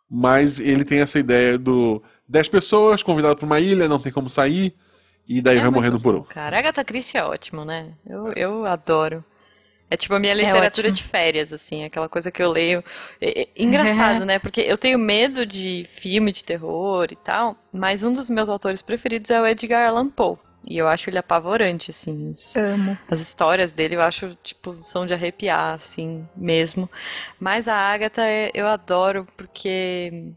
mas 0.09 0.59
ele 0.59 0.83
tem 0.85 0.99
essa 1.01 1.17
ideia 1.17 1.57
do 1.57 2.03
10 2.27 2.47
pessoas 2.49 3.01
convidadas 3.01 3.37
pra 3.37 3.45
uma 3.45 3.59
ilha, 3.59 3.87
não 3.87 3.99
tem 3.99 4.11
como 4.11 4.29
sair, 4.29 4.75
e 5.27 5.41
daí 5.41 5.57
É 5.57 5.61
vai 5.61 5.69
morrendo 5.69 5.99
por 5.99 6.13
um. 6.15 6.23
Cara, 6.23 6.59
Agatha 6.59 6.83
Christie 6.83 7.17
é 7.17 7.23
ótimo, 7.23 7.63
né? 7.65 7.93
Eu, 8.05 8.33
eu 8.33 8.65
adoro. 8.65 9.23
É 9.93 9.97
tipo 9.97 10.15
a 10.15 10.19
minha 10.19 10.33
literatura 10.33 10.87
ótimo. 10.87 10.91
de 10.91 11.03
férias, 11.03 11.53
assim, 11.53 11.83
aquela 11.83 12.09
coisa 12.09 12.31
que 12.31 12.41
eu 12.41 12.49
leio. 12.51 12.83
É- 13.21 13.41
é 13.43 13.47
engraçado, 13.55 14.25
né? 14.25 14.39
Porque 14.39 14.61
eu 14.61 14.75
tenho 14.75 14.97
medo 14.97 15.45
de 15.45 15.85
filme 15.87 16.31
de 16.31 16.43
terror 16.43 17.07
e 17.11 17.15
tal, 17.15 17.55
mas 17.71 18.01
um 18.01 18.11
dos 18.11 18.27
meus 18.27 18.49
autores 18.49 18.81
preferidos 18.81 19.29
é 19.29 19.39
o 19.39 19.45
Edgar 19.45 19.87
Allan 19.87 20.09
Poe. 20.09 20.37
E 20.67 20.77
eu 20.77 20.87
acho 20.87 21.09
ele 21.09 21.17
apavorante, 21.19 21.91
assim. 21.91 22.29
os- 22.29 22.55
Amo. 22.55 22.97
As 23.11 23.19
histórias 23.19 23.71
dele 23.71 23.95
eu 23.97 24.01
acho, 24.01 24.35
tipo, 24.41 24.73
são 24.83 25.05
de 25.05 25.13
arrepiar, 25.13 25.75
assim, 25.75 26.27
mesmo. 26.35 26.89
Mas 27.39 27.67
a 27.67 27.75
Agatha 27.75 28.23
é- 28.25 28.49
eu 28.53 28.65
adoro 28.67 29.27
porque, 29.37 30.31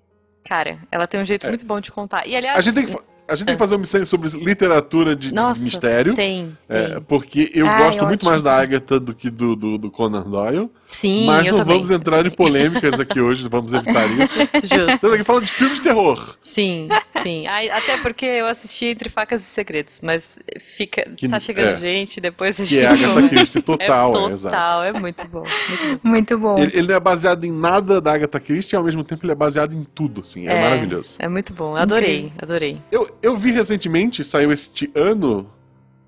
cara, 0.45 0.81
ela 0.93 1.07
tem 1.07 1.19
um 1.21 1.25
jeito 1.25 1.47
muito 1.49 1.65
bom 1.65 1.81
de 1.81 1.91
contar. 1.91 2.27
E 2.27 2.37
aliás, 2.37 2.57
É. 2.57 2.59
A 2.59 2.63
gente 2.63 2.75
tem 2.75 2.85
que, 2.87 3.03
a 3.29 3.35
gente 3.35 3.47
tem 3.47 3.55
que 3.55 3.59
fazer 3.59 3.75
uma 3.75 3.81
missão 3.81 4.05
sobre 4.05 4.29
literatura 4.39 5.15
de, 5.17 5.29
de 5.29 5.35
nossa, 5.35 5.63
mistério. 5.63 6.15
tem, 6.15 6.57
É, 6.69 6.89
tem. 6.89 7.01
porque 7.03 7.51
eu 7.55 7.67
Ai, 7.67 7.79
gosto 7.83 8.05
muito 8.05 8.15
ótimo. 8.21 8.31
mais 8.31 8.43
da 8.43 8.55
Agatha 8.61 9.01
do 9.01 9.15
que 9.15 9.29
do, 9.31 9.57
do, 9.57 9.79
do 9.79 9.91
Conan 9.91 10.23
Doyle. 10.23 10.71
Sim, 10.83 11.27
mas 11.27 11.47
eu 11.47 11.53
não 11.53 11.59
também. 11.61 11.75
vamos 11.77 11.91
entrar 11.91 12.25
em 12.27 12.31
polêmicas 12.31 12.99
aqui 13.01 13.21
hoje, 13.21 13.49
vamos 13.49 13.73
evitar 13.73 14.07
isso. 14.13 14.39
Justo. 14.63 14.91
Estamos 14.91 15.15
aqui 15.15 15.25
falando 15.25 15.45
de 15.45 15.53
filmes 15.53 15.77
de 15.79 15.83
terror. 15.83 16.37
Sim, 16.41 16.89
sim. 17.23 17.47
Até 17.47 17.97
porque 17.99 18.25
eu 18.27 18.47
assisti 18.47 18.87
Entre 18.87 19.09
Facas 19.09 19.43
e 19.43 19.45
Segredos, 19.45 20.01
mas 20.03 20.39
fica, 20.61 21.03
Que- 21.17 21.29
tá 21.29 21.41
chegando 21.41 21.75
é. 21.75 21.77
gente, 21.77 22.21
depois 22.21 22.61
a 22.61 22.65
Que 22.65 22.79
é 22.81 22.95
gente 22.95 23.05
Agatha 23.05 23.29
Christie 23.29 23.63
total, 23.63 23.87
é 23.87 23.87
é, 23.87 24.13
total, 24.13 24.31
exato. 24.33 24.83
é 24.83 24.93
muito 25.01 25.27
bom, 25.29 25.43
muito 25.69 26.01
bom. 26.03 26.09
Muito 26.09 26.39
bom. 26.39 26.59
Ele, 26.59 26.73
ele 26.79 26.89
não 26.89 26.95
é 26.95 27.01
baseado 27.01 27.45
em 27.45 27.53
nada 27.53 28.01
da 28.01 28.13
Agatha 28.15 28.39
Christie 28.41 28.75
e 28.75 28.77
ao 28.77 28.85
mesmo 28.85 29.03
tempo 29.05 29.25
ele 29.25 29.33
é 29.33 29.35
baseado 29.35 29.73
em 29.75 29.85
tudo, 29.85 30.21
assim. 30.21 30.47
É, 30.47 30.61
maravilhoso. 30.63 31.17
É 31.19 31.29
muito 31.29 31.53
bom, 31.53 31.75
adorei, 31.77 32.33
adorei. 32.41 32.79
Eu, 32.91 33.09
eu 33.23 33.37
vi 33.37 33.51
recentemente, 33.51 34.25
saiu 34.25 34.53
este 34.53 34.91
ano, 34.95 35.51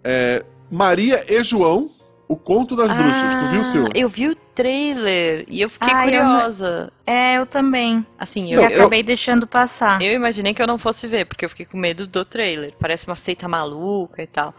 é, 0.05 0.45
Maria 0.71 1.25
e 1.29 1.43
João, 1.43 1.91
o 2.27 2.37
conto 2.37 2.77
das 2.77 2.93
bruxas. 2.93 3.35
Tu 3.37 3.47
viu, 3.47 3.65
Sil? 3.65 3.85
Ah, 3.89 3.93
Eu 3.95 4.07
vi 4.09 4.29
o 4.29 4.35
trailer 4.55 5.47
e 5.49 5.63
eu 5.63 5.69
fiquei 5.71 5.89
Ah, 5.95 6.07
eu 6.07 6.23
curiosa. 6.23 6.93
É, 7.07 7.39
eu 7.39 7.47
também. 7.47 8.05
Assim, 8.19 8.49
E 8.49 8.53
eu, 8.53 8.61
eu, 8.63 8.67
acabei 8.81 9.03
deixando 9.03 9.47
passar. 9.47 10.03
eu 10.03 10.13
imaginei 10.13 10.53
que 10.53 10.61
eu 10.61 10.67
não 10.67 10.77
fosse 10.77 11.07
ver, 11.07 11.25
porque 11.25 11.45
eu 11.47 11.49
fiquei 11.49 11.65
com 11.65 11.79
medo 11.79 12.07
do 12.07 12.25
trailer. 12.27 12.75
Parece 12.79 13.07
uma 13.07 13.17
seita 13.17 13.49
maluca 13.49 14.23
e 14.23 14.27
tal. 14.27 14.53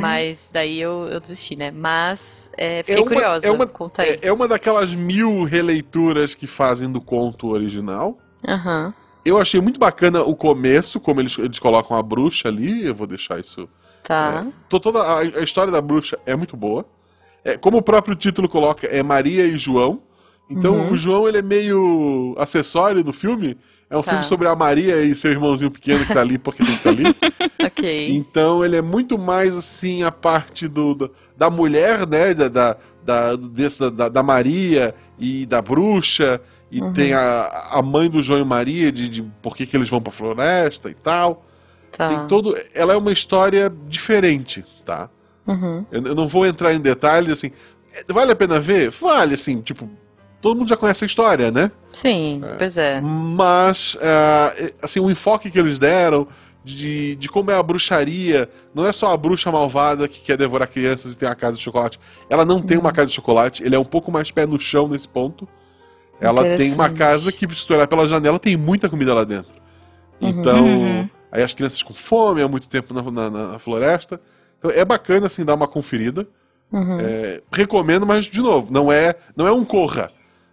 Mas 0.00 0.50
daí 0.52 0.80
eu, 0.80 1.08
eu 1.10 1.18
desisti, 1.18 1.56
né? 1.56 1.72
Mas 1.72 2.48
é, 2.56 2.84
fiquei 2.84 3.02
uma- 3.02 3.10
curiosa. 3.10 3.46
é 3.46 3.50
uma- 3.50 3.66
Conta 3.66 4.02
aí. 4.02 4.10
É, 4.22 4.28
é 4.28 4.32
uma 4.32 4.46
daquelas 4.46 4.94
mil 4.94 5.42
releituras 5.42 6.32
que 6.34 6.46
fazem 6.46 6.90
do 6.90 7.00
conto 7.00 7.48
original. 7.48 8.18
Aham. 8.46 8.94
Eu 9.30 9.38
achei 9.38 9.60
muito 9.60 9.78
bacana 9.78 10.22
o 10.22 10.34
começo, 10.34 10.98
como 11.00 11.20
eles, 11.20 11.36
eles 11.38 11.58
colocam 11.58 11.96
a 11.96 12.02
bruxa 12.02 12.48
ali. 12.48 12.84
Eu 12.86 12.94
vou 12.94 13.06
deixar 13.06 13.38
isso. 13.40 13.68
Tá. 14.02 14.46
To- 14.68 14.80
Toda 14.80 15.00
a, 15.02 15.18
a 15.20 15.42
história 15.42 15.72
da 15.72 15.80
bruxa 15.80 16.16
é 16.26 16.34
muito 16.34 16.56
boa. 16.56 16.84
É, 17.44 17.56
como 17.56 17.78
o 17.78 17.82
próprio 17.82 18.14
título 18.16 18.48
coloca, 18.48 18.86
é 18.86 19.02
Maria 19.02 19.44
e 19.46 19.56
João. 19.56 20.02
Então 20.48 20.74
Uhum. 20.74 20.92
o 20.92 20.96
João 20.96 21.28
ele 21.28 21.38
é 21.38 21.42
meio 21.42 22.34
acessório 22.38 23.04
do 23.04 23.12
filme. 23.12 23.56
É 23.88 23.96
um 23.96 24.02
Tá. 24.02 24.10
filme 24.10 24.24
sobre 24.24 24.46
a 24.48 24.54
Maria 24.54 25.02
e 25.02 25.14
seu 25.14 25.30
irmãozinho 25.30 25.70
pequeno 25.70 26.04
que 26.04 26.12
tá 26.14 26.20
ali 26.20 26.38
porque 26.38 26.64
tem 26.64 26.76
que 26.76 26.88
estar 26.88 26.90
ali. 26.90 27.04
Ok. 27.62 28.10
Então 28.16 28.64
ele 28.64 28.74
é 28.76 28.82
muito 28.82 29.18
mais 29.18 29.54
assim 29.54 30.02
a 30.02 30.10
parte 30.10 30.66
do, 30.66 30.94
do- 30.94 31.10
da 31.36 31.50
mulher, 31.50 32.06
né? 32.06 32.32
Da, 32.34 32.48
da, 32.48 32.76
da, 33.04 33.36
desse- 33.36 33.90
da, 33.90 34.08
da 34.08 34.22
Maria 34.22 34.94
e 35.18 35.44
da 35.46 35.60
bruxa. 35.62 36.40
E 36.70 36.80
Uhum. 36.80 36.92
tem 36.92 37.12
a, 37.14 37.68
a 37.72 37.82
mãe 37.82 38.08
do 38.08 38.22
João 38.22 38.40
e 38.40 38.44
Maria, 38.44 38.92
de, 38.92 39.08
de 39.08 39.22
por 39.42 39.56
que, 39.56 39.66
que 39.66 39.76
eles 39.76 39.88
vão 39.88 40.00
pra 40.00 40.12
floresta 40.12 40.88
e 40.88 40.94
tal. 40.94 41.44
Tá. 41.96 42.08
Tem 42.08 42.26
todo. 42.28 42.56
Ela 42.74 42.92
é 42.92 42.96
uma 42.96 43.10
história 43.12 43.72
diferente, 43.88 44.64
tá? 44.84 45.10
Uhum. 45.46 45.84
Eu, 45.90 46.06
eu 46.06 46.14
não 46.14 46.28
vou 46.28 46.46
entrar 46.46 46.72
em 46.72 46.80
detalhes, 46.80 47.30
assim. 47.30 47.50
É, 47.92 48.12
Vale 48.12 48.30
a 48.32 48.36
pena 48.36 48.60
ver? 48.60 48.90
Vale, 48.90 49.34
assim, 49.34 49.60
tipo. 49.60 49.88
Todo 50.40 50.56
mundo 50.56 50.68
já 50.68 50.76
conhece 50.76 51.04
a 51.04 51.06
história, 51.06 51.50
né? 51.50 51.70
Sim, 51.90 52.40
pois 52.56 52.78
é. 52.78 52.98
Mas, 53.02 53.94
é, 54.00 54.72
assim, 54.80 54.98
o 54.98 55.10
enfoque 55.10 55.50
que 55.50 55.58
eles 55.58 55.78
deram 55.78 56.26
de, 56.64 57.14
de 57.16 57.28
como 57.28 57.50
é 57.50 57.54
a 57.56 57.62
bruxaria, 57.62 58.48
não 58.74 58.86
é 58.86 58.92
só 58.92 59.12
a 59.12 59.16
bruxa 59.18 59.52
malvada 59.52 60.08
que 60.08 60.20
quer 60.20 60.38
devorar 60.38 60.66
crianças 60.68 61.12
e 61.12 61.18
tem 61.18 61.28
uma 61.28 61.34
casa 61.34 61.58
de 61.58 61.62
chocolate. 61.62 62.00
Ela 62.30 62.44
não 62.46 62.62
tem 62.62 62.78
Uhum. 62.78 62.84
uma 62.84 62.92
casa 62.92 63.08
de 63.08 63.12
chocolate, 63.12 63.62
ele 63.62 63.74
é 63.74 63.78
um 63.78 63.84
pouco 63.84 64.10
mais 64.10 64.30
pé 64.30 64.46
no 64.46 64.58
chão 64.58 64.88
nesse 64.88 65.06
ponto. 65.08 65.46
Ela 66.20 66.56
tem 66.56 66.72
uma 66.72 66.90
casa 66.90 67.32
que, 67.32 67.46
se 67.56 67.66
tu 67.66 67.74
olhar 67.74 67.86
pela 67.86 68.06
janela, 68.06 68.38
tem 68.38 68.56
muita 68.56 68.88
comida 68.88 69.14
lá 69.14 69.24
dentro. 69.24 69.52
Então, 70.20 70.64
Uhum. 70.66 71.08
aí 71.32 71.42
as 71.42 71.54
crianças 71.54 71.82
com 71.82 71.94
fome 71.94 72.42
há 72.42 72.48
muito 72.48 72.68
tempo 72.68 72.92
na, 72.92 73.02
na- 73.10 73.30
na 73.52 73.58
floresta. 73.58 74.20
Então 74.58 74.70
é 74.70 74.84
bacana, 74.84 75.26
assim, 75.26 75.44
dar 75.44 75.54
uma 75.54 75.66
conferida. 75.66 76.26
Uhum. 76.72 77.00
É, 77.00 77.40
recomendo, 77.52 78.06
mas, 78.06 78.26
de 78.26 78.40
novo, 78.40 78.72
não 78.72 78.92
é, 78.92 79.14
não 79.34 79.46
é 79.48 79.52
um 79.52 79.64
corra. 79.64 80.06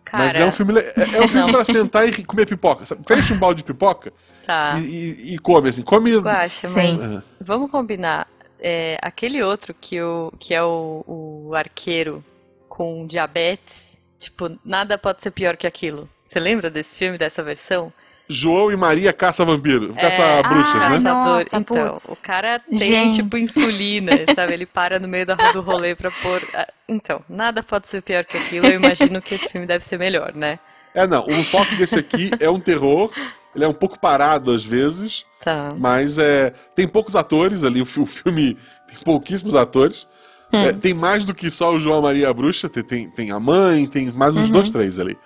Cara, 0.05 0.23
Mas 0.23 0.35
é 0.35 0.45
um 0.45 0.51
filme, 0.53 0.79
é, 0.79 0.93
é 1.17 1.21
um 1.21 1.27
filme 1.27 1.51
pra 1.51 1.65
sentar 1.65 2.07
e 2.07 2.23
comer 2.23 2.45
pipoca. 2.47 2.85
Sabe? 2.85 3.01
Fecha 3.05 3.33
um 3.33 3.37
balde 3.37 3.57
de 3.57 3.65
pipoca 3.65 4.13
tá. 4.45 4.79
e, 4.79 5.33
e- 5.35 5.39
come, 5.39 5.67
assim. 5.67 5.81
Come. 5.81 6.17
Guaxa, 6.17 6.69
mas 6.69 6.97
Sim. 6.99 7.21
vamos 7.41 7.69
combinar. 7.69 8.25
É, 8.59 8.97
aquele 9.01 9.43
outro 9.43 9.75
que, 9.79 10.01
o, 10.01 10.31
que 10.39 10.53
é 10.53 10.63
o, 10.63 11.03
o 11.05 11.53
arqueiro 11.53 12.23
com 12.69 13.05
diabetes, 13.05 13.96
tipo, 14.19 14.57
nada 14.63 14.97
pode 14.97 15.21
ser 15.21 15.31
pior 15.31 15.55
que 15.57 15.67
aquilo. 15.67 16.09
Você 16.23 16.39
lembra 16.39 16.69
desse 16.69 16.97
filme, 16.99 17.17
dessa 17.17 17.41
versão? 17.43 17.91
João 18.29 18.69
e 18.69 18.75
Maria 18.75 19.13
caça 19.13 19.45
vampiro. 19.45 19.93
Caça 19.93 20.21
É, 20.21 20.43
bruxas, 20.43 20.75
Ah, 20.83 20.89
né? 20.89 20.97
Nossa, 20.99 21.57
então, 21.57 21.93
putz. 21.97 22.09
o 22.09 22.15
cara 22.21 22.59
tem, 22.59 22.77
Gente. 22.79 23.15
tipo, 23.23 23.37
insulina, 23.37 24.11
sabe? 24.35 24.51
Ele 24.53 24.65
para 24.65 24.99
no 24.99 25.07
meio 25.07 25.25
da, 25.25 25.35
do 25.53 25.61
rolê 25.61 25.95
pra 25.95 26.11
pôr. 26.11 26.41
Então, 26.89 27.23
nada 27.29 27.63
pode 27.63 27.87
ser 27.87 28.01
pior 28.01 28.25
que 28.25 28.35
aquilo. 28.35 28.67
Eu 28.67 28.73
imagino 28.75 29.21
que 29.21 29.35
esse 29.35 29.47
filme 29.47 29.65
deve 29.65 29.83
ser 29.83 29.97
melhor, 29.97 30.33
né? 30.35 30.59
É, 30.93 31.07
não. 31.07 31.25
O 31.25 31.43
foco 31.45 31.73
desse 31.75 31.99
aqui 31.99 32.31
é 32.39 32.49
um 32.49 32.59
terror. 32.59 33.13
Ele 33.55 33.63
é 33.63 33.67
um 33.67 33.73
pouco 33.73 33.97
parado 33.97 34.51
às 34.51 34.63
vezes, 34.65 35.25
Tá. 35.41 35.73
mas 35.79 36.17
é 36.17 36.53
tem 36.75 36.85
poucos 36.87 37.15
atores 37.15 37.63
ali. 37.63 37.81
O 37.81 37.85
filme 37.85 38.57
tem 38.89 38.97
pouquíssimos 39.05 39.55
atores. 39.55 40.05
Hum. 40.53 40.63
É, 40.63 40.71
tem 40.71 40.93
mais 40.93 41.25
do 41.25 41.33
que 41.33 41.49
só 41.49 41.73
o 41.73 41.79
João 41.79 42.01
Maria 42.01 42.29
a 42.29 42.33
Bruxa. 42.33 42.69
Tem, 42.69 42.83
tem, 42.83 43.09
tem 43.09 43.31
a 43.31 43.39
mãe, 43.39 43.85
tem 43.87 44.11
mais 44.11 44.35
uns 44.35 44.45
Uhum. 44.47 44.51
dois, 44.53 44.69
três 44.69 44.97
ali. 44.99 45.17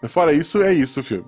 Mas 0.00 0.12
fora 0.12 0.32
isso, 0.32 0.62
é 0.62 0.72
isso 0.72 1.00
o 1.00 1.02
filme. 1.02 1.26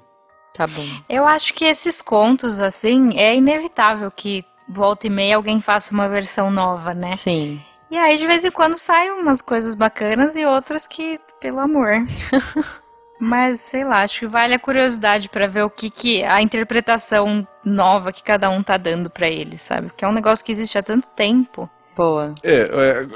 Tá 0.55 0.67
bom. 0.67 0.87
Eu 1.09 1.27
acho 1.27 1.53
que 1.55 1.65
esses 1.65 2.01
contos, 2.03 2.61
assim, 2.61 3.19
é 3.19 3.35
inevitável 3.37 4.11
que 4.11 4.45
volta 4.69 5.07
e 5.07 5.11
meia 5.11 5.37
alguém 5.37 5.61
faça 5.61 5.93
uma 5.93 6.09
versão 6.09 6.51
nova, 6.51 6.95
né? 6.95 7.13
Sim. 7.15 7.61
E 7.91 7.97
aí, 7.99 8.17
de 8.17 8.27
vez 8.27 8.45
em 8.45 8.51
quando, 8.51 8.79
saem 8.79 9.11
umas 9.13 9.43
coisas 9.43 9.75
bacanas 9.75 10.35
e 10.37 10.45
outras 10.47 10.87
que, 10.87 11.21
pelo 11.41 11.61
amor. 11.61 12.03
Mas, 13.21 13.61
sei 13.61 13.85
lá, 13.85 14.03
acho 14.03 14.21
que 14.21 14.27
vale 14.27 14.55
a 14.55 14.59
curiosidade 14.59 15.29
pra 15.29 15.47
ver 15.47 15.63
o 15.63 15.71
que, 15.71 15.91
que 15.91 16.25
a 16.25 16.43
interpretação 16.43 17.47
nova 17.65 18.13
que 18.13 18.23
cada 18.23 18.51
um 18.51 18.63
tá 18.63 18.77
dando 18.77 19.09
pra 19.09 19.29
ele, 19.29 19.57
sabe? 19.57 19.89
Porque 19.89 20.05
é 20.05 20.09
um 20.09 20.13
negócio 20.13 20.45
que 20.45 20.51
existe 20.51 20.77
há 20.77 20.83
tanto 20.83 21.07
tempo. 21.11 21.71
Boa. 21.97 22.33
É, 22.43 22.61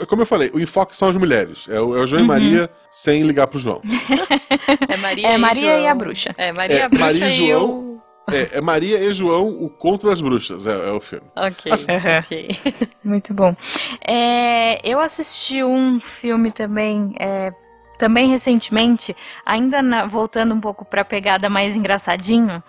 é, 0.02 0.06
como 0.06 0.22
eu 0.22 0.26
falei, 0.26 0.50
o 0.52 0.60
enfoque 0.60 0.94
são 0.94 1.08
as 1.08 1.16
mulheres. 1.16 1.66
É 1.68 1.80
o, 1.80 1.96
é 1.96 2.00
o 2.02 2.06
João 2.06 2.22
e 2.22 2.26
Maria 2.26 2.70
sem 2.90 3.22
ligar 3.22 3.46
pro 3.46 3.58
João. 3.58 3.80
É 4.88 4.96
Maria, 4.96 5.28
É 5.28 5.34
e, 5.34 5.38
Maria 5.38 5.62
João. 5.70 5.82
e 5.84 5.86
a 5.88 5.94
bruxa. 5.94 6.34
É, 6.36 6.52
Maria, 6.52 6.76
É, 6.78 6.82
a 6.84 6.88
bruxa 6.88 7.04
Maria 7.04 7.28
e 7.28 7.30
João. 7.30 7.64
o... 7.70 8.02
É, 8.32 8.58
é 8.58 8.60
Maria 8.60 8.98
e 8.98 9.12
João, 9.12 9.48
o 9.48 9.70
Conto 9.70 10.08
das 10.08 10.20
Bruxas, 10.20 10.66
é, 10.66 10.88
é 10.88 10.92
o 10.92 11.00
filme. 11.00 11.26
Ok, 11.36 11.70
Assim- 11.72 11.92
ok. 11.92 12.48
Muito 13.04 13.32
bom. 13.32 13.54
É, 14.06 14.80
eu 14.88 14.98
assisti 15.00 15.62
um 15.62 16.00
filme 16.00 16.50
também, 16.50 17.12
é, 17.20 17.52
também 17.98 18.28
recentemente, 18.28 19.14
ainda 19.44 19.80
na- 19.80 20.06
voltando 20.06 20.52
um 20.54 20.60
pouco 20.60 20.84
pra 20.84 21.04
pegada 21.04 21.48
mais 21.48 21.76
engraçadinho. 21.76 22.62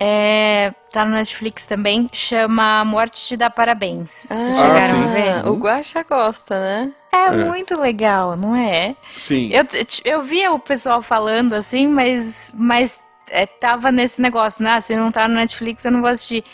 É, 0.00 0.72
tá 0.92 1.04
no 1.04 1.12
Netflix 1.12 1.66
também, 1.66 2.08
chama 2.12 2.84
Morte 2.84 3.26
te 3.26 3.36
dá 3.36 3.50
parabéns. 3.50 4.26
Vocês 4.28 4.56
Ah, 4.56 4.62
chegaram 4.62 4.98
sim. 5.00 5.04
a 5.04 5.08
ver? 5.42 5.48
o 5.48 5.54
Guaxa 5.56 6.02
gosta, 6.04 6.58
né? 6.60 6.92
É, 7.12 7.24
É. 7.26 7.30
muito 7.44 7.76
legal, 7.78 8.36
não 8.36 8.54
é? 8.54 8.94
Sim. 9.16 9.50
Eu, 9.52 9.66
eu 10.04 10.22
via 10.22 10.52
o 10.52 10.58
pessoal 10.58 11.02
falando 11.02 11.54
assim, 11.54 11.88
mas, 11.88 12.52
mas 12.56 13.04
é, 13.28 13.44
tava 13.44 13.90
nesse 13.90 14.20
negócio, 14.22 14.62
né? 14.62 14.72
Ah, 14.74 14.80
se 14.80 14.94
não 14.96 15.10
tá 15.10 15.26
no 15.26 15.34
Netflix, 15.34 15.84
eu 15.84 15.90
não 15.90 16.00
vou 16.00 16.10
assistir. 16.10 16.44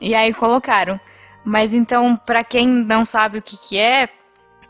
E 0.00 0.14
aí 0.14 0.32
colocaram. 0.32 0.98
Mas 1.44 1.74
então, 1.74 2.16
pra 2.24 2.42
quem 2.42 2.66
não 2.66 3.04
sabe 3.04 3.38
o 3.38 3.42
que 3.42 3.56
que 3.58 3.78
é, 3.78 4.08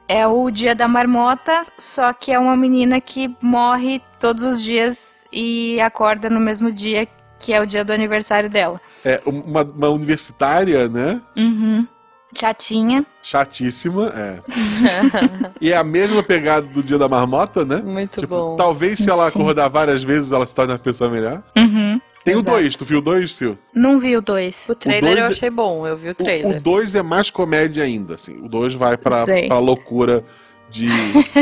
é 0.08 0.26
o 0.26 0.50
Dia 0.50 0.74
da 0.74 0.88
Marmota, 0.88 1.62
só 1.78 2.12
que 2.12 2.32
é 2.32 2.38
uma 2.38 2.56
menina 2.56 3.00
que 3.00 3.32
morre 3.40 4.02
todos 4.18 4.42
os 4.42 4.60
dias 4.62 5.24
e 5.32 5.80
acorda 5.80 6.28
no 6.28 6.40
mesmo 6.40 6.72
dia 6.72 7.06
que 7.40 7.53
é 7.53 7.61
o 7.61 7.66
dia 7.66 7.85
do 7.85 7.92
aniversário 7.92 8.48
dela. 8.48 8.81
É 9.05 9.20
uma, 9.26 9.62
uma 9.62 9.88
universitária, 9.88 10.88
né? 10.88 11.20
Uhum. 11.37 11.87
Chatinha. 12.33 13.05
Chatíssima, 13.22 14.12
é. 14.14 14.38
e 15.61 15.72
é 15.72 15.76
a 15.76 15.83
mesma 15.83 16.22
pegada 16.22 16.66
do 16.66 16.83
Dia 16.83 16.96
da 16.98 17.09
Marmota, 17.09 17.64
né? 17.64 17.76
Muito 17.85 18.20
Tipo, 18.20 18.37
bom. 18.37 18.57
talvez 18.57 18.98
se 19.00 19.11
ela 19.11 19.29
Sim. 19.31 19.38
acordar 19.40 19.68
várias 19.68 20.05
vezes, 20.05 20.31
ela 20.31 20.46
se 20.46 20.55
torne 20.55 20.72
uma 20.72 20.79
pessoa 20.79 21.11
melhor. 21.11 21.42
Uhum. 21.57 22.00
Tem 22.24 22.35
o 22.37 22.40
Exato. 22.40 22.57
2, 22.59 22.76
tu 22.76 22.85
viu 22.85 22.98
o 22.98 23.03
2, 23.03 23.33
Sil? 23.35 23.57
Não 23.74 23.98
vi 23.98 24.14
o 24.16 24.20
dois. 24.20 24.68
O 24.68 24.74
trailer 24.74 25.03
dois 25.14 25.18
eu 25.18 25.24
é- 25.24 25.29
achei 25.31 25.50
bom, 25.50 25.87
eu 25.87 25.96
vi 25.96 26.09
o 26.09 26.12
O- 26.12 26.14
trailer. 26.14 26.59
O 26.59 26.61
2 26.61 26.94
é 26.94 27.03
mais 27.03 27.31
comédia 27.31 27.83
ainda, 27.83 28.14
assim. 28.14 28.37
O 28.44 28.48
2 28.48 28.74
vai 28.74 28.96
pra, 28.98 29.24
Sei. 29.24 29.48
pra 29.48 29.59
loucura 29.59 30.22
de. 30.70 30.88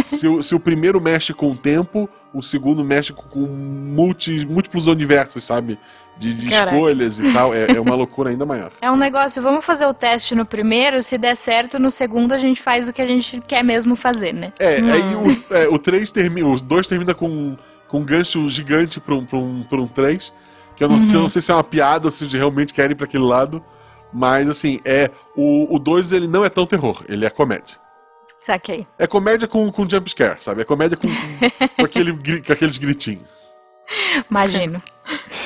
se, 0.03 0.27
o, 0.27 0.43
se 0.43 0.55
o 0.55 0.61
primeiro 0.61 1.01
mexe 1.01 1.35
com 1.35 1.53
o 1.53 1.55
tempo, 1.55 2.09
o 2.33 2.43
segundo 2.43 2.83
mexe 2.85 3.13
com 3.13 3.47
multi, 3.47 4.47
múltiplos 4.47 4.87
universos, 4.87 5.45
sabe? 5.45 5.79
De, 6.17 6.35
de 6.35 6.49
escolhas 6.49 7.21
e 7.21 7.33
tal. 7.33 7.55
É, 7.55 7.71
é 7.77 7.81
uma 7.81 7.95
loucura 7.95 8.31
ainda 8.31 8.45
maior. 8.45 8.73
É 8.81 8.91
um 8.91 8.97
negócio, 8.97 9.41
vamos 9.41 9.65
fazer 9.65 9.87
o 9.87 9.95
teste 9.95 10.35
no 10.35 10.45
primeiro, 10.45 11.01
se 11.03 11.17
der 11.17 11.37
certo, 11.37 11.79
no 11.79 11.91
segundo 11.91 12.33
a 12.33 12.39
gente 12.39 12.61
faz 12.61 12.89
o 12.89 12.93
que 12.93 13.01
a 13.01 13.07
gente 13.07 13.41
quer 13.47 13.63
mesmo 13.63 13.95
fazer, 13.95 14.33
né? 14.33 14.53
É, 14.59 14.77
aí 14.77 15.15
o, 15.15 15.55
é, 15.55 15.69
o 15.69 15.79
3 15.79 16.11
termina. 16.11 16.49
O 16.49 16.61
2 16.61 16.87
termina 16.87 17.15
com, 17.15 17.57
com 17.87 18.01
um 18.01 18.05
gancho 18.05 18.49
gigante 18.49 18.99
pra 18.99 19.15
um, 19.15 19.27
um, 19.33 19.63
pra 19.63 19.81
um 19.81 19.87
3. 19.87 20.33
Que 20.75 20.85
eu 20.85 20.89
não, 20.89 21.01
sei, 21.01 21.17
eu 21.17 21.23
não 21.23 21.29
sei 21.29 21.43
se 21.43 21.51
é 21.51 21.55
uma 21.55 21.65
piada 21.65 22.07
ou 22.07 22.11
se 22.13 22.25
realmente 22.27 22.73
querem 22.73 22.93
ir 22.93 22.95
pra 22.95 23.07
aquele 23.07 23.25
lado. 23.25 23.63
Mas 24.13 24.49
assim, 24.49 24.81
é. 24.85 25.11
O 25.37 25.79
2 25.79 26.13
ele 26.13 26.27
não 26.27 26.45
é 26.45 26.49
tão 26.49 26.67
terror, 26.67 27.05
ele 27.09 27.27
é 27.27 27.31
comédia. 27.31 27.77
Saquei. 28.39 28.87
É 28.99 29.07
comédia 29.07 29.49
com, 29.49 29.71
com 29.71 29.89
jump 29.89 30.09
scare, 30.11 30.43
sabe? 30.43 30.63
É 30.63 30.65
comédia 30.65 30.97
com, 30.97 31.09
com, 31.77 31.85
aquele, 31.85 32.13
com 32.43 32.53
aqueles 32.53 32.79
gritinhos. 32.79 33.27
Imagino. 34.31 34.83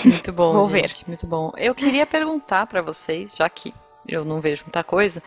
Muito 0.04 0.32
bom, 0.32 0.52
Vou 0.52 0.70
gente, 0.70 1.06
muito 1.06 1.26
bom. 1.26 1.52
Eu 1.56 1.74
queria 1.74 2.04
perguntar 2.04 2.66
pra 2.66 2.82
vocês, 2.82 3.34
já 3.36 3.48
que 3.48 3.72
eu 4.06 4.24
não 4.24 4.40
vejo 4.40 4.64
muita 4.64 4.82
coisa, 4.82 5.22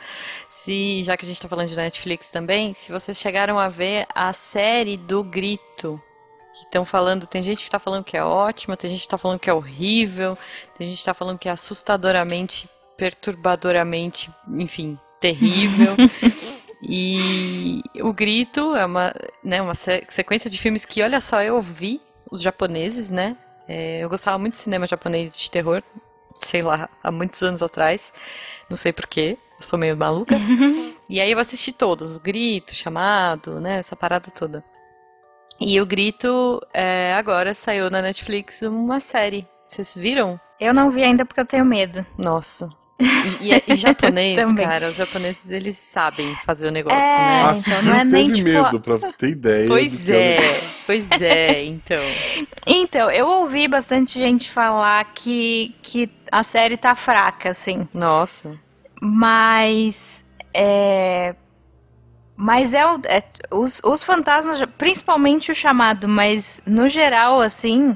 se 0.50 1.02
já 1.04 1.16
que 1.16 1.26
a 1.26 1.28
gente 1.28 1.42
tá 1.42 1.48
falando 1.48 1.70
de 1.70 1.76
Netflix 1.76 2.30
também, 2.30 2.74
se 2.74 2.92
vocês 2.92 3.18
chegaram 3.18 3.58
a 3.58 3.70
ver 3.70 4.06
a 4.14 4.34
série 4.34 4.98
do 4.98 5.24
Grito. 5.24 6.02
Que 6.54 6.64
estão 6.64 6.86
falando, 6.86 7.28
tem 7.28 7.44
gente 7.44 7.66
que 7.66 7.70
tá 7.70 7.80
falando 7.80 8.06
que 8.06 8.16
é 8.16 8.24
ótima, 8.24 8.78
tem 8.78 8.90
gente 8.90 9.02
que 9.02 9.10
tá 9.10 9.18
falando 9.18 9.40
que 9.40 9.50
é 9.50 9.54
horrível, 9.54 10.38
tem 10.78 10.88
gente 10.88 11.00
que 11.00 11.06
tá 11.06 11.14
falando 11.14 11.38
que 11.38 11.50
é 11.50 11.52
assustadoramente, 11.52 12.70
perturbadoramente, 12.96 14.32
enfim, 14.48 14.98
terrível. 15.20 15.98
E 16.88 17.82
o 18.02 18.14
Grito 18.14 18.76
é 18.76 18.86
uma, 18.86 19.14
né, 19.44 19.62
uma 19.62 19.74
se- 19.76 20.04
sequência 20.10 20.50
de 20.50 20.58
filmes 20.58 20.86
que, 20.86 21.02
olha 21.02 21.20
só, 21.20 21.42
eu 21.42 21.60
vi 21.62 22.02
os 22.32 22.42
japoneses, 22.42 23.10
né? 23.10 23.36
É, 23.68 24.04
eu 24.04 24.10
gostava 24.10 24.38
muito 24.38 24.54
de 24.54 24.60
cinema 24.60 24.86
japonês 24.86 25.38
de 25.38 25.50
terror, 25.50 25.82
sei 26.36 26.62
lá, 26.62 26.88
há 27.04 27.12
muitos 27.12 27.42
anos 27.42 27.64
atrás. 27.64 28.14
Não 28.70 28.78
sei 28.78 28.94
porquê, 28.94 29.38
eu 29.60 29.62
sou 29.66 29.78
meio 29.80 29.96
maluca. 29.98 30.36
E 31.08 31.22
aí 31.22 31.32
eu 31.32 31.38
assisti 31.38 31.72
todos, 31.72 32.16
o 32.16 32.20
Grito, 32.20 32.74
Chamado, 32.74 33.60
né? 33.62 33.78
Essa 33.78 33.96
parada 33.96 34.32
toda. 34.32 34.64
E 35.62 35.80
o 35.80 35.86
Grito, 35.86 36.60
é, 36.74 37.14
agora 37.14 37.54
saiu 37.54 37.92
na 37.92 38.02
Netflix 38.02 38.64
uma 38.64 39.00
série. 39.00 39.48
Vocês 39.68 39.94
viram? 39.94 40.40
Eu 40.60 40.74
não 40.74 40.90
vi 40.90 41.04
ainda 41.04 41.24
porque 41.24 41.40
eu 41.40 41.46
tenho 41.46 41.64
medo. 41.64 42.04
Nossa. 42.18 42.70
E, 42.98 43.52
e- 43.54 43.64
e 43.68 43.76
japonês, 43.76 44.38
Também. 44.38 44.66
cara, 44.66 44.90
os 44.90 44.96
japoneses 44.96 45.52
eles 45.52 45.78
sabem 45.78 46.34
fazer 46.46 46.68
o 46.68 46.72
negócio, 46.72 46.98
É, 46.98 47.16
né? 47.18 47.44
A 47.44 47.54
então 47.58 47.84
não 47.84 47.96
é 47.96 48.04
nem, 48.06 48.32
tipo, 48.32 48.48
medo, 48.50 48.80
pra 48.80 48.98
ter 49.12 49.30
ideia. 49.32 49.64
do 49.64 49.70
Pois 49.70 50.10
ela- 50.10 50.18
é, 50.18 50.62
pois 50.86 51.12
é, 51.22 51.64
então. 51.66 52.02
Então, 52.68 53.12
eu 53.12 53.28
ouvi 53.28 53.68
bastante 53.68 54.18
gente 54.18 54.50
falar 54.50 55.04
que, 55.14 55.76
que 55.82 56.10
a 56.32 56.42
série 56.42 56.78
tá 56.78 56.96
fraca, 56.96 57.50
assim. 57.50 57.88
Nossa. 57.94 58.58
Mas. 59.02 60.24
É. 60.54 61.36
Mas 62.38 62.74
é, 62.74 62.86
o- 62.86 63.00
é- 63.06 63.24
os, 63.52 63.80
os 63.84 64.04
fantasmas, 64.04 64.62
principalmente 64.78 65.52
o 65.52 65.56
chamado, 65.56 66.08
mas 66.08 66.62
no 66.66 66.90
geral, 66.90 67.40
assim, 67.40 67.96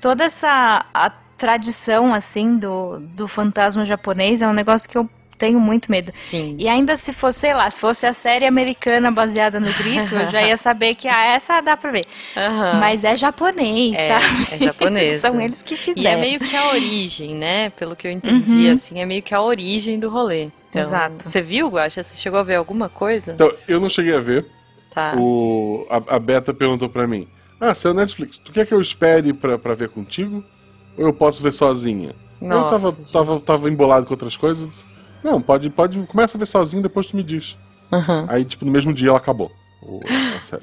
toda 0.00 0.24
essa 0.24 0.84
a 0.94 1.10
tradição, 1.36 2.12
assim, 2.14 2.58
do, 2.58 2.98
do 3.00 3.28
fantasma 3.28 3.84
japonês 3.84 4.42
é 4.42 4.48
um 4.48 4.52
negócio 4.52 4.88
que 4.88 4.96
eu 4.98 5.08
tenho 5.38 5.60
muito 5.60 5.90
medo. 5.90 6.10
Sim. 6.10 6.56
E 6.58 6.66
ainda 6.66 6.96
se 6.96 7.12
fosse, 7.12 7.40
sei 7.40 7.52
lá, 7.54 7.68
se 7.68 7.78
fosse 7.78 8.06
a 8.06 8.12
série 8.14 8.46
americana 8.46 9.10
baseada 9.10 9.60
no 9.60 9.66
grito, 9.74 10.14
eu 10.14 10.26
já 10.30 10.42
ia 10.42 10.56
saber 10.56 10.94
que 10.94 11.06
ah, 11.08 11.24
essa 11.26 11.60
dá 11.60 11.76
pra 11.76 11.90
ver. 11.90 12.06
Aham. 12.34 12.80
Mas 12.80 13.04
é 13.04 13.14
japonês, 13.14 13.98
É, 13.98 14.18
sabe? 14.18 14.48
é 14.50 14.58
japonês, 14.64 15.20
São 15.20 15.34
né? 15.34 15.44
eles 15.44 15.62
que 15.62 15.74
E 15.74 15.76
fizeram. 15.76 16.10
é 16.10 16.16
meio 16.16 16.40
que 16.40 16.56
a 16.56 16.68
origem, 16.70 17.34
né? 17.34 17.68
Pelo 17.70 17.94
que 17.94 18.06
eu 18.06 18.10
entendi, 18.12 18.66
Uhum. 18.66 18.72
assim, 18.72 18.98
é 18.98 19.04
meio 19.04 19.22
que 19.22 19.34
a 19.34 19.42
origem 19.42 19.98
do 19.98 20.08
rolê. 20.08 20.48
Então, 20.70 20.80
Exato. 20.82 21.28
Você 21.28 21.42
viu, 21.42 21.68
Guaxa? 21.68 22.02
Você 22.02 22.16
chegou 22.16 22.38
a 22.40 22.42
ver 22.42 22.54
alguma 22.54 22.88
coisa? 22.88 23.32
Então, 23.32 23.52
eu 23.68 23.78
não 23.78 23.90
cheguei 23.90 24.14
a 24.16 24.20
ver. 24.20 24.46
Tá. 24.90 25.14
O, 25.18 25.86
a, 25.90 26.16
a 26.16 26.18
Beta 26.18 26.54
perguntou 26.54 26.88
pra 26.88 27.06
mim: 27.06 27.28
Ah, 27.60 27.74
seu 27.74 27.92
Netflix, 27.92 28.38
tu 28.38 28.52
quer 28.52 28.66
que 28.66 28.72
eu 28.72 28.80
espere 28.80 29.34
pra, 29.34 29.58
pra 29.58 29.74
ver 29.74 29.90
contigo? 29.90 30.42
Ou 30.98 31.06
eu 31.06 31.12
posso 31.12 31.42
ver 31.42 31.52
sozinha? 31.52 32.14
eu 32.40 32.48
Nossa, 32.48 32.70
tava, 32.70 32.90
gente. 32.96 33.12
tava, 33.12 33.40
tava 33.40 33.68
embolado 33.70 34.06
com 34.06 34.12
outras 34.14 34.36
coisas. 34.36 34.62
eu 34.62 34.68
disse, 34.68 34.84
não, 35.24 35.40
pode, 35.40 35.68
pode. 35.70 35.98
Começa 36.06 36.36
a 36.36 36.38
ver 36.38 36.46
sozinho, 36.46 36.82
depois 36.82 37.06
tu 37.06 37.16
me 37.16 37.22
diz. 37.22 37.56
Aham. 37.92 38.26
Aí, 38.28 38.44
tipo, 38.44 38.64
no 38.64 38.70
mesmo 38.70 38.92
dia 38.92 39.08
ela 39.08 39.18
acabou. 39.18 39.50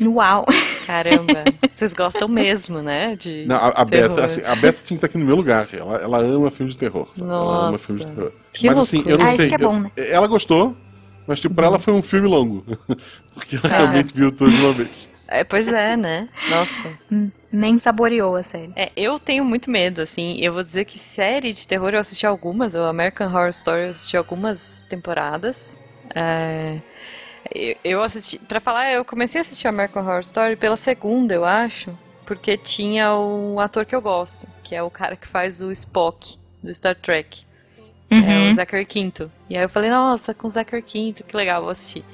Uau! 0.01 0.45
Caramba. 0.85 1.45
Vocês 1.69 1.93
gostam 1.93 2.27
mesmo, 2.27 2.81
né? 2.81 3.15
De 3.15 3.45
Não, 3.45 3.55
a, 3.55 3.67
a. 3.69 3.85
Beta, 3.85 4.25
assim, 4.25 4.41
a 4.43 4.55
Beta 4.55 4.79
tinha 4.83 4.83
que 4.83 4.93
estar 4.95 5.07
aqui 5.07 5.17
no 5.17 5.25
meu 5.25 5.35
lugar. 5.35 5.67
Ela, 5.73 5.97
ela 5.97 6.17
ama 6.19 6.51
filmes 6.51 6.73
de 6.75 6.79
terror. 6.79 7.07
sabe? 7.13 7.29
Ela 7.29 7.39
ama 7.41 7.71
Nossa. 7.71 7.85
filmes 7.85 8.05
de 8.05 8.11
terror. 8.11 8.31
Que 8.51 8.67
mas 8.67 8.77
assim, 8.79 9.03
eu 9.05 9.17
não. 9.17 9.25
Ah, 9.25 9.27
sei. 9.29 9.47
que 9.47 9.55
é 9.55 9.57
bom, 9.57 9.79
né? 9.79 9.91
eu- 9.95 10.05
ela 10.05 10.27
gostou, 10.27 10.75
mas 11.27 11.39
tipo, 11.39 11.55
pra 11.55 11.67
ela 11.67 11.79
foi 11.79 11.93
um 11.93 12.01
filme 12.01 12.27
longo. 12.27 12.65
Porque 13.33 13.55
ela 13.55 13.67
Ah. 13.73 13.77
realmente 13.77 14.13
viu 14.13 14.31
tudo 14.31 14.51
de 14.51 14.61
uma 14.61 14.73
vez. 14.73 15.07
É, 15.33 15.43
pois 15.43 15.67
é, 15.67 15.97
né? 15.97 16.29
Nossa. 16.47 16.93
Nem 17.51 17.79
saboreou 17.79 18.35
a 18.35 18.43
série. 18.43 18.71
É, 18.75 18.91
eu 18.95 19.17
tenho 19.17 19.43
muito 19.43 19.69
medo, 19.69 20.01
assim. 20.01 20.37
Eu 20.39 20.53
vou 20.53 20.61
dizer 20.63 20.85
que 20.85 20.99
série 20.99 21.53
de 21.53 21.67
terror 21.67 21.93
eu 21.93 21.99
assisti 21.99 22.25
algumas. 22.25 22.75
O 22.75 22.83
American 22.83 23.27
Horror 23.27 23.49
Story 23.49 23.83
eu 23.85 23.89
assisti 23.89 24.15
algumas 24.17 24.85
temporadas. 24.89 25.79
É, 26.13 26.77
eu- 27.53 27.75
eu 27.83 28.03
assisti. 28.03 28.37
Pra 28.39 28.59
falar, 28.59 28.91
eu 28.91 29.03
comecei 29.03 29.39
a 29.39 29.41
assistir 29.41 29.67
American 29.67 30.03
Horror 30.03 30.19
Story 30.21 30.55
pela 30.55 30.75
segunda, 30.77 31.33
eu 31.33 31.43
acho. 31.45 31.97
Porque 32.25 32.55
tinha 32.55 33.13
o 33.15 33.59
ator 33.59 33.85
que 33.85 33.95
eu 33.95 34.01
gosto, 34.01 34.47
que 34.63 34.73
é 34.75 34.81
o 34.83 34.89
cara 34.89 35.15
que 35.15 35.27
faz 35.27 35.59
o 35.61 35.71
Spock 35.71 36.37
do 36.61 36.73
Star 36.73 36.95
Trek. 36.95 37.43
É 38.09 38.15
Uhum. 38.15 38.49
o 38.49 38.53
Zachary 38.53 38.85
Quinto. 38.85 39.31
E 39.49 39.57
aí 39.57 39.63
eu 39.63 39.69
falei, 39.69 39.89
nossa, 39.89 40.33
com 40.35 40.47
o 40.47 40.49
Zachary 40.49 40.83
Quinto, 40.83 41.23
que 41.23 41.35
legal, 41.35 41.61
vou 41.63 41.71
assistir. 41.71 42.05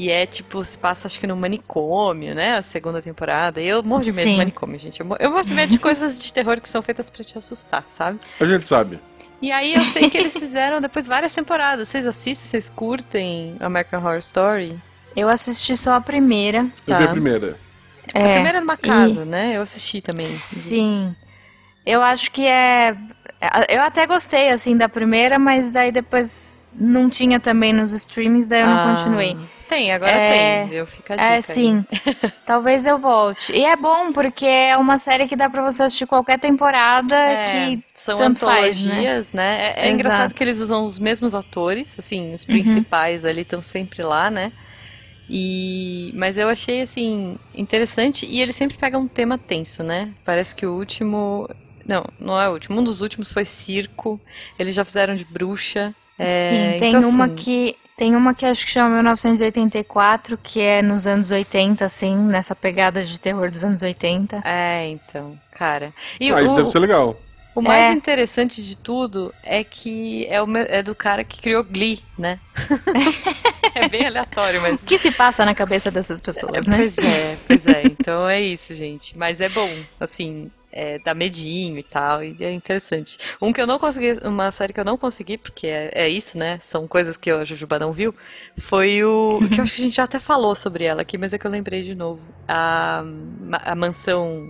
E 0.00 0.10
é 0.10 0.24
tipo, 0.24 0.64
se 0.64 0.78
passa 0.78 1.06
acho 1.06 1.20
que 1.20 1.26
no 1.26 1.36
manicômio, 1.36 2.34
né? 2.34 2.56
A 2.56 2.62
segunda 2.62 3.02
temporada. 3.02 3.60
E 3.60 3.68
eu 3.68 3.82
morro 3.82 4.02
de 4.02 4.12
medo 4.12 4.24
de 4.24 4.30
Sim. 4.32 4.36
manicômio, 4.38 4.78
gente. 4.78 4.98
Eu 4.98 5.04
morro, 5.04 5.18
eu 5.20 5.30
morro 5.30 5.44
de 5.44 5.52
medo 5.52 5.70
de 5.70 5.76
coisas 5.78 6.18
de 6.22 6.32
terror 6.32 6.58
que 6.58 6.70
são 6.70 6.80
feitas 6.80 7.10
pra 7.10 7.22
te 7.22 7.36
assustar, 7.36 7.84
sabe? 7.86 8.18
A 8.40 8.46
gente 8.46 8.66
sabe. 8.66 8.98
E 9.42 9.52
aí 9.52 9.74
eu 9.74 9.84
sei 9.84 10.08
que 10.08 10.16
eles 10.16 10.32
fizeram 10.32 10.80
depois 10.80 11.06
várias 11.06 11.34
temporadas. 11.34 11.86
Vocês 11.88 12.06
assistem, 12.06 12.48
vocês 12.48 12.70
curtem 12.74 13.56
American 13.60 14.00
Horror 14.00 14.16
Story? 14.20 14.78
Eu 15.14 15.28
assisti 15.28 15.76
só 15.76 15.92
a 15.96 16.00
primeira. 16.00 16.60
Eu 16.86 16.94
Tá. 16.94 16.96
vi 16.96 17.04
a 17.04 17.08
primeira. 17.08 17.56
A 18.14 18.18
É, 18.18 18.34
primeira 18.34 18.60
numa 18.60 18.78
casa, 18.78 19.26
né? 19.26 19.54
Eu 19.58 19.60
assisti 19.60 20.00
também. 20.00 20.24
Sim. 20.24 21.14
Eu 21.84 22.00
acho 22.00 22.30
que 22.30 22.46
é. 22.46 22.96
Eu 23.68 23.82
até 23.82 24.06
gostei, 24.06 24.48
assim, 24.48 24.76
da 24.78 24.88
primeira, 24.88 25.38
mas 25.38 25.70
daí 25.70 25.92
depois 25.92 26.66
não 26.74 27.10
tinha 27.10 27.38
também 27.38 27.72
nos 27.74 27.92
streamings, 27.92 28.46
daí 28.46 28.60
eu 28.62 28.66
não 28.66 28.78
Ah, 28.78 28.94
continuei. 28.96 29.36
Tem, 29.70 29.92
agora 29.92 30.10
É, 30.10 30.60
tem, 30.62 30.68
viu? 30.68 30.84
Fica 30.86 31.14
a 31.14 31.16
dica. 31.16 31.28
É, 31.34 31.40
sim. 31.40 31.84
Talvez 32.44 32.84
eu 32.84 32.98
volte. 32.98 33.52
E 33.52 33.64
é 33.64 33.76
bom, 33.76 34.12
porque 34.12 34.44
é 34.44 34.76
uma 34.76 34.98
série 34.98 35.28
que 35.28 35.36
dá 35.36 35.48
pra 35.48 35.62
você 35.62 35.84
assistir 35.84 36.06
qualquer 36.06 36.40
temporada 36.40 37.14
É, 37.14 37.44
que 37.76 37.84
são 37.94 38.18
tanto 38.18 38.40
faz, 38.40 38.84
né? 38.84 38.94
antologias, 38.94 39.32
né? 39.32 39.74
É, 39.76 39.86
é. 39.86 39.88
Uhum. 39.88 39.94
engraçado 39.94 40.34
que 40.34 40.42
eles 40.42 40.60
usam 40.60 40.84
os 40.84 40.98
mesmos 40.98 41.36
atores, 41.36 41.96
assim, 41.96 42.34
os 42.34 42.44
principais 42.44 43.24
ali 43.24 43.42
estão 43.42 43.62
sempre 43.62 44.02
lá, 44.02 44.28
né? 44.28 44.50
E 45.28 46.10
mas 46.16 46.36
eu 46.36 46.48
achei 46.48 46.80
assim 46.82 47.36
interessante 47.54 48.26
e 48.26 48.40
eles 48.40 48.56
sempre 48.56 48.76
pegam 48.76 49.02
um 49.02 49.08
tema 49.08 49.38
tenso, 49.38 49.84
né? 49.84 50.12
Parece 50.24 50.52
que 50.52 50.66
o 50.66 50.74
último, 50.74 51.48
não, 51.86 52.04
não 52.18 52.40
é 52.40 52.48
o 52.48 52.52
último, 52.54 52.80
um 52.80 52.84
dos 52.84 53.00
últimos 53.00 53.30
foi 53.30 53.44
circo. 53.44 54.20
Eles 54.58 54.74
já 54.74 54.84
fizeram 54.84 55.14
de 55.14 55.24
bruxa. 55.24 55.94
É, 56.18 56.72
Sim, 56.74 56.80
tem 56.80 56.88
então, 56.88 57.08
uma 57.08 57.26
assim, 57.26 57.36
que 57.36 57.76
tem 58.00 58.16
uma 58.16 58.32
que 58.32 58.46
acho 58.46 58.64
que 58.64 58.72
chama 58.72 58.94
1984, 58.94 60.38
que 60.42 60.58
é 60.58 60.80
nos 60.80 61.06
anos 61.06 61.30
80, 61.30 61.84
assim, 61.84 62.16
nessa 62.16 62.56
pegada 62.56 63.02
de 63.02 63.20
terror 63.20 63.50
dos 63.50 63.62
anos 63.62 63.82
80. 63.82 64.40
É, 64.42 64.88
então, 64.88 65.38
cara. 65.52 65.92
E 66.18 66.32
ah, 66.32 66.40
isso 66.42 66.54
o- 66.54 66.56
deve 66.56 66.70
ser 66.70 66.78
legal. 66.78 67.20
O 67.54 67.60
mais 67.60 67.82
É. 67.82 67.92
interessante 67.92 68.62
de 68.64 68.74
tudo 68.74 69.34
é 69.42 69.62
que 69.62 70.26
é, 70.30 70.40
o 70.40 70.46
meu- 70.46 70.64
é 70.66 70.82
do 70.82 70.94
cara 70.94 71.22
que 71.24 71.42
criou 71.42 71.62
Glee, 71.62 72.00
né? 72.16 72.38
é 73.74 73.86
bem 73.86 74.06
aleatório, 74.06 74.62
mas. 74.62 74.82
O 74.82 74.86
que 74.86 74.96
se 74.96 75.10
passa 75.10 75.44
na 75.44 75.54
cabeça 75.54 75.90
dessas 75.90 76.22
pessoas, 76.22 76.66
né? 76.66 76.78
Pois 76.78 76.96
é, 76.96 77.36
pois 77.46 77.66
é. 77.66 77.82
Então 77.84 78.26
é 78.26 78.40
isso, 78.40 78.74
gente. 78.74 79.18
Mas 79.18 79.42
é 79.42 79.48
bom, 79.50 79.68
assim, 80.00 80.50
é, 80.72 80.98
dá 80.98 81.14
medinho 81.14 81.78
e 81.78 81.82
tal, 81.82 82.22
e 82.22 82.36
é 82.40 82.52
interessante. 82.52 83.18
Um 83.40 83.52
que 83.52 83.60
eu 83.60 83.66
não 83.66 83.78
consegui, 83.78 84.18
uma 84.24 84.50
série 84.50 84.72
que 84.72 84.80
eu 84.80 84.84
não 84.84 84.96
consegui, 84.96 85.36
porque 85.38 85.66
é, 85.66 85.90
é 85.92 86.08
isso, 86.08 86.38
né? 86.38 86.58
São 86.60 86.86
coisas 86.86 87.16
que 87.16 87.30
a 87.30 87.44
Jujuba 87.44 87.78
não 87.78 87.92
viu, 87.92 88.14
foi 88.58 89.02
o. 89.04 89.40
que 89.50 89.60
eu 89.60 89.64
acho 89.64 89.74
que 89.74 89.82
a 89.82 89.84
gente 89.84 89.96
já 89.96 90.04
até 90.04 90.18
falou 90.18 90.54
sobre 90.54 90.84
ela 90.84 91.02
aqui, 91.02 91.18
mas 91.18 91.32
é 91.32 91.38
que 91.38 91.46
eu 91.46 91.50
lembrei 91.50 91.82
de 91.82 91.94
novo. 91.94 92.22
A, 92.46 93.04
a 93.52 93.74
mansão. 93.74 94.46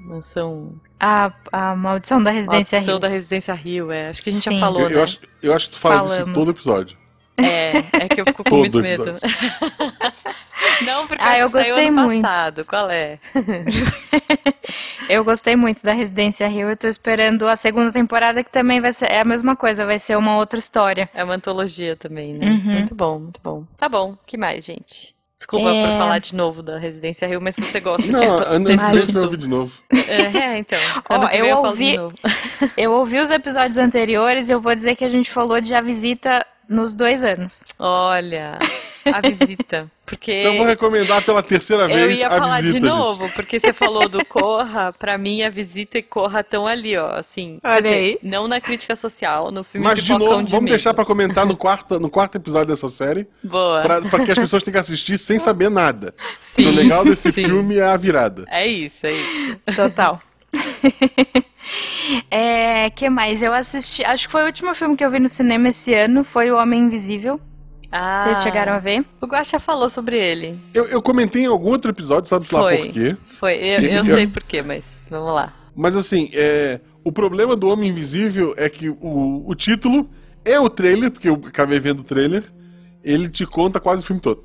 Mansão. 0.00 0.80
A, 0.98 1.32
a 1.52 1.76
maldição 1.76 2.22
da 2.22 2.30
residência 2.30 2.76
Maldição 2.76 2.94
Rio. 2.94 3.00
da 3.00 3.08
Residência 3.08 3.54
Rio, 3.54 3.90
é. 3.92 4.08
Acho 4.08 4.22
que 4.22 4.30
a 4.30 4.32
gente 4.32 4.44
Sim. 4.44 4.54
já 4.54 4.60
falou, 4.60 4.82
Eu, 4.82 4.88
né? 4.88 4.94
eu 4.96 5.02
acho, 5.02 5.20
eu 5.42 5.52
acho 5.52 5.66
que 5.66 5.72
tu 5.74 5.78
fala 5.78 5.96
disso 6.00 6.14
em 6.14 6.18
Falamos. 6.18 6.34
todo 6.34 6.50
episódio. 6.50 6.96
É, 7.38 8.04
é 8.04 8.08
que 8.08 8.20
eu 8.20 8.24
fico 8.26 8.44
com 8.44 8.56
muito 8.56 8.78
medo. 8.80 9.14
Não, 10.84 11.06
porque 11.06 11.22
Ah, 11.24 11.38
eu 11.38 11.46
que 11.46 11.52
saiu 11.52 11.64
gostei 11.74 11.88
ano 11.88 12.02
muito. 12.04 12.22
passado. 12.22 12.64
Qual 12.64 12.90
é? 12.90 13.18
Eu 15.08 15.24
gostei 15.24 15.56
muito 15.56 15.82
da 15.82 15.92
Residência 15.92 16.46
Rio. 16.46 16.68
Eu 16.68 16.76
tô 16.76 16.86
esperando 16.86 17.48
a 17.48 17.56
segunda 17.56 17.90
temporada, 17.90 18.44
que 18.44 18.50
também 18.50 18.80
vai 18.80 18.92
ser 18.92 19.10
é 19.10 19.20
a 19.20 19.24
mesma 19.24 19.56
coisa, 19.56 19.86
vai 19.86 19.98
ser 19.98 20.16
uma 20.18 20.36
outra 20.36 20.58
história. 20.58 21.08
É 21.14 21.24
uma 21.24 21.34
antologia 21.34 21.96
também, 21.96 22.34
né? 22.34 22.46
Uhum. 22.46 22.72
Muito 22.74 22.94
bom, 22.94 23.18
muito 23.18 23.40
bom. 23.42 23.64
Tá 23.76 23.88
bom, 23.88 24.16
que 24.26 24.36
mais, 24.36 24.64
gente? 24.64 25.14
Desculpa 25.36 25.70
É. 25.70 25.86
por 25.86 25.96
falar 25.96 26.18
de 26.18 26.34
novo 26.34 26.62
da 26.62 26.78
Residência 26.78 27.26
Rio, 27.26 27.40
mas 27.40 27.54
se 27.54 27.62
você 27.62 27.80
gosta 27.80 28.06
Não, 28.08 28.18
de 28.40 28.44
ano 28.46 28.64
desse 28.66 29.06
que 29.06 29.12
vem 29.12 29.22
você 29.28 29.36
de 29.36 29.48
novo. 29.48 29.72
É, 30.08 30.38
é, 30.38 30.58
então. 30.58 30.78
Ó, 31.08 31.14
Ano 31.14 31.28
que 31.28 31.36
eu 31.36 31.40
vem 31.42 31.50
eu 31.50 31.56
falo 31.56 31.68
ouvi- 31.68 31.90
de 31.92 31.96
novo. 31.96 32.14
Eu 32.76 32.92
ouvi 32.92 33.18
os 33.20 33.30
episódios 33.30 33.78
anteriores 33.78 34.48
e 34.48 34.52
eu 34.52 34.60
vou 34.60 34.74
dizer 34.74 34.94
que 34.96 35.04
a 35.04 35.08
gente 35.08 35.30
falou 35.30 35.60
de 35.60 35.74
A 35.74 35.80
Visita 35.80 36.44
nos 36.68 36.94
dois 36.94 37.22
anos. 37.24 37.64
Olha, 37.78 38.58
a 39.04 39.20
visita. 39.20 39.90
Porque 40.04 40.32
Então 40.32 40.52
eu 40.52 40.58
vou 40.58 40.66
recomendar 40.66 41.22
pela 41.22 41.42
terceira 41.42 41.82
eu 41.84 41.88
vez 42.06 42.18
ia 42.18 42.28
a 42.28 42.30
falar 42.30 42.56
visita, 42.62 42.66
de 42.66 42.72
gente. 42.72 42.82
novo, 42.88 43.28
porque 43.34 43.60
você 43.60 43.72
falou 43.74 44.08
do 44.08 44.24
Corra, 44.24 44.92
pra 44.92 45.18
mim 45.18 45.42
a 45.42 45.50
visita 45.50 45.98
e 45.98 46.02
Corra 46.02 46.40
estão 46.40 46.66
ali, 46.66 46.96
ó, 46.96 47.10
assim. 47.16 47.58
quer 47.60 47.68
Olha 47.68 47.82
dizer, 47.82 47.94
aí. 47.94 48.18
não 48.22 48.48
na 48.48 48.60
crítica 48.60 48.96
social, 48.96 49.50
no 49.50 49.62
filme 49.62 49.86
Mas 49.86 50.02
de 50.02 50.12
novo, 50.12 50.24
de 50.44 50.50
vamos 50.50 50.64
Medo. 50.64 50.68
deixar 50.68 50.94
pra 50.94 51.04
comentar 51.04 51.44
no 51.46 51.56
quarto, 51.56 51.98
no 52.00 52.08
quarto 52.08 52.36
episódio 52.36 52.68
dessa 52.68 52.88
série, 52.88 53.26
Boa. 53.44 53.82
pra, 53.82 54.02
pra 54.02 54.24
que 54.24 54.30
as 54.32 54.38
pessoas 54.38 54.62
tenham 54.62 54.72
que 54.74 54.78
assistir 54.78 55.18
sem 55.18 55.38
saber 55.38 55.68
nada. 55.70 56.14
Sim. 56.40 56.66
O 56.66 56.70
legal 56.70 57.04
desse 57.04 57.30
Sim. 57.32 57.44
filme 57.44 57.76
é 57.76 57.84
a 57.84 57.96
virada. 57.98 58.44
É 58.48 58.66
isso, 58.66 59.06
é 59.06 59.12
isso. 59.12 59.56
Total. 59.76 60.20
é, 62.30 62.90
que 62.90 63.08
mais? 63.08 63.42
Eu 63.42 63.52
assisti. 63.52 64.04
Acho 64.04 64.26
que 64.26 64.32
foi 64.32 64.42
o 64.42 64.46
último 64.46 64.74
filme 64.74 64.96
que 64.96 65.04
eu 65.04 65.10
vi 65.10 65.18
no 65.18 65.28
cinema 65.28 65.68
esse 65.68 65.94
ano. 65.94 66.24
Foi 66.24 66.50
O 66.50 66.56
Homem 66.56 66.84
Invisível. 66.84 67.40
Ah, 67.90 68.24
Vocês 68.24 68.42
chegaram 68.42 68.74
a 68.74 68.78
ver? 68.78 69.04
O 69.20 69.26
Guaxa 69.26 69.58
falou 69.58 69.88
sobre 69.88 70.18
ele. 70.18 70.58
Eu, 70.74 70.84
eu 70.86 71.00
comentei 71.00 71.42
em 71.42 71.46
algum 71.46 71.70
outro 71.70 71.90
episódio, 71.90 72.28
sabe-se 72.28 72.54
lá 72.54 72.60
por 72.60 72.88
quê. 72.88 73.16
Foi, 73.24 73.54
eu, 73.54 73.80
eu 73.80 74.04
sei 74.04 74.26
porquê, 74.26 74.60
mas 74.60 75.06
vamos 75.10 75.34
lá. 75.34 75.54
Mas 75.74 75.96
assim, 75.96 76.28
é, 76.34 76.80
o 77.02 77.10
problema 77.10 77.56
do 77.56 77.68
Homem 77.68 77.88
Invisível 77.90 78.52
é 78.58 78.68
que 78.68 78.90
o, 78.90 79.42
o 79.46 79.54
título 79.54 80.10
é 80.44 80.60
o 80.60 80.68
trailer, 80.68 81.10
porque 81.10 81.28
eu 81.28 81.40
acabei 81.46 81.80
vendo 81.80 82.00
o 82.00 82.04
trailer, 82.04 82.44
ele 83.02 83.28
te 83.28 83.46
conta 83.46 83.80
quase 83.80 84.02
o 84.02 84.06
filme 84.06 84.20
todo. 84.20 84.44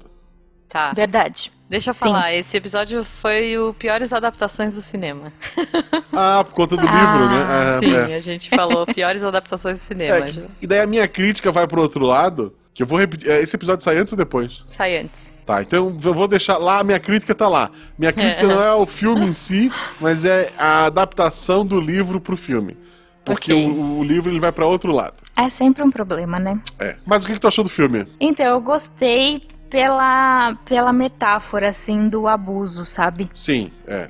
Tá. 0.70 0.94
Verdade. 0.94 1.52
Deixa 1.74 1.90
eu 1.90 1.94
Sim. 1.96 2.02
falar, 2.02 2.32
esse 2.36 2.56
episódio 2.56 3.04
foi 3.04 3.58
o 3.58 3.74
piores 3.74 4.14
adaptações 4.14 4.76
do 4.76 4.82
cinema. 4.82 5.34
Ah, 6.16 6.44
por 6.44 6.54
conta 6.54 6.78
do 6.78 6.88
Ah, 6.88 6.92
livro, 6.92 7.28
né? 7.28 7.44
Ah, 7.50 7.80
Sim, 7.80 8.12
é. 8.12 8.16
a 8.16 8.20
gente 8.22 8.48
falou 8.52 8.86
piores 8.86 9.24
adaptações 9.24 9.80
do 9.80 9.84
cinema. 9.84 10.18
É, 10.18 10.26
e 10.62 10.68
daí 10.68 10.80
a 10.82 10.86
minha 10.86 11.08
crítica 11.08 11.52
vai 11.52 11.66
pro 11.68 11.82
outro 11.82 12.06
lado, 12.06 12.54
que 12.72 12.84
eu 12.84 12.88
vou 12.88 13.00
repetir. 13.00 13.32
é, 13.32 13.42
Esse 13.42 13.56
episódio 13.56 13.84
sai 13.84 13.98
antes 13.98 14.14
ou 14.14 14.18
depois? 14.18 14.64
Sai 14.68 14.96
antes. 14.98 15.34
Tá, 15.44 15.64
então 15.64 15.98
eu 16.04 16.14
vou 16.14 16.28
deixar 16.28 16.60
lá, 16.60 16.82
a 16.82 16.84
minha 16.84 17.00
crítica 17.00 17.34
tá 17.34 17.48
lá. 17.50 17.72
Minha 17.98 18.14
crítica 18.14 18.44
não 18.46 18.62
é 18.62 18.72
o 18.76 18.86
filme 18.86 19.26
em 19.26 19.34
si, 19.34 19.72
mas 20.00 20.24
é 20.24 20.52
a 20.56 20.86
adaptação 20.86 21.66
do 21.66 21.82
livro 21.82 22.22
pro 22.22 22.38
filme. 22.38 22.78
Porque 23.26 23.52
Ok. 23.52 23.66
o, 23.66 23.98
o 24.00 24.04
livro 24.04 24.30
ele 24.30 24.40
vai 24.40 24.52
pra 24.52 24.68
outro 24.68 24.92
lado. 24.92 25.16
É 25.36 25.50
sempre 25.50 25.82
um 25.82 25.90
problema, 25.90 26.38
né? 26.40 26.60
É. 26.80 26.96
Mas 27.08 27.24
o 27.24 27.28
que, 27.28 27.34
que 27.34 27.40
tu 27.40 27.48
achou 27.48 27.64
do 27.64 27.70
filme? 27.72 28.06
Então, 28.20 28.46
eu 28.46 28.62
gostei 28.62 29.48
pela, 29.74 30.54
pela 30.66 30.94
metáfora, 30.94 31.70
assim, 31.70 32.08
do 32.08 32.28
abuso, 32.28 32.86
sabe? 32.86 33.28
Sim, 33.34 33.72
é. 33.88 34.08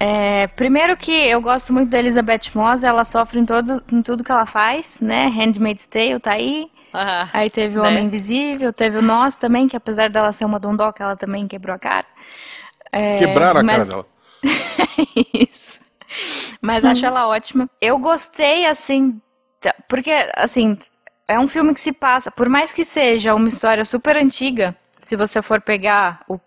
É, 0.00 0.46
primeiro 0.48 0.96
que 0.96 1.12
eu 1.12 1.40
gosto 1.40 1.72
muito 1.72 1.90
da 1.90 1.98
Elizabeth 2.00 2.50
Moss, 2.56 2.82
ela 2.82 3.04
sofre 3.04 3.38
em, 3.38 3.46
todo, 3.46 3.80
em 3.92 4.02
tudo 4.02 4.24
que 4.24 4.32
ela 4.32 4.44
faz, 4.44 4.98
né? 5.00 5.28
Handmaid's 5.28 5.86
Tale 5.86 6.18
tá 6.18 6.32
aí. 6.32 6.68
Ah, 6.92 7.28
Aí 7.32 7.48
teve 7.48 7.78
o 7.78 7.82
Né? 7.82 7.88
Homem 7.88 8.06
Invisível, 8.06 8.72
teve 8.72 8.98
o 8.98 9.02
Nós 9.02 9.36
também, 9.36 9.68
que 9.68 9.76
apesar 9.76 10.10
dela 10.10 10.32
ser 10.32 10.44
uma 10.44 10.58
dondoca, 10.58 11.04
ela 11.04 11.14
também 11.14 11.46
quebrou 11.46 11.76
a 11.76 11.78
cara. 11.78 12.06
É, 12.90 13.18
Quebraram 13.18 13.60
a 13.60 13.64
cara 13.64 13.78
mas- 13.78 13.88
dela. 13.88 14.06
Isso. 15.32 15.80
Mas 16.60 16.84
acho 16.84 17.06
ela 17.06 17.28
ótima. 17.28 17.70
Eu 17.80 17.96
gostei, 17.98 18.66
assim, 18.66 19.20
porque, 19.88 20.10
assim, 20.34 20.76
é 21.28 21.38
um 21.38 21.46
filme 21.46 21.72
que 21.72 21.80
se 21.80 21.92
passa, 21.92 22.28
por 22.28 22.48
mais 22.48 22.72
que 22.72 22.84
seja 22.84 23.34
uma 23.36 23.48
história 23.48 23.84
super 23.84 24.16
antiga, 24.16 24.76
se 25.06 25.14
você 25.14 25.40
for 25.40 25.60
pegar 25.60 26.24
o 26.28 26.38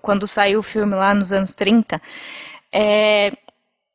quando 0.00 0.26
saiu 0.26 0.60
o 0.60 0.64
filme 0.64 0.96
lá 0.96 1.14
nos 1.14 1.30
anos 1.32 1.54
30, 1.54 2.02
é, 2.72 3.32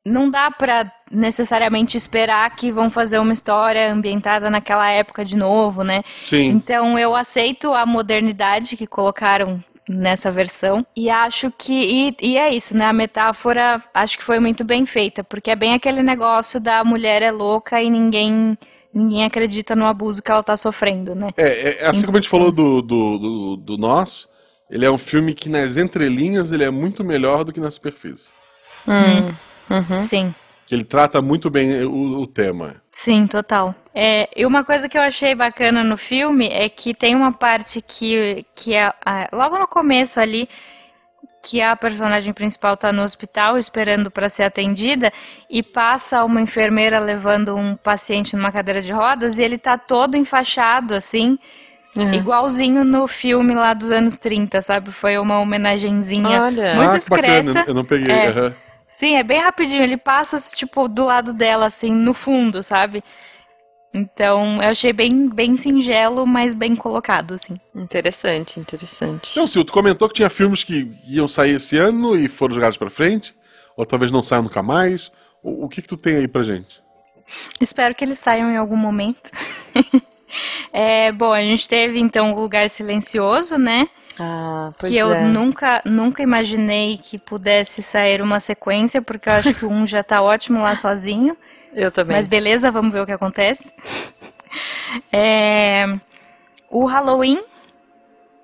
não 0.06 0.30
dá 0.30 0.50
pra 0.50 0.90
necessariamente 1.12 1.98
esperar 1.98 2.50
que 2.56 2.72
vão 2.72 2.90
fazer 2.90 3.20
uma 3.20 3.34
história 3.34 3.92
ambientada 3.92 4.50
naquela 4.50 4.90
época 4.90 5.26
de 5.26 5.36
novo, 5.36 5.84
né? 5.84 6.04
Sim. 6.24 6.50
Então 6.50 6.98
eu 6.98 7.16
aceito 7.16 7.74
a 7.74 7.86
modernidade 7.86 8.78
que 8.78 8.88
colocaram 8.88 9.62
nessa 9.90 10.32
versão 10.32 10.86
e 10.96 11.10
acho 11.10 11.52
que 11.52 11.74
e, 11.74 12.16
e 12.22 12.38
é 12.38 12.54
isso, 12.54 12.78
né? 12.78 12.86
A 12.86 12.94
metáfora 12.94 13.84
acho 13.94 14.18
que 14.18 14.24
foi 14.24 14.40
muito 14.40 14.64
bem 14.64 14.86
feita, 14.86 15.24
porque 15.24 15.52
é 15.52 15.56
bem 15.56 15.74
aquele 15.74 16.02
negócio 16.04 16.60
da 16.60 16.84
mulher 16.84 17.22
é 17.22 17.32
louca 17.32 17.82
e 17.82 17.90
ninguém 17.90 18.58
ninguém 18.96 19.26
acredita 19.26 19.76
no 19.76 19.86
abuso 19.86 20.24
que 20.24 20.32
ela 20.32 20.42
tá 20.42 20.56
sofrendo, 20.58 21.14
né? 21.14 21.30
É, 21.38 21.84
é, 21.84 21.88
assim 21.88 22.06
como 22.06 22.18
a 22.18 22.22
gente 22.22 22.30
falou 22.30 22.52
do, 22.52 22.82
do, 22.82 23.18
do, 23.18 23.58
do 23.58 23.78
Nós, 23.78 24.28
ele 24.70 24.86
é 24.86 24.90
um 24.92 24.98
filme 24.98 25.34
que 25.34 25.50
nas 25.50 25.78
entrelinhas 25.78 26.52
ele 26.52 26.64
é 26.64 26.70
muito 26.72 27.04
melhor 27.04 27.44
do 27.44 27.54
que 27.54 27.60
na 27.60 27.70
superfície. 27.70 28.32
uhum. 29.70 30.00
Sim. 30.00 30.34
Que 30.66 30.74
ele 30.74 30.84
trata 30.84 31.22
muito 31.22 31.50
bem 31.50 31.84
o, 31.84 32.22
o 32.22 32.28
tema. 32.28 32.82
Sim, 32.92 33.28
total. 33.28 33.76
É, 33.94 34.28
e 34.36 34.46
uma 34.46 34.64
coisa 34.64 34.90
que 34.90 34.98
eu 34.98 35.02
achei 35.02 35.36
bacana 35.36 35.84
no 35.84 35.96
filme 35.98 36.48
é 36.48 36.68
que 36.70 36.94
tem 36.94 37.16
uma 37.16 37.32
parte 37.32 37.82
que, 37.82 38.46
que 38.56 38.74
é, 38.74 38.92
a- 39.06 39.30
logo 39.32 39.60
no 39.60 39.68
começo 39.68 40.20
ali, 40.20 40.50
que 41.48 41.62
a 41.62 41.76
personagem 41.76 42.34
principal 42.34 42.76
tá 42.76 42.92
no 42.92 43.04
hospital 43.04 43.56
esperando 43.58 44.10
para 44.10 44.30
ser 44.30 44.44
atendida 44.44 45.14
e 45.48 45.62
passa 45.62 46.24
uma 46.26 46.42
enfermeira 46.42 46.98
levando 47.00 47.56
um 47.56 47.76
paciente 47.76 48.36
numa 48.36 48.52
cadeira 48.52 48.82
de 48.82 48.92
rodas 48.92 49.38
e 49.38 49.44
ele 49.44 49.58
tá 49.60 49.78
todo 49.78 50.18
enfaixado 50.18 50.96
assim, 50.96 51.38
Uhum. 51.96 52.14
igualzinho 52.14 52.84
no 52.84 53.08
filme 53.08 53.54
lá 53.56 53.74
dos 53.74 53.90
anos 53.90 54.18
30, 54.18 54.62
sabe? 54.62 54.92
Foi 54.92 55.18
uma 55.18 55.40
homenagenzinha 55.40 56.42
Olha. 56.42 56.76
muito 56.76 56.90
ah, 56.92 57.00
que 57.00 57.10
bacana, 57.10 57.44
discreta. 57.44 57.70
eu 57.70 57.74
não 57.74 57.86
peguei. 57.86 58.12
É. 58.12 58.28
aham. 58.28 58.56
Sim, 58.88 59.16
é 59.16 59.24
bem 59.24 59.40
rapidinho. 59.40 59.82
Ele 59.82 59.96
passa, 59.98 60.38
tipo, 60.56 60.88
do 60.90 61.06
lado 61.06 61.34
dela, 61.34 61.68
assim, 61.68 61.92
no 61.94 62.14
fundo, 62.14 62.62
sabe? 62.62 63.02
Então, 63.98 64.62
eu 64.62 64.68
achei 64.68 64.92
bem, 64.92 65.30
bem 65.30 65.56
singelo, 65.56 66.28
mas 66.28 66.54
bem 66.54 66.76
colocado, 66.76 67.34
assim. 67.36 67.56
Interessante, 67.74 68.60
interessante. 68.60 69.32
Então, 69.32 69.48
Sil, 69.48 69.64
tu 69.64 69.72
comentou 69.72 70.10
que 70.10 70.16
tinha 70.16 70.30
filmes 70.30 70.66
que 70.66 70.92
iam 71.08 71.30
sair 71.30 71.56
esse 71.56 71.78
ano 71.78 72.14
e 72.14 72.28
foram 72.28 72.54
jogados 72.54 72.78
pra 72.78 72.90
frente, 72.90 73.34
ou 73.78 73.86
talvez 73.86 74.12
não 74.12 74.22
saiam 74.22 74.44
nunca 74.44 74.62
mais. 74.62 75.14
O, 75.42 75.64
o 75.64 75.70
que 75.70 75.82
que 75.82 75.88
tu 75.88 75.96
tem 75.96 76.18
aí 76.18 76.28
pra 76.28 76.44
gente? 76.44 76.84
Espero 77.62 77.96
que 77.96 78.04
eles 78.04 78.20
saiam 78.20 78.52
em 78.52 78.58
algum 78.58 78.76
momento. 78.76 79.32
É, 80.74 81.14
bom, 81.14 81.32
a 81.32 81.40
gente 81.40 81.70
teve, 81.70 81.98
então, 81.98 82.34
o 82.34 82.42
Lugar 82.42 82.70
Silencioso, 82.70 83.58
né? 83.58 83.88
Ah, 84.20 84.72
pois 84.78 84.92
que 84.92 84.98
eu 84.98 85.14
é. 85.14 85.24
nunca, 85.24 85.82
nunca 85.86 86.22
imaginei 86.22 86.98
que 86.98 87.18
pudesse 87.18 87.82
sair 87.82 88.22
uma 88.22 88.42
sequência, 88.42 89.02
porque 89.02 89.30
eu 89.30 89.34
acho 89.34 89.54
que 89.54 89.66
o 89.66 89.70
um 89.70 89.86
já 89.86 90.04
tá 90.04 90.22
ótimo 90.22 90.60
lá 90.60 90.76
sozinho. 90.76 91.38
Eu 91.76 91.92
também. 91.92 92.16
Mas 92.16 92.28
beleza, 92.28 92.72
vamos 92.72 92.92
ver 92.94 93.02
o 93.02 93.06
que 93.06 93.12
acontece. 93.12 93.72
É, 95.12 95.86
o 96.70 96.86
Halloween, 96.86 97.42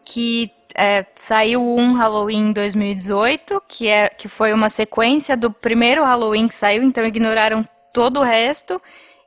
que 0.06 0.52
é, 0.76 1.06
saiu 1.16 1.62
um 1.64 1.94
Halloween 1.94 2.50
em 2.50 2.54
2018, 2.54 3.62
que, 3.68 3.88
é, 3.88 4.10
que 4.10 4.28
foi 4.28 4.54
uma 4.54 4.70
sequência 4.70 5.36
do 5.38 5.52
primeiro 5.52 6.04
Halloween 6.04 6.48
que 6.48 6.56
saiu, 6.56 6.84
então 6.84 7.06
ignoraram 7.06 7.66
todo 7.94 8.20
o 8.20 8.24
resto 8.24 8.82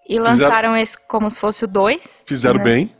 e 0.06 0.16
Fizeram- 0.16 0.24
lançaram 0.30 0.76
esse 0.76 0.98
como 1.06 1.30
se 1.30 1.38
fosse 1.40 1.64
o 1.64 1.68
2. 1.68 2.22
Fizeram 2.26 2.62
bem. 2.62 2.90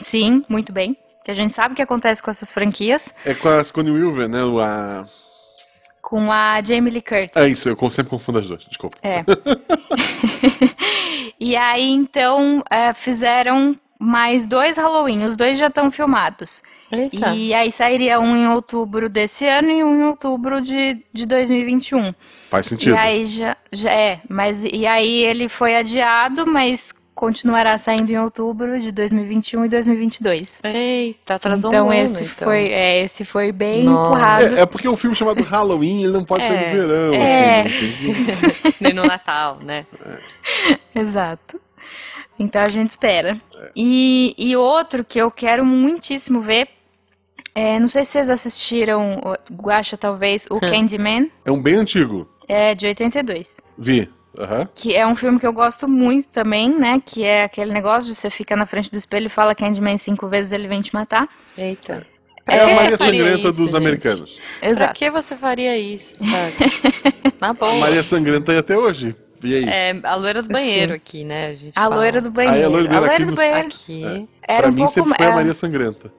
Sim, 0.00 0.44
muito 0.48 0.72
bem. 0.72 0.96
Que 1.24 1.30
a 1.30 1.34
gente 1.34 1.54
sabe 1.54 1.72
o 1.72 1.76
que 1.76 1.82
acontece 1.82 2.22
com 2.22 2.30
essas 2.30 2.52
franquias. 2.52 3.12
É 3.24 3.34
com 3.34 3.48
a 3.48 3.62
Sigourney 3.64 3.92
Weaver, 3.92 4.28
né? 4.28 4.42
o- 4.44 4.60
A... 4.60 5.06
Com 6.04 6.30
a 6.30 6.60
Jamie 6.62 6.92
Lee 6.92 7.00
Curtis. 7.00 7.34
É 7.34 7.48
isso, 7.48 7.66
eu 7.66 7.90
sempre 7.90 8.10
confundo 8.10 8.38
as 8.38 8.46
duas, 8.46 8.62
desculpa. 8.66 8.98
É. 9.02 9.24
e 11.40 11.56
aí, 11.56 11.90
então, 11.90 12.62
é, 12.70 12.92
fizeram 12.92 13.74
mais 13.98 14.46
dois 14.46 14.76
Halloween. 14.76 15.24
Os 15.24 15.34
dois 15.34 15.58
já 15.58 15.68
estão 15.68 15.90
filmados. 15.90 16.62
Eita. 16.92 17.34
E 17.34 17.54
aí 17.54 17.72
sairia 17.72 18.20
um 18.20 18.36
em 18.36 18.46
outubro 18.48 19.08
desse 19.08 19.46
ano 19.46 19.70
e 19.70 19.82
um 19.82 19.96
em 19.96 20.02
outubro 20.04 20.60
de, 20.60 21.02
de 21.10 21.24
2021. 21.24 22.14
Faz 22.50 22.66
sentido. 22.66 22.94
E 22.94 22.98
aí 22.98 23.24
já, 23.24 23.56
já 23.72 23.90
é, 23.90 24.20
mas 24.28 24.62
e 24.62 24.86
aí 24.86 25.24
ele 25.24 25.48
foi 25.48 25.74
adiado, 25.74 26.46
mas 26.46 26.94
continuará 27.14 27.78
saindo 27.78 28.10
em 28.10 28.18
outubro 28.18 28.78
de 28.80 28.90
2021 28.90 29.64
e 29.64 29.68
2022. 29.68 30.60
Eita, 30.64 31.34
atrasou 31.36 31.70
então 31.72 31.86
um 31.86 31.90
ano, 31.90 32.00
esse 32.02 32.24
então. 32.24 32.48
foi, 32.48 32.68
é, 32.72 33.02
esse 33.04 33.24
foi 33.24 33.52
bem 33.52 33.84
Nossa. 33.84 34.08
empurrado. 34.08 34.56
É, 34.56 34.60
é 34.62 34.66
porque 34.66 34.86
é 34.86 34.90
um 34.90 34.96
filme 34.96 35.14
chamado 35.14 35.42
Halloween, 35.42 36.02
ele 36.04 36.12
não 36.12 36.24
pode 36.24 36.44
É, 36.44 36.48
ser 36.48 36.54
no 36.54 36.88
verão, 36.88 37.14
é. 37.14 37.60
assim. 37.62 37.92
que- 37.92 38.74
Nem 38.82 38.92
no 38.92 39.04
Natal, 39.04 39.58
né? 39.62 39.86
Exato. 40.94 41.60
Então 42.38 42.62
a 42.62 42.68
gente 42.68 42.90
espera. 42.90 43.40
É. 43.60 43.70
E, 43.76 44.34
e 44.36 44.56
outro 44.56 45.04
que 45.04 45.18
eu 45.18 45.30
quero 45.30 45.64
muitíssimo 45.64 46.40
ver, 46.40 46.68
é, 47.54 47.78
não 47.78 47.86
sei 47.86 48.04
se 48.04 48.10
vocês 48.12 48.28
assistiram, 48.28 49.20
Guacha 49.52 49.96
talvez, 49.96 50.46
o 50.50 50.58
Candyman, 50.58 51.30
É 51.44 51.52
um 51.52 51.62
bem 51.62 51.74
antigo. 51.76 52.28
é 52.48 52.74
de 52.74 52.86
82. 52.86 53.60
Vi. 53.78 54.10
Aham. 54.38 54.68
Que 54.74 54.94
é 54.96 55.06
um 55.06 55.14
filme 55.14 55.38
que 55.38 55.46
eu 55.46 55.52
gosto 55.52 55.86
muito 55.88 56.28
também, 56.28 56.68
né? 56.76 57.00
Que 57.04 57.24
é 57.24 57.44
aquele 57.44 57.72
negócio 57.72 58.08
de 58.10 58.16
você 58.16 58.28
fica 58.30 58.56
na 58.56 58.66
frente 58.66 58.90
do 58.90 58.96
espelho 58.96 59.26
e 59.26 59.28
fala 59.28 59.54
Candyman 59.54 59.96
cinco 59.96 60.28
vezes 60.28 60.52
ele 60.52 60.66
vem 60.68 60.80
te 60.82 60.92
matar. 60.92 61.28
Eita. 61.56 62.06
É, 62.46 62.56
Pra 62.56 62.64
a 62.64 62.68
que 62.68 62.74
Maria 62.74 62.90
você 62.98 63.04
faria 63.04 63.20
Sangrenta 63.24 63.48
isso, 63.48 63.58
dos 63.58 63.70
gente? 63.70 63.76
americanos. 63.76 64.38
Pra 64.60 64.68
Exato. 64.68 64.94
que 64.94 65.10
você 65.10 65.36
faria 65.36 65.78
isso, 65.78 66.14
sabe? 66.18 66.54
Na 67.40 67.52
boa. 67.54 67.74
Maria 67.76 68.02
Sangrenta 68.02 68.52
aí 68.52 68.58
até 68.58 68.76
hoje. 68.76 69.14
E 69.42 69.54
aí? 69.54 69.64
É, 69.68 70.00
a 70.02 70.14
loira 70.14 70.42
do 70.42 70.48
banheiro 70.48 70.92
Sim. 70.92 70.96
aqui, 70.96 71.24
né? 71.24 71.46
A, 71.48 71.54
gente 71.54 71.72
A 71.76 71.82
fala. 71.82 71.96
loira 71.96 72.20
do 72.20 72.30
banheiro. 72.30 72.56
Aí 72.58 72.64
a 72.64 72.68
loira 72.68 72.88
do 72.88 73.00
banheiro 73.00 73.12
aqui 73.14 73.24
do 73.24 73.30
no- 73.30 73.36
banheiro 73.36 73.68
Aqui. 73.68 74.28
era 74.46 74.62
pra 74.62 74.68
um 74.70 74.72
mim 74.72 74.78
pouco 74.78 74.92
sempre 74.92 75.14
foi 75.16 75.26
a 75.26 75.30
é, 75.30 75.34
Maria 75.34 75.54
Sangrenta. 75.54 76.12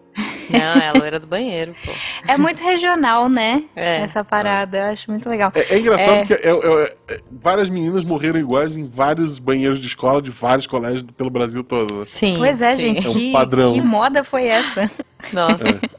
Não, 0.50 0.60
é 0.82 0.90
a 0.90 0.94
loira 0.94 1.20
do 1.20 1.28
banheiro, 1.28 1.76
pô. 1.84 1.92
é 2.28 2.38
muito 2.38 2.64
regional, 2.64 3.28
né? 3.28 3.64
É. 3.76 3.98
Essa 4.02 4.24
parada, 4.24 4.78
eu 4.78 4.84
acho 4.86 5.10
muito 5.12 5.28
legal. 5.30 5.52
É, 5.56 5.74
é 5.76 5.80
engraçado 5.80 6.14
É. 6.14 6.18
porque 6.20 6.34
é- 6.34 6.50
é- 6.50 7.16
é- 7.16 7.20
várias 7.32 7.68
meninas 7.70 8.04
morreram 8.04 8.40
iguais 8.40 8.78
em 8.78 8.88
vários 8.88 9.40
banheiros 9.40 9.80
de 9.80 9.88
escola 9.88 10.22
de 10.22 10.32
vários 10.32 10.68
colégios 10.68 11.04
pelo 11.18 11.30
Brasil 11.30 11.64
todo. 11.64 11.96
né? 12.00 12.06
Sim. 12.06 12.36
Pois 12.38 12.62
é, 12.62 12.76
sim. 12.76 12.82
gente, 12.84 13.08
É 13.08 13.10
um 13.10 13.14
que, 13.14 13.32
padrão. 13.32 13.74
que 13.74 13.82
moda 13.82 14.24
foi 14.24 14.46
essa? 14.48 14.90
Nossa. 15.34 15.90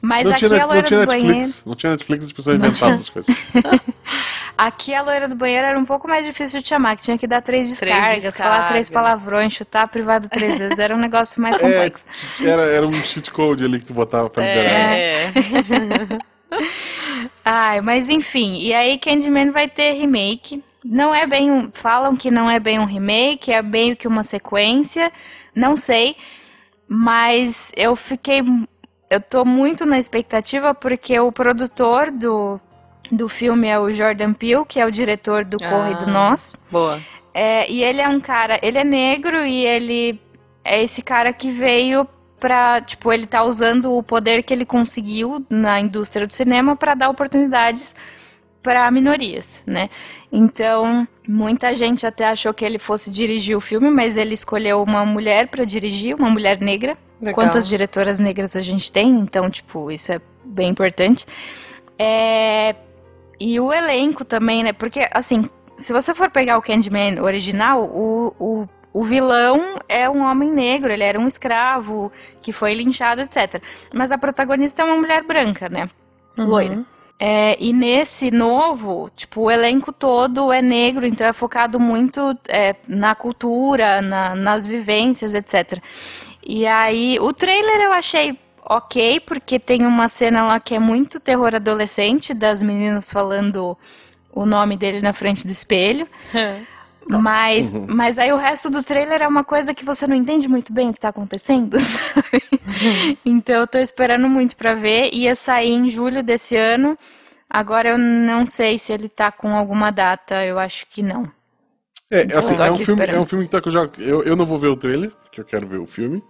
Mas 0.00 0.24
Não 0.24 0.32
aqui 0.32 0.46
tinha, 0.46 0.62
a 0.62 0.66
loira 0.66 0.74
não 0.80 0.82
tinha 0.82 1.00
do 1.00 1.06
banheiro. 1.06 1.28
Netflix. 1.28 1.64
Não 1.64 1.74
tinha 1.74 1.92
Netflix, 1.92 2.24
as 2.26 2.32
pessoas 2.32 2.56
inventavam 2.56 2.94
essas 2.94 3.08
coisas. 3.08 3.36
Aqui 4.56 4.94
a 4.94 5.02
loira 5.02 5.26
do 5.28 5.34
banheiro 5.34 5.66
era 5.66 5.78
um 5.78 5.84
pouco 5.84 6.06
mais 6.06 6.24
difícil 6.26 6.60
de 6.60 6.68
chamar, 6.68 6.94
que 6.96 7.02
tinha 7.02 7.16
que 7.16 7.26
dar 7.26 7.40
três 7.42 7.66
Três 7.78 7.90
descargas, 7.90 8.36
falar 8.36 8.68
três 8.68 8.86
descargas. 8.86 8.90
palavrões, 9.20 9.52
chutar 9.54 9.82
a 9.84 9.88
privada 9.88 10.28
três 10.28 10.58
vezes. 10.58 10.78
Era 10.78 10.94
um 10.94 10.98
negócio 10.98 11.40
mais 11.40 11.56
É, 11.58 11.60
complexo. 11.60 12.06
t- 12.36 12.46
era, 12.48 12.62
era 12.62 12.86
um 12.86 12.92
cheat 13.02 13.30
code 13.30 13.64
ali 13.64 13.78
que 13.78 13.86
tu 13.86 13.94
botava 13.94 14.28
pra 14.28 14.42
liberar. 14.44 14.70
É. 14.94 15.32
Ai, 17.44 17.80
mas 17.80 18.08
enfim, 18.08 18.58
e 18.60 18.74
aí 18.74 18.98
Candyman 18.98 19.50
vai 19.50 19.68
ter 19.68 19.92
remake. 19.92 20.62
Não 20.84 21.14
é 21.14 21.26
bem 21.26 21.50
um. 21.50 21.70
Falam 21.72 22.14
que 22.16 22.30
não 22.30 22.50
é 22.50 22.58
bem 22.60 22.78
um 22.78 22.84
remake, 22.84 23.52
é 23.52 23.62
meio 23.62 23.96
que 23.96 24.06
uma 24.06 24.22
sequência. 24.22 25.10
Não 25.54 25.76
sei. 25.76 26.16
Mas 26.88 27.72
eu 27.76 27.96
fiquei. 27.96 28.42
Eu 29.12 29.20
tô 29.20 29.44
muito 29.44 29.84
na 29.84 29.98
expectativa 29.98 30.74
porque 30.74 31.20
o 31.20 31.30
produtor 31.30 32.10
do, 32.10 32.58
do 33.10 33.28
filme 33.28 33.68
é 33.68 33.78
o 33.78 33.92
Jordan 33.92 34.32
Peele, 34.32 34.64
que 34.66 34.80
é 34.80 34.86
o 34.86 34.90
diretor 34.90 35.44
do 35.44 35.58
Corre 35.58 35.94
do 35.96 36.04
Ah. 36.04 36.12
Nós. 36.12 36.56
Boa. 36.70 36.98
É, 37.34 37.70
e 37.70 37.84
ele 37.84 38.00
é 38.00 38.08
um 38.08 38.18
cara, 38.18 38.58
ele 38.62 38.78
é 38.78 38.84
negro 38.84 39.44
e 39.44 39.66
ele 39.66 40.18
é 40.64 40.82
esse 40.82 41.02
cara 41.02 41.30
que 41.30 41.50
veio 41.50 42.08
pra, 42.40 42.80
tipo, 42.80 43.12
ele 43.12 43.26
tá 43.26 43.44
usando 43.44 43.92
o 43.92 44.02
poder 44.02 44.42
que 44.42 44.54
ele 44.54 44.64
conseguiu 44.64 45.44
na 45.50 45.78
indústria 45.78 46.26
do 46.26 46.32
cinema 46.32 46.74
pra 46.74 46.94
dar 46.94 47.10
oportunidades 47.10 47.94
pra 48.62 48.90
minorias, 48.90 49.62
né? 49.66 49.90
Então, 50.32 51.06
muita 51.28 51.74
gente 51.74 52.06
até 52.06 52.28
achou 52.28 52.54
que 52.54 52.64
ele 52.64 52.78
fosse 52.78 53.10
dirigir 53.10 53.58
o 53.58 53.60
filme, 53.60 53.90
mas 53.90 54.16
ele 54.16 54.32
escolheu 54.32 54.82
uma 54.82 55.04
mulher 55.04 55.48
pra 55.48 55.64
dirigir, 55.64 56.16
uma 56.16 56.30
mulher 56.30 56.58
negra. 56.60 56.96
Legal. 57.22 57.34
Quantas 57.34 57.66
diretoras 57.68 58.18
negras 58.18 58.56
a 58.56 58.60
gente 58.60 58.90
tem? 58.92 59.08
Então, 59.20 59.48
tipo, 59.48 59.90
isso 59.90 60.12
é 60.12 60.20
bem 60.44 60.68
importante. 60.70 61.24
É, 61.98 62.74
E 63.40 63.58
o 63.60 63.72
elenco 63.72 64.24
também, 64.24 64.62
né? 64.62 64.72
Porque, 64.72 65.08
assim, 65.12 65.48
se 65.76 65.92
você 65.92 66.14
for 66.14 66.30
pegar 66.30 66.58
o 66.58 66.62
Candyman 66.62 67.20
original, 67.20 67.84
o, 67.84 68.34
o, 68.38 68.68
o 68.92 69.02
vilão 69.04 69.76
é 69.88 70.08
um 70.08 70.22
homem 70.22 70.50
negro, 70.50 70.92
ele 70.92 71.02
era 71.02 71.18
um 71.18 71.26
escravo 71.26 72.12
que 72.40 72.52
foi 72.52 72.74
linchado, 72.74 73.20
etc. 73.22 73.62
Mas 73.92 74.12
a 74.12 74.18
protagonista 74.18 74.82
é 74.82 74.84
uma 74.84 74.96
mulher 74.96 75.24
branca, 75.24 75.68
né? 75.68 75.88
Uhum. 76.38 76.46
Loira. 76.46 76.84
É, 77.18 77.56
e 77.60 77.72
nesse 77.72 78.30
novo, 78.32 79.08
tipo, 79.14 79.42
o 79.42 79.50
elenco 79.50 79.92
todo 79.92 80.52
é 80.52 80.60
negro, 80.60 81.06
então 81.06 81.24
é 81.26 81.32
focado 81.32 81.78
muito 81.78 82.36
é, 82.48 82.74
na 82.88 83.14
cultura, 83.14 84.02
na- 84.02 84.34
nas 84.34 84.66
vivências, 84.66 85.32
etc. 85.32 85.80
E 86.44 86.66
aí, 86.66 87.18
o 87.20 87.32
trailer 87.32 87.80
eu 87.82 87.92
achei 87.92 88.38
ok, 88.64 89.20
porque 89.20 89.58
tem 89.58 89.84
uma 89.86 90.08
cena 90.08 90.44
lá 90.44 90.60
que 90.60 90.74
é 90.74 90.78
muito 90.78 91.20
terror 91.20 91.54
adolescente, 91.54 92.32
das 92.34 92.62
meninas 92.62 93.12
falando 93.12 93.76
o 94.32 94.46
nome 94.46 94.76
dele 94.76 95.00
na 95.00 95.12
frente 95.12 95.46
do 95.46 95.52
espelho. 95.52 96.06
Mas, 97.04 97.72
Uhum. 97.74 97.86
mas 97.88 98.16
aí 98.16 98.32
o 98.32 98.36
resto 98.36 98.70
do 98.70 98.80
trailer 98.82 99.20
é 99.22 99.26
uma 99.26 99.42
coisa 99.42 99.74
que 99.74 99.84
você 99.84 100.06
não 100.06 100.14
entende 100.14 100.46
muito 100.46 100.72
bem 100.72 100.88
o 100.90 100.92
que 100.94 101.00
tá 101.00 101.08
acontecendo, 101.08 101.76
sabe? 101.82 102.40
então 103.26 103.56
eu 103.56 103.66
tô 103.66 103.78
esperando 103.78 104.28
muito 104.28 104.56
pra 104.56 104.74
ver. 104.74 105.12
Ia 105.12 105.34
sair 105.34 105.72
em 105.72 105.90
julho 105.90 106.22
desse 106.22 106.56
ano. 106.56 106.96
Agora 107.50 107.88
eu 107.90 107.98
não 107.98 108.46
sei 108.46 108.78
se 108.78 108.92
ele 108.92 109.08
tá 109.08 109.32
com 109.32 109.54
alguma 109.54 109.90
data, 109.90 110.44
eu 110.46 110.60
acho 110.60 110.86
que 110.86 111.02
não. 111.02 111.28
É, 112.08 112.22
Então, 112.22 112.38
assim, 112.38 112.54
é 112.54 112.70
um 112.70 112.76
filme, 112.76 113.04
é 113.04 113.18
um 113.18 113.26
filme 113.26 113.44
que 113.46 113.50
tá, 113.50 113.60
que 113.60 113.68
eu 113.68 113.72
já. 113.72 113.88
Eu, 113.98 114.22
eu 114.22 114.36
não 114.36 114.46
vou 114.46 114.58
ver 114.58 114.68
o 114.68 114.76
trailer, 114.76 115.10
porque 115.10 115.40
eu 115.40 115.44
quero 115.44 115.66
ver 115.66 115.78
o 115.78 115.86
filme. 115.86 116.22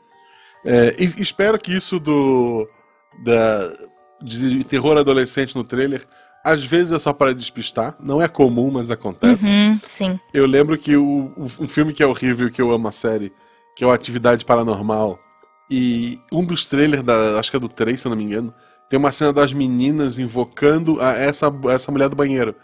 É, 0.65 0.95
espero 0.99 1.59
que 1.59 1.73
isso 1.73 1.99
do. 1.99 2.69
Da, 3.25 3.71
de 4.23 4.63
terror 4.65 4.97
adolescente 4.97 5.55
no 5.57 5.65
trailer, 5.65 6.05
às 6.45 6.65
vezes 6.65 6.93
é 6.93 6.99
só 6.99 7.13
para 7.13 7.35
despistar. 7.35 7.97
Não 8.01 8.23
é 8.23 8.29
comum, 8.29 8.71
mas 8.71 8.91
acontece. 8.91 9.53
Uhum, 9.53 9.81
sim. 9.83 10.21
Eu 10.33 10.47
lembro 10.47 10.79
que 10.79 10.97
o, 10.97 11.33
um 11.37 11.69
filme 11.69 11.93
que 11.93 12.03
é 12.03 12.07
horrível, 12.07 12.51
que 12.51 12.63
eu 12.63 12.71
amo 12.71 12.89
a 12.89 12.93
série, 12.93 13.33
que 13.77 13.83
é 13.85 13.87
o 13.87 13.91
Atividade 13.91 14.45
Paranormal, 14.45 15.19
e 15.71 16.21
um 16.31 16.45
dos 16.45 16.67
trailers, 16.67 17.03
da, 17.03 17.39
acho 17.39 17.51
que 17.51 17.57
é 17.57 17.61
do 17.61 17.69
3, 17.69 17.99
se 18.01 18.07
eu 18.07 18.11
não 18.11 18.17
me 18.17 18.25
engano, 18.25 18.55
tem 18.89 18.99
uma 18.99 19.11
cena 19.11 19.33
das 19.33 19.53
meninas 19.53 20.19
invocando 20.19 21.01
a, 21.01 21.13
essa, 21.15 21.53
essa 21.71 21.91
mulher 21.91 22.09
do 22.09 22.17
banheiro. 22.17 22.55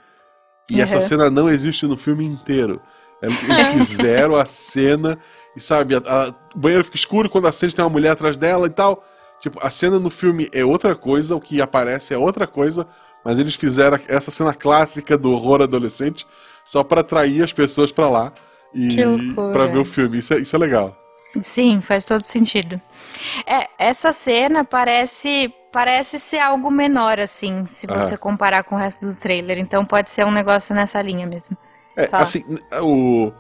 E 0.70 0.80
essa 0.80 0.96
Uhum. 0.96 1.02
cena 1.02 1.30
não 1.30 1.48
existe 1.48 1.86
no 1.86 1.96
filme 1.96 2.24
inteiro. 2.24 2.80
Eles 3.22 3.36
fizeram 3.88 4.36
a 4.36 4.44
cena 4.44 5.18
e, 5.56 5.60
sabe, 5.60 5.94
a- 5.96 5.98
a- 6.04 6.34
o 6.54 6.58
banheiro 6.58 6.84
fica 6.84 6.96
escuro 6.96 7.28
quando 7.28 7.46
acende, 7.48 7.74
tem 7.74 7.84
uma 7.84 7.90
mulher 7.90 8.10
atrás 8.12 8.36
dela 8.36 8.66
e 8.66 8.70
tal. 8.70 9.04
Tipo, 9.40 9.58
a 9.62 9.70
cena 9.70 9.98
no 9.98 10.10
filme 10.10 10.48
é 10.52 10.64
outra 10.64 10.94
coisa, 10.96 11.34
o 11.36 11.40
que 11.40 11.60
aparece 11.62 12.12
é 12.12 12.18
outra 12.18 12.46
coisa, 12.46 12.86
mas 13.24 13.38
eles 13.38 13.54
fizeram 13.54 13.98
essa 14.08 14.30
cena 14.30 14.52
clássica 14.54 15.16
do 15.16 15.30
horror 15.32 15.62
adolescente 15.62 16.26
só 16.64 16.82
pra 16.82 17.00
atrair 17.02 17.42
as 17.42 17.52
pessoas 17.52 17.92
pra 17.92 18.08
lá 18.08 18.32
e 18.74 18.96
para 19.52 19.66
ver 19.66 19.78
o 19.78 19.84
filme. 19.84 20.18
Isso 20.18 20.34
é, 20.34 20.38
isso 20.40 20.54
é 20.56 20.58
legal. 20.58 20.96
Sim, 21.40 21.80
faz 21.82 22.04
todo 22.04 22.24
sentido. 22.24 22.80
É, 23.46 23.68
essa 23.78 24.12
cena 24.12 24.64
parece 24.64 25.52
parece 25.70 26.18
ser 26.18 26.38
algo 26.38 26.70
menor, 26.70 27.20
assim, 27.20 27.66
se 27.66 27.86
Ah. 27.90 28.00
você 28.00 28.16
comparar 28.16 28.64
com 28.64 28.74
o 28.74 28.78
resto 28.78 29.06
do 29.06 29.14
trailer. 29.14 29.58
Então 29.58 29.84
pode 29.84 30.10
ser 30.10 30.24
um 30.24 30.30
negócio 30.30 30.74
nessa 30.74 31.00
linha 31.02 31.26
mesmo. 31.26 31.56
É, 31.94 32.06
Tá. 32.06 32.18
assim, 32.18 32.42
o, 32.80 33.30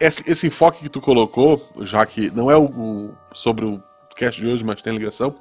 esse, 0.00 0.28
esse 0.30 0.46
enfoque 0.46 0.80
que 0.82 0.88
tu 0.88 1.00
colocou, 1.00 1.66
já 1.82 2.04
que 2.04 2.30
não 2.30 2.50
é 2.50 2.56
o, 2.56 2.64
o- 2.64 3.14
sobre 3.32 3.64
o 3.64 3.82
cast 4.16 4.40
de 4.40 4.46
hoje, 4.46 4.64
mas 4.64 4.82
tem 4.82 4.92
ligação. 4.96 5.34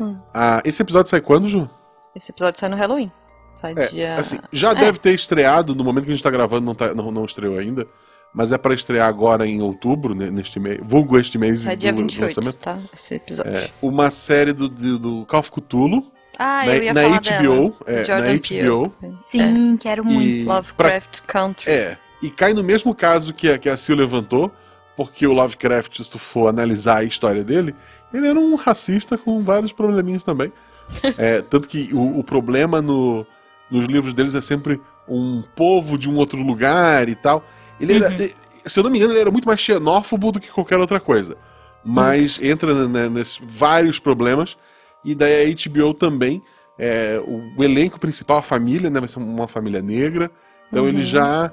Hum. 0.00 0.16
Ah, 0.32 0.62
esse 0.64 0.80
episódio 0.82 1.10
sai 1.10 1.20
quando, 1.20 1.48
Ju? 1.48 1.68
Esse 2.14 2.30
episódio 2.32 2.58
sai 2.58 2.68
no 2.68 2.76
Halloween. 2.76 3.10
Sai 3.50 3.74
É, 3.76 3.86
dia. 3.88 4.14
assim, 4.16 4.38
já 4.50 4.70
É. 4.70 4.74
deve 4.74 4.98
ter 4.98 5.12
estreado, 5.12 5.74
no 5.74 5.84
momento 5.84 6.04
que 6.06 6.10
a 6.12 6.14
gente 6.14 6.24
tá 6.24 6.30
gravando, 6.30 6.64
não, 6.64 6.74
tá- 6.74 6.94
não, 6.94 7.10
não 7.10 7.24
estreou 7.24 7.58
ainda. 7.58 7.86
Mas 8.34 8.50
é 8.50 8.56
pra 8.56 8.72
estrear 8.72 9.06
agora 9.06 9.46
em 9.46 9.60
outubro, 9.60 10.14
né, 10.14 10.30
neste 10.30 10.58
mês. 10.58 10.80
Vulgo 10.82 11.18
este 11.18 11.36
mês 11.36 11.60
Sai 11.60 11.76
do, 11.76 11.80
dia 11.80 11.92
do 11.92 11.98
28, 12.00 12.22
lançamento. 12.38 12.56
tá? 12.56 12.78
Esse 12.94 13.16
episódio. 13.16 13.52
É, 13.54 13.68
uma 13.82 14.10
série 14.10 14.54
do, 14.54 14.70
do, 14.70 14.98
do 14.98 15.26
Call 15.26 15.40
of 15.40 15.50
Cthulhu 15.50 16.10
Ah, 16.38 16.64
na, 16.64 16.74
eu 16.76 16.82
ia 16.82 16.94
na 16.94 17.02
falar 17.02 17.16
HBO. 17.20 17.28
dela, 17.28 17.74
é, 17.86 18.06
na 18.08 18.40
Peele. 18.40 18.68
HBO. 18.70 18.92
Sim, 19.30 19.76
quero 19.78 20.02
muito. 20.02 20.22
E 20.26 20.44
pra- 20.46 20.54
Lovecraft 20.54 21.20
Country. 21.26 21.70
É, 21.70 21.98
e 22.22 22.30
cai 22.30 22.52
no 22.54 22.62
mesmo 22.62 22.94
caso 22.94 23.32
que 23.34 23.48
a, 23.50 23.58
que 23.58 23.68
a 23.68 23.76
Sil 23.76 23.96
levantou, 23.96 24.52
porque 24.96 25.26
o 25.26 25.32
Lovecraft, 25.32 25.96
se 26.02 26.08
tu 26.10 26.18
for 26.18 26.48
analisar 26.48 26.98
a 26.98 27.04
história 27.04 27.42
dele, 27.42 27.74
ele 28.12 28.28
era 28.28 28.38
um 28.38 28.54
racista 28.54 29.16
com 29.18 29.42
vários 29.42 29.72
probleminhas 29.72 30.24
também. 30.24 30.52
É, 31.16 31.40
tanto 31.40 31.68
que 31.68 31.88
o, 31.94 32.18
o 32.18 32.24
problema 32.24 32.82
no, 32.82 33.24
nos 33.70 33.86
livros 33.86 34.12
deles 34.12 34.34
é 34.34 34.40
sempre 34.42 34.80
um 35.08 35.42
povo 35.56 35.96
de 35.96 36.08
um 36.08 36.16
outro 36.16 36.42
lugar 36.42 37.08
e 37.08 37.14
tal. 37.14 37.44
Ele 37.80 37.94
era, 37.94 38.12
ele- 38.12 38.34
se 38.66 38.78
eu 38.78 38.84
não 38.84 38.90
me 38.90 38.98
engano, 38.98 39.12
ele 39.14 39.20
era 39.20 39.30
muito 39.30 39.46
mais 39.46 39.58
xenófobo 39.60 40.32
do 40.32 40.40
que 40.40 40.50
qualquer 40.50 40.78
outra 40.78 41.00
coisa. 41.00 41.36
Mas 41.84 42.38
entra 42.42 42.86
né, 42.88 43.08
nesses 43.08 43.40
vários 43.42 43.98
problemas. 43.98 44.58
E 45.04 45.14
daí 45.14 45.50
a 45.50 45.70
HBO 45.70 45.94
também. 45.94 46.42
é, 46.78 47.20
o, 47.26 47.60
o 47.60 47.64
elenco 47.64 47.98
principal, 47.98 48.38
a 48.38 48.42
família, 48.42 48.90
né? 48.90 49.00
Vai 49.00 49.08
ser 49.08 49.18
uma 49.18 49.48
família 49.48 49.80
negra. 49.80 50.30
Então 50.68 50.86
eles 50.88 51.06
já 51.08 51.50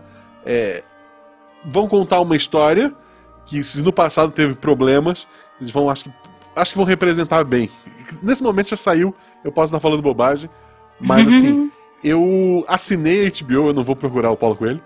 é, 0.50 0.82
vão 1.64 1.88
contar 1.88 2.20
uma 2.22 2.36
história 2.36 2.92
que 3.46 3.62
se 3.64 3.82
no 3.82 3.94
passado 3.94 4.32
teve 4.32 4.56
problemas, 4.56 5.28
eles 5.60 5.72
vão, 5.72 5.90
acho 5.90 6.06
que, 6.06 6.12
acho 6.56 6.72
que 6.72 6.78
vão 6.78 6.86
representar 6.86 7.44
bem. 7.44 7.70
Nesse 8.24 8.42
momento 8.44 8.70
já 8.70 8.78
saiu, 8.78 9.14
eu 9.44 9.52
posso 9.52 9.66
estar 9.68 9.80
falando 9.80 10.02
bobagem, 10.02 10.50
mas 11.00 11.28
assim, 11.28 11.72
eu 12.04 12.64
assinei 12.68 13.28
a 13.28 13.30
HBO, 13.30 13.68
eu 13.70 13.74
não 13.74 13.84
vou 13.84 13.96
procurar 13.96 14.32
o 14.32 14.38
Paulo 14.38 14.56
Coelho. 14.56 14.82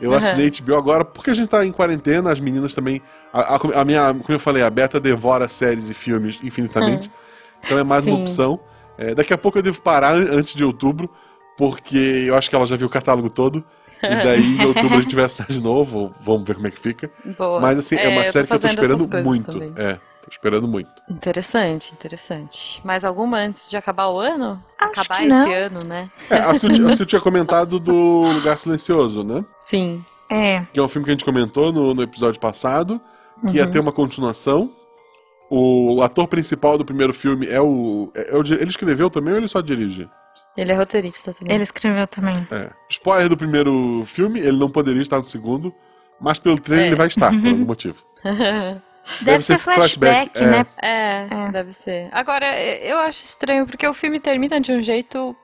Eu 0.00 0.10
Uhum. 0.10 0.16
assinei 0.16 0.48
a 0.48 0.50
HBO 0.62 0.76
agora 0.76 1.04
porque 1.04 1.30
a 1.30 1.34
gente 1.34 1.48
tá 1.48 1.64
em 1.64 1.70
quarentena, 1.70 2.32
as 2.32 2.40
meninas 2.40 2.74
também. 2.74 3.00
A, 3.32 3.54
a- 3.54 3.80
a 3.80 3.84
minha, 3.84 4.12
como 4.12 4.24
eu 4.34 4.40
falei, 4.40 4.62
a 4.62 4.68
Beta 4.68 4.98
devora 4.98 5.46
séries 5.46 5.88
e 5.88 5.94
filmes 5.94 6.40
infinitamente. 6.42 7.10
Então 7.64 7.78
é 7.78 7.84
mais 7.84 8.04
uma 8.06 8.16
Sim. 8.16 8.22
opção. 8.22 8.60
É, 8.98 9.14
daqui 9.14 9.32
a 9.32 9.38
pouco 9.38 9.58
eu 9.58 9.62
devo 9.62 9.80
parar 9.80 10.14
an- 10.14 10.26
antes 10.32 10.54
de 10.54 10.64
outubro, 10.64 11.08
porque 11.56 12.24
eu 12.26 12.34
acho 12.36 12.50
que 12.50 12.56
ela 12.56 12.66
já 12.66 12.74
viu 12.76 12.88
o 12.88 12.90
catálogo 12.90 13.30
todo. 13.30 13.64
E 14.02 14.08
daí 14.22 14.40
em 14.58 14.64
outubro 14.66 14.96
a 14.98 15.00
gente 15.00 15.14
vai 15.14 15.24
assinar 15.24 15.48
de 15.48 15.60
novo, 15.60 16.12
vamos 16.20 16.44
ver 16.46 16.54
como 16.54 16.66
é 16.66 16.70
que 16.70 16.78
fica. 16.78 17.10
Boa. 17.38 17.60
Mas 17.60 17.78
assim, 17.78 17.96
é, 17.96 18.04
É, 18.04 18.08
uma 18.08 18.24
série 18.24 18.46
que 18.46 18.52
eu 18.54 18.60
tô 18.60 18.66
esperando 18.66 19.24
muito. 19.24 19.52
também. 19.52 19.72
É, 19.76 19.94
tô 19.94 20.28
esperando 20.30 20.68
muito. 20.68 20.90
Interessante, 21.10 21.92
interessante. 21.92 22.80
Mais 22.84 23.04
alguma 23.04 23.38
antes 23.38 23.70
de 23.70 23.76
acabar 23.76 24.08
o 24.08 24.18
ano? 24.18 24.62
Acho 24.78 24.90
acabar 24.90 25.20
que 25.20 25.26
não. 25.26 25.42
esse 25.48 25.54
ano, 25.54 25.78
né? 25.86 26.10
É, 26.30 26.36
a 26.38 26.52
Sil, 26.52 26.68
a 26.86 26.90
Sil 26.96 27.06
tinha 27.06 27.20
comentado 27.20 27.78
do 27.80 27.92
Lugar 28.32 28.58
Silencioso, 28.58 29.22
né? 29.24 29.44
Sim. 29.56 30.04
É. 30.30 30.62
Que 30.72 30.80
é 30.80 30.82
um 30.82 30.88
filme 30.88 31.04
que 31.04 31.10
a 31.10 31.14
gente 31.14 31.24
comentou 31.24 31.72
no, 31.72 31.94
no 31.94 32.02
episódio 32.02 32.40
passado, 32.40 33.00
que 33.50 33.56
ia 33.58 33.66
ter 33.66 33.78
uma 33.78 33.92
continuação. 33.92 34.70
O 35.50 36.00
ator 36.02 36.26
principal 36.26 36.78
do 36.78 36.84
primeiro 36.84 37.12
filme 37.12 37.46
é 37.46 37.60
o. 37.60 38.10
é- 38.14 38.30
é 38.32 38.36
o 38.36 38.40
ele 38.40 38.70
escreveu 38.70 39.10
também 39.10 39.32
ou 39.34 39.38
ele 39.38 39.48
só 39.48 39.60
dirige? 39.60 40.08
Ele 40.56 40.72
é 40.72 40.74
roteirista 40.74 41.32
também. 41.34 41.54
Ele 41.54 41.62
escreveu 41.64 42.06
também. 42.06 42.46
É. 42.50 42.70
Spoiler 42.88 43.28
do 43.28 43.36
primeiro 43.36 44.02
filme, 44.06 44.38
ele 44.40 44.56
não 44.58 44.70
poderia 44.70 45.02
estar 45.02 45.18
no 45.18 45.24
segundo, 45.26 45.74
mas 46.20 46.38
pelo 46.38 46.56
trailer 46.58 46.84
É. 46.84 46.88
ele 46.88 46.96
vai 46.96 47.06
estar, 47.08 47.30
por 47.30 47.46
algum 47.48 47.64
motivo. 47.66 48.04
Deve, 49.20 49.42
ser 49.42 49.58
flashback, 49.58 50.38
é. 50.38 50.46
né? 50.46 50.66
É, 50.80 51.26
É. 51.30 51.50
deve 51.52 51.72
ser. 51.72 52.08
Agora, 52.12 52.46
eu 52.80 52.98
acho 53.00 53.24
estranho 53.24 53.66
porque 53.66 53.86
o 53.86 53.92
filme 53.92 54.18
termina 54.20 54.60
de 54.60 54.72
um 54.72 54.82
jeito 54.82 55.36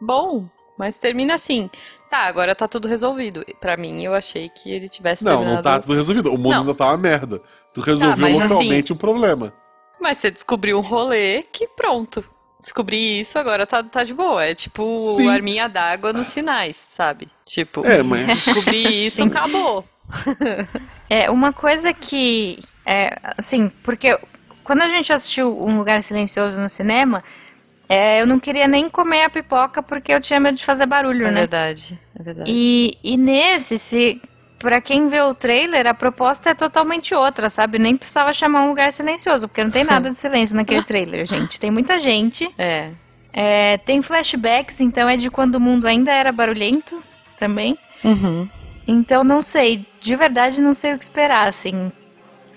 bom, 0.00 0.46
mas 0.78 0.98
termina 0.98 1.34
assim. 1.34 1.68
Tá, 2.10 2.20
agora 2.26 2.54
tá 2.54 2.66
tudo 2.68 2.88
resolvido. 2.88 3.44
Pra 3.60 3.76
mim, 3.76 4.02
eu 4.02 4.14
achei 4.14 4.48
que 4.48 4.70
ele 4.70 4.88
tivesse 4.88 5.24
Não, 5.24 5.32
não 5.32 5.40
terminado. 5.40 5.62
tá 5.64 5.80
tudo 5.80 5.94
resolvido. 5.94 6.28
O 6.32 6.38
mundo 6.38 6.50
Não. 6.52 6.60
ainda 6.60 6.74
tá 6.74 6.86
uma 6.86 6.96
merda. 6.96 7.42
Tu 7.74 7.80
resolveu 7.80 8.16
mas 8.38 8.48
localmente 8.50 8.92
um 8.92 8.96
problema. 8.96 9.52
Mas 10.00 10.18
você 10.18 10.30
descobriu 10.30 10.78
um 10.78 10.82
rolê 10.82 11.42
que 11.52 11.66
pronto. 11.68 12.24
Descobri 12.62 13.18
isso, 13.20 13.38
agora 13.38 13.66
tá, 13.66 13.82
tá 13.82 14.04
de 14.04 14.14
boa. 14.14 14.44
É 14.44 14.54
tipo 14.54 14.98
Sim. 14.98 15.28
arminha 15.28 15.68
d'água 15.68 16.12
nos 16.12 16.28
sinais, 16.28 16.76
sabe? 16.76 17.28
Tipo, 17.44 17.84
É, 17.84 18.02
mas. 18.02 18.26
descobri 18.44 19.06
isso, 19.06 19.16
Sim. 19.16 19.24
acabou. 19.28 19.84
É, 21.10 21.30
uma 21.30 21.52
coisa 21.52 21.92
que. 21.92 22.62
É, 22.86 23.16
assim, 23.36 23.70
porque 23.82 24.18
quando 24.64 24.82
a 24.82 24.88
gente 24.88 25.12
assistiu 25.12 25.60
Um 25.60 25.76
Lugar 25.78 26.02
Silencioso 26.02 26.60
no 26.60 26.68
cinema, 26.68 27.22
é, 27.88 28.20
eu 28.22 28.26
não 28.26 28.38
queria 28.38 28.66
nem 28.68 28.88
comer 28.88 29.24
a 29.24 29.30
pipoca 29.30 29.82
porque 29.82 30.12
eu 30.12 30.20
tinha 30.20 30.38
medo 30.40 30.56
de 30.56 30.64
fazer 30.64 30.86
barulho, 30.86 31.26
É 31.26 31.30
né? 31.30 31.40
verdade, 31.40 31.98
é 32.18 32.22
verdade. 32.22 32.50
E, 32.50 32.96
e 33.02 33.16
nesse, 33.16 33.78
se. 33.78 34.22
Pra 34.62 34.80
quem 34.80 35.08
vê 35.08 35.20
o 35.20 35.34
trailer, 35.34 35.88
a 35.88 35.92
proposta 35.92 36.50
é 36.50 36.54
totalmente 36.54 37.12
outra, 37.16 37.50
sabe? 37.50 37.80
Nem 37.80 37.96
precisava 37.96 38.32
chamar 38.32 38.62
um 38.62 38.68
lugar 38.68 38.92
silencioso, 38.92 39.48
porque 39.48 39.64
não 39.64 39.72
tem 39.72 39.82
nada 39.82 40.08
de 40.08 40.16
silêncio 40.16 40.54
naquele 40.54 40.84
trailer, 40.84 41.26
gente. 41.26 41.58
Tem 41.58 41.68
muita 41.68 41.98
gente. 41.98 42.48
É. 42.56 42.90
É, 43.32 43.78
tem 43.78 44.00
flashbacks, 44.00 44.80
então 44.80 45.08
é 45.08 45.16
de 45.16 45.28
quando 45.30 45.56
o 45.56 45.60
mundo 45.60 45.88
ainda 45.88 46.12
era 46.12 46.30
barulhento 46.30 47.02
também. 47.40 47.76
Uhum. 48.04 48.48
Então 48.86 49.24
não 49.24 49.42
sei, 49.42 49.84
de 50.00 50.14
verdade 50.14 50.60
não 50.60 50.74
sei 50.74 50.94
o 50.94 50.98
que 50.98 51.02
esperar, 51.02 51.48
assim. 51.48 51.90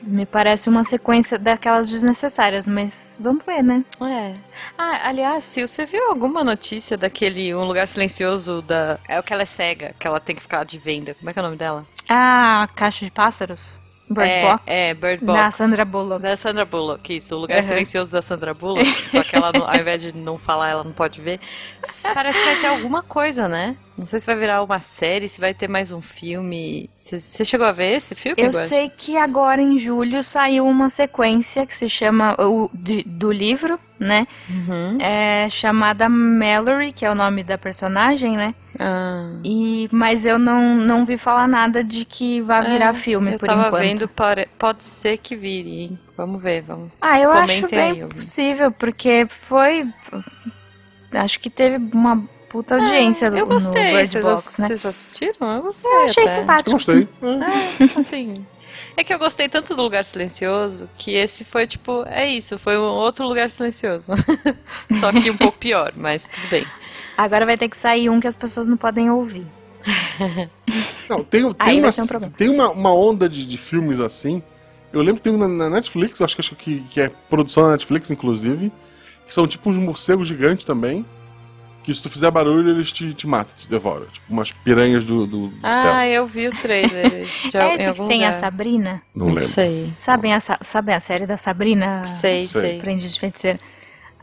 Me 0.08 0.26
parece 0.26 0.70
uma 0.70 0.84
sequência 0.84 1.38
daquelas 1.40 1.90
desnecessárias, 1.90 2.68
mas 2.68 3.18
vamos 3.20 3.44
ver, 3.44 3.64
né? 3.64 3.84
É. 4.02 4.34
Ah, 4.78 5.08
aliás, 5.10 5.44
Sil, 5.50 5.66
você 5.68 5.84
viu 5.86 6.08
alguma 6.10 6.44
notícia 6.44 6.96
daquele 6.96 7.56
Um 7.56 7.64
Lugar 7.64 7.88
Silencioso 7.88 8.62
da. 8.62 9.00
É 9.10 9.20
o 9.20 9.24
que 9.24 9.34
ela 9.34 9.42
é 9.42 9.46
cega, 9.46 9.96
que 10.00 10.06
ela 10.06 10.20
tem 10.20 10.36
que 10.36 10.42
ficar 10.44 10.64
de 10.64 10.78
venda. 10.78 11.16
Como 11.16 11.30
é 11.30 11.34
que 11.34 11.40
é 11.40 11.42
o 11.42 11.46
nome 11.46 11.58
dela? 11.58 11.84
Ah, 12.08 12.70
Caixa 12.76 13.04
de 13.04 13.10
Pássaros? 13.12 13.80
Bird 14.08 14.30
é, 14.30 14.42
Box? 14.44 14.64
É, 14.68 14.94
Bird 14.94 15.26
Box. 15.26 15.40
Da 15.42 15.50
Sandra 15.52 15.84
Bullock. 15.86 16.22
Da 16.22 16.38
Sandra 16.38 16.64
Bullock, 16.66 17.16
isso. 17.18 17.36
O 17.36 17.40
Lugar 17.40 17.58
Uhum. 17.64 17.68
Silencioso 17.68 18.12
da 18.12 18.22
Sandra 18.22 18.54
Bullock. 18.54 18.86
Só 19.10 19.24
que 19.24 19.36
ela, 19.36 19.52
não- 19.52 19.68
ao 19.68 19.76
invés 19.76 20.00
de 20.04 20.16
não 20.16 20.38
falar, 20.38 20.70
ela 20.70 20.84
não 20.84 20.92
pode 20.92 21.20
ver. 21.20 21.40
Parece 22.14 22.38
que 22.38 22.46
vai 22.46 22.62
ter 22.62 22.68
alguma 22.68 23.02
coisa, 23.02 23.48
né? 23.48 23.76
Não 23.98 24.06
sei 24.06 24.20
se 24.20 24.26
vai 24.26 24.36
virar 24.36 24.62
uma 24.62 24.82
série, 24.82 25.30
se 25.30 25.40
vai 25.40 25.54
ter 25.54 25.70
mais 25.70 25.90
um 25.92 26.02
filme. 26.02 26.90
Você 26.94 27.46
chegou 27.46 27.66
a 27.66 27.72
ver 27.72 27.96
esse 27.96 28.14
filme? 28.14 28.36
Eu 28.42 28.48
Guaxa? 28.50 28.60
sei 28.68 28.90
que 28.90 29.16
agora 29.18 29.62
em 29.62 29.78
julho 29.78 30.22
saiu 30.22 30.68
uma 30.68 30.90
sequência 30.90 31.66
que 31.66 31.74
se 31.74 31.88
chama 31.88 32.36
o, 32.38 32.70
de- 32.74 33.04
do 33.04 33.32
livro, 33.32 33.80
né? 33.98 34.28
Uhum. 34.50 34.98
É 35.00 35.48
chamada 35.50 36.10
Mallory, 36.10 36.92
que 36.92 37.06
é 37.06 37.10
o 37.12 37.16
nome 37.16 37.42
da 37.42 37.58
personagem, 37.58 38.36
né? 38.36 38.54
Ah. 38.78 39.30
E 39.46 39.88
mas 39.94 40.26
eu 40.26 40.38
não, 40.38 40.76
não 40.76 41.06
vi 41.06 41.18
falar 41.18 41.48
nada 41.48 41.82
de 41.82 42.04
que 42.04 42.42
vai 42.42 42.70
virar 42.70 42.90
É, 42.90 42.94
filme 42.94 43.32
Eu 43.36 43.40
por 43.40 43.46
tava 43.46 43.68
enquanto. 43.68 43.82
vendo, 43.82 44.08
pare- 44.10 44.50
pode 44.60 44.84
ser 44.84 45.18
que 45.20 45.38
vire, 45.38 45.70
hein? 45.70 46.00
Vamos 46.18 46.44
ver, 46.44 46.62
vamos. 46.64 46.96
Ah, 47.02 47.18
eu 47.18 47.32
acho 47.32 47.66
bem 47.70 48.02
aí, 48.04 48.06
possível, 48.08 48.74
porque 48.74 49.26
foi. 49.48 49.88
Acho 51.14 51.40
que 51.40 51.50
teve 51.50 51.78
uma 51.94 52.22
puta 52.56 52.76
audiência 52.76 53.30
do 53.30 53.36
É, 53.38 53.42
Eu 53.42 53.46
no 53.46 53.52
gostei. 53.54 53.92
Bird 53.92 54.10
Vocês, 54.10 54.24
Box, 54.24 54.48
ass- 54.48 54.60
né? 54.60 54.68
vocês 54.68 54.86
assistiram? 54.86 55.52
Eu 55.52 55.62
gostei. 55.64 55.92
Eu 55.92 56.04
achei 56.06 56.24
até. 56.24 56.36
simpático. 56.36 56.70
Eu 56.70 56.74
gostei. 56.74 57.08
É. 57.22 57.84
É, 57.96 58.00
assim. 58.00 58.46
É 58.96 59.04
que 59.04 59.14
eu 59.14 59.20
gostei 59.20 59.50
tanto 59.50 59.76
do 59.76 59.82
Lugar 59.82 60.06
Silencioso 60.06 60.90
que 60.98 61.12
esse 61.14 61.44
foi 61.44 61.68
tipo, 61.68 62.06
é 62.08 62.30
isso, 62.30 62.58
foi 62.58 62.78
um 62.78 62.82
outro 62.82 63.28
lugar 63.28 63.50
silencioso. 63.50 64.08
Só 65.02 65.12
que 65.12 65.30
um 65.30 65.36
pouco 65.36 65.58
pior, 65.58 65.92
mas 65.98 66.28
tudo 66.30 66.48
bem. 66.50 66.66
Agora 67.18 67.46
vai 67.46 67.58
ter 67.58 67.68
que 67.68 67.76
sair 67.76 68.10
um 68.10 68.22
que 68.22 68.28
as 68.28 68.36
pessoas 68.38 68.68
não 68.68 68.78
podem 68.78 69.10
ouvir. 69.10 69.46
Não, 71.08 71.24
tem, 71.24 71.54
tem, 71.54 71.80
uma, 71.80 71.90
um 71.90 72.30
tem 72.32 72.50
uma, 72.50 72.70
uma 72.72 72.92
onda 72.94 73.30
de, 73.30 73.46
de 73.46 73.56
filmes 73.58 74.00
assim. 74.00 74.42
Eu 74.92 75.02
lembro 75.02 75.18
que 75.18 75.22
tem 75.22 75.34
um 75.34 75.38
na, 75.38 75.48
na 75.48 75.70
Netflix, 75.70 76.20
acho 76.22 76.36
que, 76.36 76.42
acho 76.42 76.56
que, 76.56 76.80
que 76.90 77.02
é 77.02 77.12
produção 77.30 77.64
da 77.66 77.72
Netflix, 77.72 78.10
inclusive, 78.10 78.72
que 79.24 79.32
são 79.32 79.46
tipo 79.48 79.70
uns 79.70 79.78
morcegos 79.78 80.28
gigantes 80.28 80.66
também. 80.66 81.06
Que 81.86 81.94
se 81.94 82.02
tu 82.02 82.10
fizer 82.10 82.32
barulho, 82.32 82.72
eles 82.72 82.92
te, 82.92 83.14
te 83.14 83.28
matam, 83.28 83.56
te 83.56 83.68
devoram. 83.70 84.08
Tipo 84.08 84.26
umas 84.34 84.52
piranhas 84.52 85.04
do, 85.04 85.28
do, 85.28 85.48
do 85.50 85.62
céu. 85.62 85.94
Ah, 85.94 86.08
eu 86.08 86.26
vi 86.26 86.48
o 86.48 86.52
trailer. 86.52 87.28
Já, 87.52 87.66
é 87.66 87.68
em 87.70 87.74
esse 87.76 87.92
que 87.92 88.08
tem 88.08 88.24
a 88.24 88.28
lugar. 88.30 88.34
Sabrina? 88.34 89.02
Não 89.14 89.28
Não 89.28 89.34
lembro. 89.36 89.44
sei. 89.50 89.94
Sabem 89.96 90.34
a, 90.34 90.40
Sa- 90.40 90.58
sabem 90.64 90.96
a 90.96 91.00
série 91.00 91.28
da 91.28 91.38
Sabrina? 91.38 92.04
Sei, 92.04 92.42
Sei. 92.42 92.62
sei. 92.62 92.78
Aprendiz 92.80 93.14
de 93.14 93.20
Feiticeira. 93.20 93.60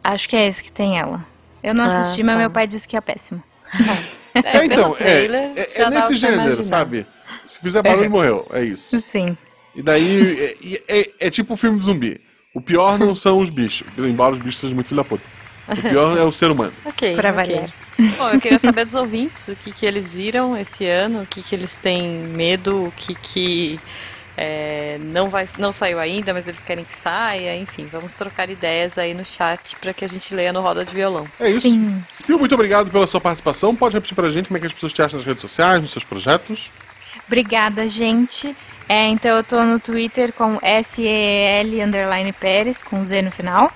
Acho 0.02 0.28
que 0.28 0.34
é 0.34 0.48
esse 0.48 0.60
que 0.62 0.72
tem 0.72 0.98
ela. 0.98 1.24
Eu 1.62 1.72
não 1.72 1.84
Ah, 1.84 2.00
assisti, 2.00 2.24
mas 2.24 2.34
tá. 2.34 2.40
meu 2.40 2.50
pai 2.50 2.66
disse 2.66 2.88
que 2.88 2.96
é 2.96 3.00
péssimo. 3.00 3.40
É, 4.34 4.40
pelo 4.60 4.64
então, 4.64 4.92
é, 4.94 4.96
trailer, 4.96 5.50
é, 5.56 5.82
é 5.82 5.90
nesse 5.90 6.16
gênero, 6.16 6.40
imaginar. 6.42 6.62
sabe? 6.62 7.06
Se 7.44 7.60
fizer 7.60 7.82
barulho, 7.82 8.10
morreu. 8.10 8.46
É 8.50 8.64
isso. 8.64 8.98
Sim. 8.98 9.36
E 9.76 9.82
daí, 9.82 10.56
é, 10.88 11.00
é, 11.00 11.06
é 11.26 11.30
tipo 11.30 11.52
um 11.52 11.56
filme 11.58 11.78
de 11.78 11.84
zumbi. 11.84 12.18
O 12.54 12.60
pior 12.62 12.98
não 12.98 13.14
são 13.14 13.40
os 13.40 13.50
bichos, 13.50 13.86
embora 13.98 14.32
os 14.32 14.38
bichos 14.38 14.56
sejam 14.58 14.74
muito 14.74 14.86
filho 14.86 15.02
da 15.02 15.04
puta. 15.06 15.22
O 15.68 15.76
pior 15.76 16.18
é 16.18 16.22
o 16.22 16.32
ser 16.32 16.50
humano. 16.50 16.72
Ok, 16.84 17.14
Pra 17.14 17.30
ok. 17.30 17.36
variar. 17.36 17.70
Bom, 18.18 18.28
eu 18.30 18.40
queria 18.40 18.58
saber 18.58 18.84
dos 18.86 18.94
ouvintes 18.94 19.48
o 19.48 19.56
que, 19.56 19.70
que 19.70 19.86
eles 19.86 20.14
viram 20.14 20.56
esse 20.56 20.84
ano, 20.86 21.22
o 21.22 21.26
que, 21.26 21.42
que 21.42 21.54
eles 21.54 21.76
têm 21.76 22.08
medo, 22.08 22.86
o 22.86 22.92
que, 22.96 23.14
que 23.14 23.78
é, 24.36 24.96
não, 25.00 25.28
vai, 25.28 25.46
não 25.58 25.70
saiu 25.72 26.00
ainda, 26.00 26.32
mas 26.32 26.48
eles 26.48 26.62
querem 26.62 26.84
que 26.84 26.96
saia. 26.96 27.56
Enfim, 27.56 27.86
vamos 27.92 28.14
trocar 28.14 28.48
ideias 28.48 28.96
aí 28.98 29.12
no 29.14 29.24
chat 29.24 29.76
para 29.76 29.92
que 29.92 30.04
a 30.04 30.08
gente 30.08 30.34
leia 30.34 30.52
no 30.52 30.60
Roda 30.62 30.84
de 30.84 30.92
Violão. 30.92 31.26
É 31.38 31.50
isso. 31.50 31.68
Sim. 31.68 32.02
Sil, 32.08 32.38
muito 32.38 32.54
obrigado 32.54 32.90
pela 32.90 33.06
sua 33.06 33.20
participação. 33.20 33.74
Pode 33.76 33.94
repetir 33.94 34.14
pra 34.14 34.28
gente 34.30 34.48
como 34.48 34.56
é 34.56 34.60
que 34.60 34.66
as 34.66 34.72
pessoas 34.72 34.92
te 34.92 35.02
acham 35.02 35.18
nas 35.18 35.26
redes 35.26 35.42
sociais, 35.42 35.80
nos 35.82 35.90
seus 35.92 36.04
projetos? 36.04 36.70
Obrigada, 37.26 37.86
gente. 37.88 38.56
É, 38.88 39.06
então 39.08 39.36
eu 39.36 39.44
tô 39.44 39.62
no 39.62 39.78
Twitter 39.78 40.32
com 40.32 40.58
SEL 40.82 41.84
underline 41.86 42.32
Pérez, 42.32 42.82
com 42.82 43.04
Z 43.04 43.22
no 43.22 43.30
final. 43.30 43.70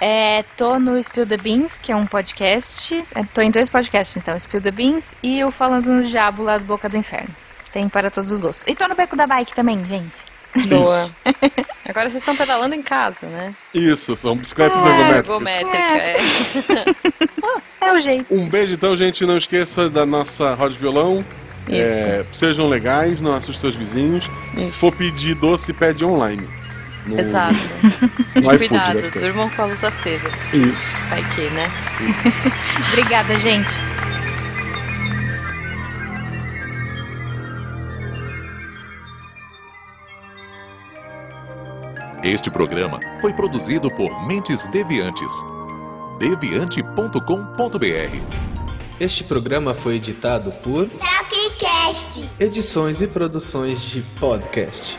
É, 0.00 0.44
tô 0.56 0.78
no 0.78 1.02
Spill 1.02 1.26
the 1.26 1.36
Beans, 1.36 1.78
que 1.78 1.90
é 1.92 1.96
um 1.96 2.06
podcast. 2.06 2.94
É, 3.14 3.22
tô 3.32 3.40
em 3.40 3.50
dois 3.50 3.68
podcasts, 3.68 4.16
então, 4.16 4.38
Spill 4.38 4.60
the 4.60 4.70
Beans 4.70 5.14
e 5.22 5.42
o 5.44 5.50
Falando 5.50 5.86
no 5.86 6.04
Diabo 6.04 6.42
lá 6.42 6.58
do 6.58 6.64
Boca 6.64 6.88
do 6.88 6.96
Inferno. 6.96 7.30
Tem 7.72 7.88
para 7.88 8.10
todos 8.10 8.30
os 8.30 8.40
gostos. 8.40 8.64
E 8.68 8.74
tô 8.74 8.86
no 8.86 8.94
Beco 8.94 9.16
da 9.16 9.26
Bike 9.26 9.54
também, 9.54 9.84
gente. 9.84 10.34
Boa. 10.68 11.10
Agora 11.88 12.08
vocês 12.08 12.22
estão 12.22 12.36
pedalando 12.36 12.74
em 12.74 12.82
casa, 12.82 13.26
né? 13.26 13.52
Isso, 13.74 14.16
são 14.16 14.36
bicicletas 14.36 14.84
É, 14.84 14.88
ergométricas. 15.18 15.28
Ergométrica, 15.28 15.76
é. 15.78 16.16
É 17.88 17.92
o 17.92 18.00
jeito. 18.00 18.32
Um 18.32 18.48
beijo 18.48 18.74
então, 18.74 18.94
gente. 18.96 19.26
Não 19.26 19.36
esqueça 19.36 19.90
da 19.90 20.06
nossa 20.06 20.54
roda 20.54 20.70
de 20.70 20.78
violão. 20.78 21.24
É, 21.68 22.24
sejam 22.32 22.68
legais, 22.68 23.20
não 23.20 23.34
assustem 23.34 23.72
seus 23.72 23.74
vizinhos. 23.74 24.30
Isso. 24.56 24.72
Se 24.72 24.78
for 24.78 24.94
pedir 24.96 25.34
doce, 25.34 25.72
pede 25.72 26.04
online. 26.04 26.48
No- 27.06 27.18
Exato. 27.20 27.58
No 28.34 28.52
iFood, 28.52 28.58
cuidado, 28.68 29.10
durmam 29.20 29.48
com 29.50 29.62
a 29.62 29.64
luz 29.66 29.84
acesa. 29.84 30.26
Isso. 30.52 30.96
Vai 31.08 31.22
que, 31.34 31.42
né? 31.50 31.70
Obrigada, 32.90 33.38
gente. 33.38 33.72
Este 42.22 42.50
programa 42.50 42.98
foi 43.20 43.32
produzido 43.32 43.90
por 43.90 44.26
Mentes 44.26 44.66
Deviantes. 44.68 45.44
deviante.com.br 46.18 47.18
Este 48.98 49.24
programa 49.24 49.74
foi 49.74 49.96
editado 49.96 50.50
por 50.62 50.88
Tapcast. 50.88 52.24
Edições 52.40 53.02
e 53.02 53.06
Produções 53.06 53.80
de 53.82 54.00
Podcast. 54.18 54.96